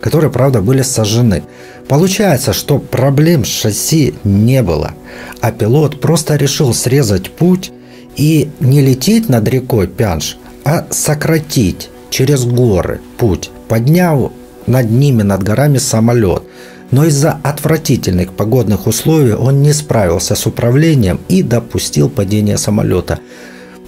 которые, 0.00 0.30
правда, 0.30 0.60
были 0.60 0.82
сожжены. 0.82 1.42
Получается, 1.88 2.52
что 2.52 2.78
проблем 2.78 3.44
с 3.44 3.48
шасси 3.48 4.14
не 4.24 4.62
было, 4.62 4.92
а 5.40 5.52
пилот 5.52 6.00
просто 6.00 6.36
решил 6.36 6.74
срезать 6.74 7.30
путь 7.30 7.72
и 8.16 8.50
не 8.60 8.80
лететь 8.80 9.28
над 9.28 9.46
рекой 9.48 9.86
Пянш, 9.86 10.38
а 10.64 10.86
сократить 10.90 11.90
через 12.10 12.44
горы 12.44 13.00
путь, 13.18 13.50
подняв 13.68 14.32
над 14.66 14.90
ними, 14.90 15.22
над 15.22 15.42
горами 15.42 15.78
самолет– 15.78 16.42
но 16.90 17.04
из-за 17.04 17.38
отвратительных 17.42 18.32
погодных 18.32 18.86
условий 18.86 19.34
он 19.34 19.62
не 19.62 19.72
справился 19.72 20.34
с 20.34 20.46
управлением 20.46 21.20
и 21.28 21.42
допустил 21.42 22.08
падение 22.08 22.58
самолета. 22.58 23.20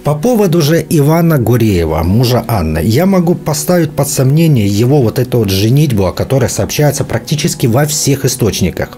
По 0.03 0.15
поводу 0.15 0.61
же 0.61 0.85
Ивана 0.89 1.37
Гуреева, 1.37 2.03
мужа 2.03 2.43
Анны, 2.49 2.81
я 2.83 3.05
могу 3.05 3.35
поставить 3.35 3.93
под 3.93 4.09
сомнение 4.09 4.67
его 4.67 5.01
вот 5.01 5.17
эту 5.17 5.39
вот 5.39 5.49
женитьбу, 5.49 6.05
о 6.05 6.11
которой 6.11 6.49
сообщается 6.49 7.05
практически 7.05 7.67
во 7.67 7.85
всех 7.85 8.25
источниках. 8.25 8.97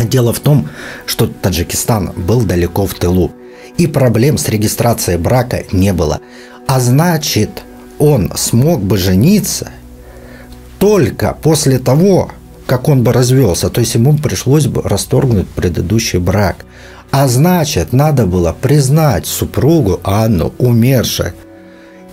Дело 0.00 0.32
в 0.32 0.38
том, 0.38 0.68
что 1.04 1.26
Таджикистан 1.26 2.12
был 2.16 2.42
далеко 2.42 2.86
в 2.86 2.94
тылу, 2.94 3.32
и 3.76 3.88
проблем 3.88 4.38
с 4.38 4.48
регистрацией 4.48 5.18
брака 5.18 5.64
не 5.72 5.92
было. 5.92 6.20
А 6.68 6.78
значит, 6.78 7.50
он 7.98 8.30
смог 8.36 8.84
бы 8.84 8.98
жениться 8.98 9.70
только 10.78 11.36
после 11.42 11.80
того, 11.80 12.30
как 12.66 12.88
он 12.88 13.02
бы 13.02 13.12
развелся, 13.12 13.68
то 13.68 13.80
есть 13.80 13.96
ему 13.96 14.16
пришлось 14.16 14.66
бы 14.66 14.80
расторгнуть 14.82 15.48
предыдущий 15.48 16.20
брак. 16.20 16.64
А 17.10 17.26
значит, 17.26 17.92
надо 17.92 18.26
было 18.26 18.52
признать 18.58 19.26
супругу 19.26 20.00
Анну 20.04 20.54
умершей. 20.58 21.32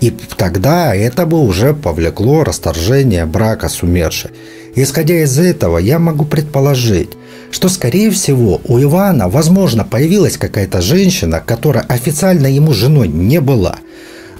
И 0.01 0.11
тогда 0.35 0.95
это 0.95 1.25
бы 1.25 1.39
уже 1.39 1.73
повлекло 1.73 2.43
расторжение 2.43 3.25
брака 3.25 3.69
с 3.69 3.83
умершей. 3.83 4.31
Исходя 4.75 5.23
из 5.23 5.39
этого, 5.39 5.77
я 5.79 5.97
могу 5.97 6.25
предположить, 6.25 7.09
что, 7.51 7.69
скорее 7.69 8.11
всего, 8.11 8.61
у 8.65 8.79
Ивана, 8.79 9.27
возможно, 9.27 9.83
появилась 9.83 10.37
какая-то 10.37 10.81
женщина, 10.81 11.41
которая 11.45 11.83
официально 11.83 12.47
ему 12.47 12.73
женой 12.73 13.07
не 13.07 13.41
была, 13.41 13.77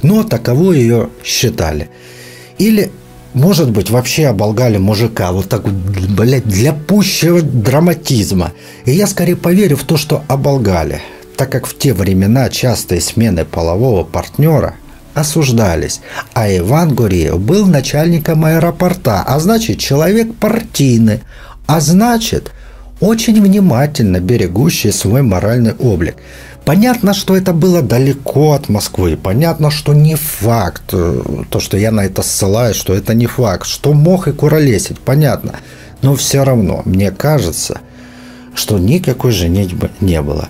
но 0.04 0.24
таковой 0.24 0.80
ее 0.80 1.10
считали. 1.24 1.90
Или 2.60 2.92
может 3.34 3.72
быть, 3.72 3.90
вообще 3.90 4.28
оболгали 4.28 4.78
мужика 4.78 5.32
вот 5.32 5.50
так 5.50 5.64
вот, 5.64 5.74
блядь, 5.74 6.46
для 6.46 6.74
пущего 6.74 7.42
драматизма. 7.42 8.52
И 8.86 8.92
я 8.92 9.08
скорее 9.08 9.36
поверю 9.36 9.78
в 9.78 9.84
то, 9.84 9.98
что 9.98 10.24
оболгали, 10.28 11.02
так 11.36 11.52
как 11.52 11.68
в 11.68 11.78
те 11.78 11.94
времена 11.94 12.50
частые 12.50 13.02
смены 13.02 13.46
полового 13.46 14.04
партнера 14.04 14.76
осуждались, 15.14 16.02
а 16.34 16.48
Иван 16.48 16.94
Гуреев 16.94 17.40
был 17.40 17.66
начальником 17.66 18.46
аэропорта, 18.46 19.24
а 19.26 19.40
значит, 19.40 19.80
человек 19.80 20.36
партийный, 20.36 21.22
а 21.66 21.80
значит, 21.80 22.52
очень 23.00 23.42
внимательно 23.42 24.20
берегущий 24.20 24.92
свой 24.92 25.22
моральный 25.22 25.74
облик. 25.74 26.16
Понятно, 26.68 27.14
что 27.14 27.38
это 27.38 27.54
было 27.54 27.82
далеко 27.82 28.52
от 28.52 28.68
Москвы. 28.68 29.16
Понятно, 29.16 29.72
что 29.72 29.94
не 29.94 30.16
факт. 30.16 30.84
Э, 30.92 31.22
то, 31.50 31.62
что 31.62 31.78
я 31.78 31.92
на 31.92 32.02
это 32.04 32.22
ссылаюсь, 32.22 32.76
что 32.76 32.94
это 32.94 33.14
не 33.14 33.26
факт. 33.26 33.66
Что 33.66 33.94
мог 33.94 34.28
и 34.28 34.34
куролесить, 34.34 35.00
понятно. 35.00 35.62
Но 36.02 36.14
все 36.18 36.44
равно, 36.44 36.82
мне 36.84 37.12
кажется, 37.12 37.80
что 38.54 38.80
никакой 38.80 39.32
женитьбы 39.32 39.92
не 40.02 40.22
было. 40.22 40.50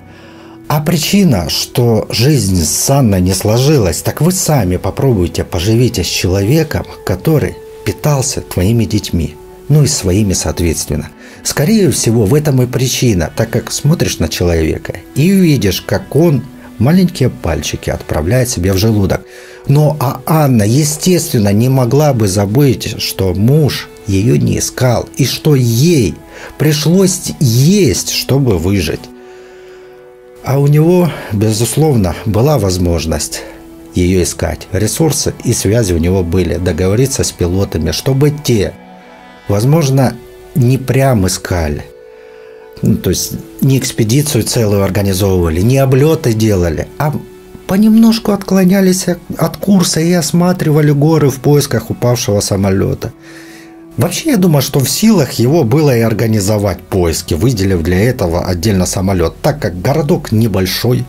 А 0.68 0.82
причина, 0.82 1.50
что 1.50 2.08
жизнь 2.10 2.66
с 2.66 2.90
Анной 2.90 3.22
не 3.22 3.36
сложилась, 3.36 4.02
так 4.02 4.20
вы 4.20 4.32
сами 4.32 4.78
попробуйте 4.78 5.44
поживите 5.44 6.04
с 6.04 6.08
человеком, 6.08 6.88
который 7.06 7.56
питался 7.86 8.42
твоими 8.42 8.86
детьми. 8.86 9.36
Ну 9.70 9.84
и 9.84 9.88
своими, 9.88 10.34
соответственно. 10.34 11.10
Скорее 11.48 11.92
всего, 11.92 12.26
в 12.26 12.34
этом 12.34 12.62
и 12.62 12.66
причина, 12.66 13.32
так 13.34 13.52
как 13.52 13.72
смотришь 13.72 14.20
на 14.20 14.28
человека 14.28 14.96
и 15.16 15.30
видишь, 15.30 15.80
как 15.80 16.14
он 16.14 16.44
маленькие 16.78 17.30
пальчики 17.30 17.90
отправляет 17.90 18.50
себе 18.50 18.74
в 18.74 18.78
желудок. 18.78 19.22
Но 19.66 19.96
а 20.02 20.20
Анна, 20.26 20.64
естественно, 20.64 21.54
не 21.54 21.70
могла 21.70 22.14
бы 22.14 22.28
забыть, 22.28 23.02
что 23.02 23.34
муж 23.34 23.88
ее 24.08 24.38
не 24.38 24.60
искал, 24.60 25.08
и 25.16 25.24
что 25.24 25.56
ей 25.56 26.16
пришлось 26.58 27.32
есть, 27.40 28.10
чтобы 28.10 28.58
выжить. 28.58 29.00
А 30.44 30.60
у 30.60 30.68
него, 30.68 31.10
безусловно, 31.32 32.14
была 32.26 32.60
возможность 32.60 33.44
ее 33.96 34.24
искать. 34.24 34.68
Ресурсы 34.74 35.34
и 35.46 35.54
связи 35.54 35.94
у 35.94 35.98
него 35.98 36.26
были. 36.26 36.58
Договориться 36.58 37.24
с 37.24 37.32
пилотами, 37.32 37.92
чтобы 37.92 38.32
те, 38.32 38.74
возможно, 39.48 40.14
не 40.58 40.78
прям 40.78 41.28
искали. 41.28 41.86
Ну, 42.82 42.96
то 42.96 43.10
есть 43.10 43.34
не 43.62 43.78
экспедицию 43.78 44.44
целую 44.44 44.84
организовывали, 44.84 45.62
не 45.62 45.78
облеты 45.78 46.34
делали, 46.34 46.88
а 46.98 47.14
понемножку 47.68 48.32
отклонялись 48.32 49.06
от 49.38 49.58
курса 49.58 50.00
и 50.00 50.12
осматривали 50.12 50.92
горы 50.92 51.30
в 51.30 51.40
поисках 51.40 51.90
упавшего 51.90 52.40
самолета. 52.40 53.14
Вообще, 53.98 54.32
я 54.32 54.38
думаю, 54.38 54.62
что 54.62 54.80
в 54.80 54.90
силах 54.90 55.34
его 55.34 55.64
было 55.64 55.96
и 55.96 56.02
организовать 56.02 56.82
поиски, 56.82 57.34
выделив 57.34 57.82
для 57.82 58.00
этого 58.00 58.46
отдельно 58.46 58.86
самолет, 58.86 59.34
так 59.42 59.60
как 59.60 59.82
городок 59.82 60.32
небольшой. 60.32 61.04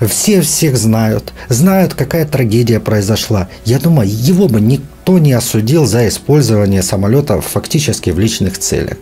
Все 0.00 0.40
всех 0.40 0.76
знают, 0.76 1.32
знают, 1.48 1.94
какая 1.94 2.26
трагедия 2.26 2.80
произошла. 2.80 3.48
Я 3.64 3.78
думаю, 3.78 4.08
его 4.10 4.48
бы 4.48 4.60
никто 5.02 5.18
не 5.18 5.32
осудил 5.32 5.84
за 5.84 6.06
использование 6.06 6.80
самолета 6.80 7.40
фактически 7.40 8.10
в 8.10 8.20
личных 8.20 8.58
целях. 8.58 8.98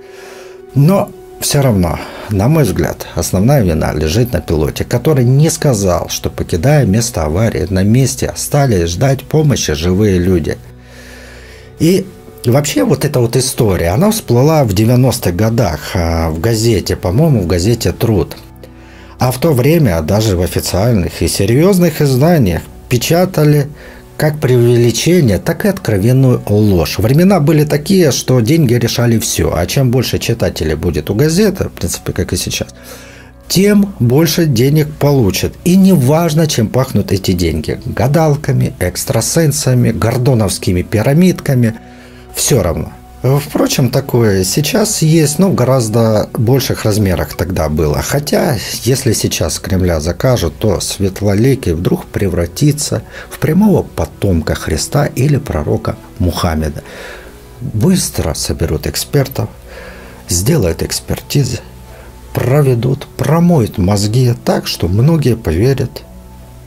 Но 0.74 1.10
все 1.40 1.60
равно, 1.60 1.98
на 2.30 2.48
мой 2.48 2.64
взгляд, 2.64 3.06
основная 3.14 3.62
вина 3.62 3.92
лежит 3.92 4.32
на 4.32 4.40
пилоте, 4.40 4.84
который 4.84 5.24
не 5.26 5.50
сказал, 5.50 6.08
что 6.08 6.30
покидая 6.30 6.86
место 6.86 7.24
аварии, 7.24 7.66
на 7.68 7.82
месте 7.82 8.32
стали 8.36 8.86
ждать 8.86 9.24
помощи 9.24 9.74
живые 9.74 10.18
люди. 10.18 10.56
И 11.80 12.06
вообще 12.46 12.84
вот 12.84 13.04
эта 13.04 13.20
вот 13.20 13.36
история, 13.36 13.90
она 13.90 14.10
всплыла 14.10 14.64
в 14.64 14.70
90-х 14.70 15.32
годах 15.32 15.80
а, 15.94 16.30
в 16.30 16.40
газете, 16.40 16.96
по-моему, 16.96 17.42
в 17.42 17.46
газете 17.46 17.92
«Труд». 17.92 18.36
А 19.18 19.32
в 19.32 19.38
то 19.38 19.52
время 19.52 20.00
даже 20.00 20.34
в 20.34 20.40
официальных 20.40 21.20
и 21.20 21.28
серьезных 21.28 22.00
изданиях 22.00 22.62
печатали 22.88 23.68
как 24.20 24.38
преувеличение, 24.38 25.38
так 25.38 25.64
и 25.64 25.68
откровенную 25.68 26.42
ложь. 26.46 26.98
Времена 26.98 27.40
были 27.40 27.64
такие, 27.64 28.12
что 28.12 28.40
деньги 28.40 28.74
решали 28.74 29.18
все. 29.18 29.50
А 29.56 29.64
чем 29.64 29.90
больше 29.90 30.18
читателей 30.18 30.74
будет 30.74 31.08
у 31.08 31.14
газеты, 31.14 31.70
в 31.70 31.72
принципе, 31.72 32.12
как 32.12 32.34
и 32.34 32.36
сейчас, 32.36 32.68
тем 33.48 33.94
больше 33.98 34.44
денег 34.44 34.92
получат. 34.92 35.54
И 35.64 35.74
не 35.74 35.94
важно, 35.94 36.46
чем 36.46 36.68
пахнут 36.68 37.12
эти 37.12 37.32
деньги. 37.32 37.80
Гадалками, 37.86 38.74
экстрасенсами, 38.78 39.90
гордоновскими 39.90 40.82
пирамидками. 40.82 41.76
Все 42.34 42.62
равно. 42.62 42.92
Впрочем, 43.22 43.90
такое 43.90 44.44
сейчас 44.44 45.02
есть, 45.02 45.38
но 45.38 45.50
в 45.50 45.54
гораздо 45.54 46.30
больших 46.32 46.84
размерах 46.84 47.34
тогда 47.34 47.68
было. 47.68 48.00
Хотя, 48.00 48.56
если 48.82 49.12
сейчас 49.12 49.58
Кремля 49.58 50.00
закажут, 50.00 50.56
то 50.58 50.80
Светлоликий 50.80 51.72
вдруг 51.72 52.06
превратится 52.06 53.02
в 53.28 53.38
прямого 53.38 53.82
потомка 53.82 54.54
Христа 54.54 55.04
или 55.04 55.36
пророка 55.36 55.96
Мухаммеда. 56.18 56.82
Быстро 57.60 58.32
соберут 58.32 58.86
экспертов, 58.86 59.50
сделают 60.30 60.82
экспертизы, 60.82 61.60
проведут, 62.32 63.06
промоют 63.18 63.76
мозги 63.76 64.32
так, 64.46 64.66
что 64.66 64.88
многие 64.88 65.36
поверят 65.36 66.04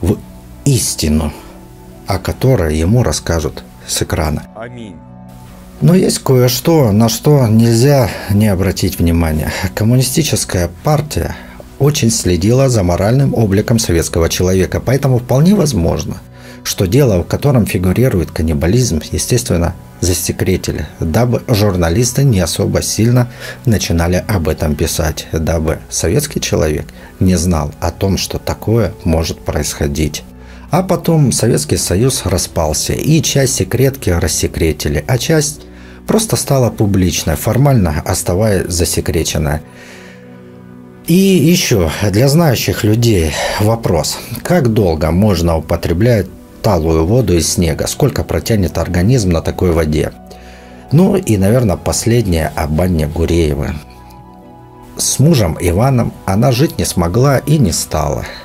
в 0.02 0.20
истину, 0.66 1.34
о 2.06 2.20
которой 2.20 2.78
ему 2.78 3.02
расскажут 3.02 3.64
с 3.88 4.04
экрана. 4.04 4.46
Аминь. 4.56 4.98
Но 5.84 5.94
есть 5.96 6.20
кое-что, 6.20 6.94
на 6.94 7.10
что 7.10 7.46
нельзя 7.46 8.10
не 8.30 8.48
обратить 8.48 9.00
внимание. 9.00 9.52
Коммунистическая 9.76 10.70
партия 10.82 11.36
очень 11.78 12.10
следила 12.10 12.70
за 12.70 12.84
моральным 12.84 13.34
обликом 13.34 13.80
советского 13.80 14.30
человека, 14.30 14.80
поэтому 14.80 15.20
вполне 15.20 15.56
возможно, 15.56 16.22
что 16.64 16.86
дело, 16.86 17.20
в 17.22 17.28
котором 17.28 17.66
фигурирует 17.66 18.32
каннибализм, 18.32 19.02
естественно, 19.12 19.76
засекретили, 20.00 20.88
дабы 21.02 21.42
журналисты 21.50 22.24
не 22.24 22.40
особо 22.40 22.82
сильно 22.82 23.30
начинали 23.66 24.24
об 24.26 24.48
этом 24.48 24.76
писать, 24.76 25.28
дабы 25.34 25.80
советский 25.90 26.40
человек 26.40 26.86
не 27.20 27.36
знал 27.36 27.74
о 27.82 27.92
том, 27.92 28.18
что 28.18 28.40
такое 28.40 28.94
может 29.04 29.40
происходить. 29.40 30.24
А 30.72 30.82
потом 30.82 31.34
Советский 31.34 31.78
Союз 31.78 32.22
распался, 32.24 32.94
и 32.94 33.22
часть 33.22 33.56
секретки 33.56 34.10
рассекретили, 34.10 35.04
а 35.08 35.18
часть 35.18 35.60
просто 36.08 36.36
стала 36.36 36.70
публичной, 36.70 37.36
формально 37.36 38.02
оставаясь 38.06 38.68
засекреченной. 38.68 39.60
И 41.06 41.14
еще 41.14 41.92
для 42.12 42.28
знающих 42.30 42.84
людей 42.84 43.32
вопрос. 43.60 44.18
Как 44.42 44.72
долго 44.72 45.12
можно 45.12 45.58
употреблять 45.58 46.28
талую 46.62 47.06
воду 47.06 47.36
из 47.36 47.52
снега? 47.54 47.88
Сколько 47.88 48.24
протянет 48.24 48.78
организм 48.78 49.32
на 49.32 49.42
такой 49.42 49.72
воде? 49.72 50.12
Ну 50.92 51.16
и, 51.16 51.38
наверное, 51.38 51.76
последнее 51.76 52.52
об 52.56 52.80
Анне 52.80 53.08
Гуреевой. 53.08 53.72
С 54.96 55.20
мужем 55.20 55.58
Иваном 55.60 56.14
она 56.26 56.52
жить 56.52 56.78
не 56.78 56.86
смогла 56.86 57.40
и 57.40 57.58
не 57.58 57.72
стала– 57.72 58.26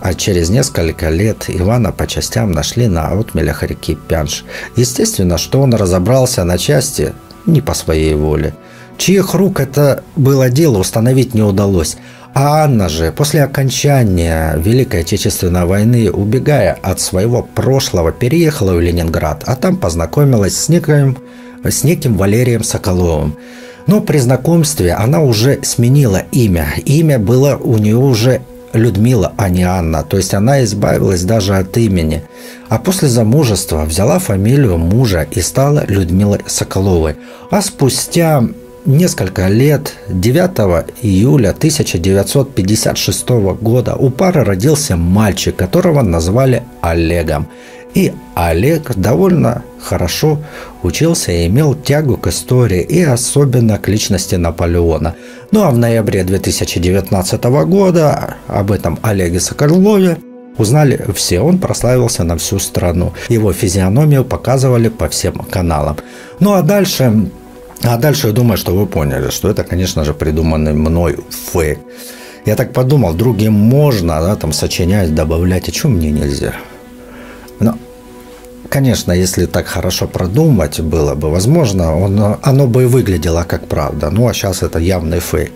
а 0.00 0.14
через 0.14 0.50
несколько 0.50 1.10
лет 1.10 1.46
Ивана 1.48 1.92
по 1.92 2.06
частям 2.06 2.52
нашли 2.52 2.88
на 2.88 3.08
отмелях 3.08 3.62
реки 3.62 3.96
Пянш. 4.08 4.44
Естественно, 4.76 5.38
что 5.38 5.60
он 5.60 5.74
разобрался 5.74 6.44
на 6.44 6.58
части 6.58 7.12
не 7.46 7.60
по 7.60 7.74
своей 7.74 8.14
воле. 8.14 8.54
Чьих 8.98 9.34
рук 9.34 9.60
это 9.60 10.02
было 10.16 10.48
дело, 10.48 10.78
установить 10.78 11.34
не 11.34 11.42
удалось. 11.42 11.96
А 12.34 12.64
Анна 12.64 12.88
же 12.88 13.12
после 13.12 13.42
окончания 13.44 14.56
Великой 14.58 15.00
Отечественной 15.00 15.64
войны, 15.64 16.10
убегая 16.10 16.78
от 16.82 17.00
своего 17.00 17.42
прошлого, 17.42 18.12
переехала 18.12 18.72
в 18.74 18.80
Ленинград, 18.80 19.42
а 19.46 19.56
там 19.56 19.76
познакомилась 19.76 20.56
с 20.56 20.68
неким, 20.68 21.16
с 21.64 21.82
неким 21.82 22.14
Валерием 22.16 22.62
Соколовым. 22.62 23.36
Но 23.86 24.00
при 24.00 24.18
знакомстве 24.18 24.92
она 24.92 25.22
уже 25.22 25.60
сменила 25.62 26.24
имя. 26.32 26.74
Имя 26.84 27.18
было 27.18 27.56
у 27.56 27.78
нее 27.78 27.96
уже 27.96 28.42
Людмила, 28.76 29.32
а 29.36 29.48
не 29.48 29.64
Анна. 29.64 30.02
То 30.02 30.16
есть 30.16 30.34
она 30.34 30.62
избавилась 30.64 31.22
даже 31.24 31.56
от 31.56 31.76
имени. 31.76 32.22
А 32.68 32.78
после 32.78 33.08
замужества 33.08 33.84
взяла 33.84 34.18
фамилию 34.18 34.78
мужа 34.78 35.26
и 35.30 35.40
стала 35.40 35.84
Людмилой 35.86 36.40
Соколовой. 36.46 37.16
А 37.50 37.62
спустя 37.62 38.42
несколько 38.86 39.48
лет, 39.48 39.94
9 40.08 40.86
июля 41.02 41.50
1956 41.50 43.28
года, 43.60 43.96
у 43.96 44.10
пары 44.10 44.44
родился 44.44 44.96
мальчик, 44.96 45.56
которого 45.56 46.02
назвали 46.02 46.62
Олегом. 46.80 47.48
И 47.96 48.12
Олег 48.34 48.94
довольно 48.94 49.62
хорошо 49.80 50.38
учился 50.82 51.32
и 51.32 51.46
имел 51.46 51.74
тягу 51.74 52.18
к 52.18 52.26
истории 52.26 52.82
и 52.82 53.02
особенно 53.02 53.78
к 53.78 53.88
личности 53.88 54.34
Наполеона. 54.34 55.14
Ну 55.50 55.62
а 55.62 55.70
в 55.70 55.78
ноябре 55.78 56.22
2019 56.22 57.44
года 57.44 58.36
об 58.48 58.70
этом 58.70 58.98
Олеге 59.02 59.40
Соколове 59.40 60.18
Узнали 60.58 61.06
все, 61.14 61.40
он 61.40 61.58
прославился 61.58 62.24
на 62.24 62.36
всю 62.36 62.58
страну. 62.58 63.14
Его 63.30 63.52
физиономию 63.54 64.24
показывали 64.24 64.88
по 64.88 65.08
всем 65.08 65.34
каналам. 65.50 65.96
Ну 66.38 66.52
а 66.52 66.60
дальше 66.60 67.30
а 67.82 67.96
дальше 67.96 68.26
я 68.26 68.32
думаю, 68.34 68.58
что 68.58 68.74
вы 68.74 68.86
поняли, 68.86 69.30
что 69.30 69.48
это, 69.48 69.64
конечно 69.64 70.04
же, 70.04 70.12
придуманный 70.12 70.74
мной 70.74 71.16
фейк. 71.30 71.78
Я 72.44 72.56
так 72.56 72.74
подумал, 72.74 73.14
другим 73.14 73.54
можно, 73.54 74.20
да, 74.20 74.36
там, 74.36 74.52
сочинять, 74.52 75.14
добавлять, 75.14 75.68
а 75.68 75.72
что 75.72 75.88
мне 75.88 76.10
нельзя? 76.10 76.54
Но, 77.60 77.78
конечно, 78.76 79.12
если 79.12 79.46
так 79.46 79.66
хорошо 79.66 80.06
продумать 80.06 80.80
было 80.80 81.14
бы, 81.14 81.30
возможно, 81.30 81.96
он, 81.96 82.36
оно 82.42 82.66
бы 82.66 82.82
и 82.82 82.86
выглядело 82.86 83.44
как 83.48 83.66
правда. 83.68 84.10
Ну, 84.10 84.28
а 84.28 84.34
сейчас 84.34 84.62
это 84.62 84.78
явный 84.78 85.20
фейк. 85.20 85.50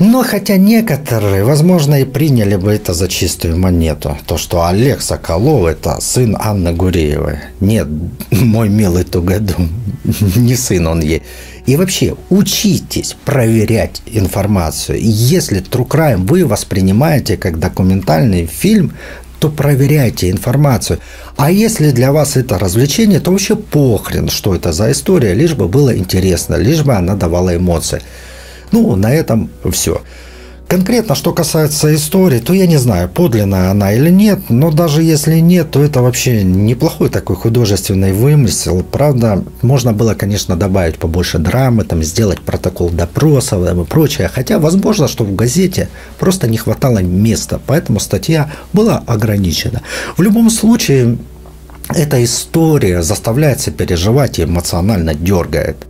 Но 0.00 0.22
хотя 0.22 0.56
некоторые, 0.56 1.42
возможно, 1.44 2.00
и 2.00 2.04
приняли 2.04 2.56
бы 2.56 2.70
это 2.70 2.94
за 2.94 3.08
чистую 3.08 3.56
монету. 3.56 4.16
То, 4.26 4.38
что 4.38 4.60
Олег 4.60 5.02
Соколов– 5.02 5.66
это 5.66 6.00
сын 6.00 6.36
Анны 6.40 6.72
Гуреевой. 6.72 7.38
Нет, 7.60 7.88
мой 8.30 8.68
милый 8.68 9.02
Тугодум, 9.04 9.68
не 10.36 10.56
сын 10.56 10.86
он 10.86 11.00
ей. 11.00 11.22
И 11.66 11.76
вообще, 11.76 12.14
учитесь 12.30 13.16
проверять 13.24 14.02
информацию. 14.06 14.98
Если 15.02 15.60
True 15.60 15.88
Crime 15.88 16.26
вы 16.28 16.46
воспринимаете 16.46 17.36
как 17.36 17.58
документальный 17.58 18.46
фильм, 18.46 18.92
то 19.40 19.48
проверяйте 19.48 20.30
информацию. 20.30 21.00
А 21.36 21.50
если 21.50 21.90
для 21.90 22.12
вас 22.12 22.36
это 22.36 22.58
развлечение, 22.58 23.20
то 23.20 23.30
вообще 23.30 23.56
похрен, 23.56 24.28
что 24.28 24.54
это 24.54 24.72
за 24.72 24.92
история, 24.92 25.34
лишь 25.34 25.54
бы 25.54 25.66
было 25.66 25.96
интересно, 25.96 26.56
лишь 26.56 26.82
бы 26.82 26.94
она 26.94 27.14
давала 27.14 27.56
эмоции. 27.56 28.02
Ну, 28.70 28.94
на 28.96 29.12
этом 29.12 29.50
все. 29.72 30.02
Конкретно, 30.70 31.16
что 31.16 31.32
касается 31.32 31.92
истории, 31.92 32.38
то 32.38 32.52
я 32.52 32.68
не 32.68 32.76
знаю, 32.76 33.08
подлинная 33.08 33.72
она 33.72 33.92
или 33.92 34.08
нет, 34.08 34.38
но 34.50 34.70
даже 34.70 35.02
если 35.02 35.40
нет, 35.40 35.72
то 35.72 35.82
это 35.82 36.00
вообще 36.00 36.44
неплохой 36.44 37.08
такой 37.08 37.34
художественный 37.34 38.12
вымысел. 38.12 38.84
Правда, 38.84 39.42
можно 39.62 39.92
было, 39.92 40.14
конечно, 40.14 40.54
добавить 40.54 40.96
побольше 40.96 41.38
драмы, 41.38 41.82
там, 41.82 42.04
сделать 42.04 42.40
протокол 42.40 42.90
допросов 42.90 43.68
и 43.68 43.84
прочее, 43.84 44.30
хотя 44.32 44.60
возможно, 44.60 45.08
что 45.08 45.24
в 45.24 45.34
газете 45.34 45.88
просто 46.20 46.46
не 46.46 46.56
хватало 46.56 46.98
места, 47.00 47.60
поэтому 47.66 47.98
статья 47.98 48.48
была 48.72 49.02
ограничена. 49.08 49.82
В 50.16 50.22
любом 50.22 50.50
случае, 50.50 51.18
эта 51.88 52.22
история 52.22 53.02
заставляет 53.02 53.58
переживать 53.76 54.38
и 54.38 54.44
эмоционально 54.44 55.14
дергает. 55.14 55.89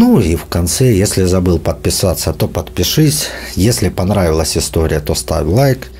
Ну 0.00 0.18
и 0.18 0.34
в 0.34 0.46
конце, 0.46 0.94
если 0.94 1.24
забыл 1.24 1.58
подписаться, 1.58 2.32
то 2.32 2.48
подпишись. 2.48 3.28
Если 3.54 3.90
понравилась 3.90 4.56
история, 4.56 4.98
то 4.98 5.14
ставь 5.14 5.44
лайк. 5.44 5.90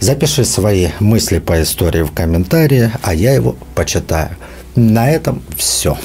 Запиши 0.00 0.44
свои 0.44 0.88
мысли 0.98 1.38
по 1.38 1.62
истории 1.62 2.02
в 2.02 2.10
комментарии, 2.10 2.90
а 3.02 3.14
я 3.14 3.34
его 3.34 3.54
почитаю. 3.76 4.30
На 4.74 5.08
этом 5.12 5.44
все. 5.56 5.96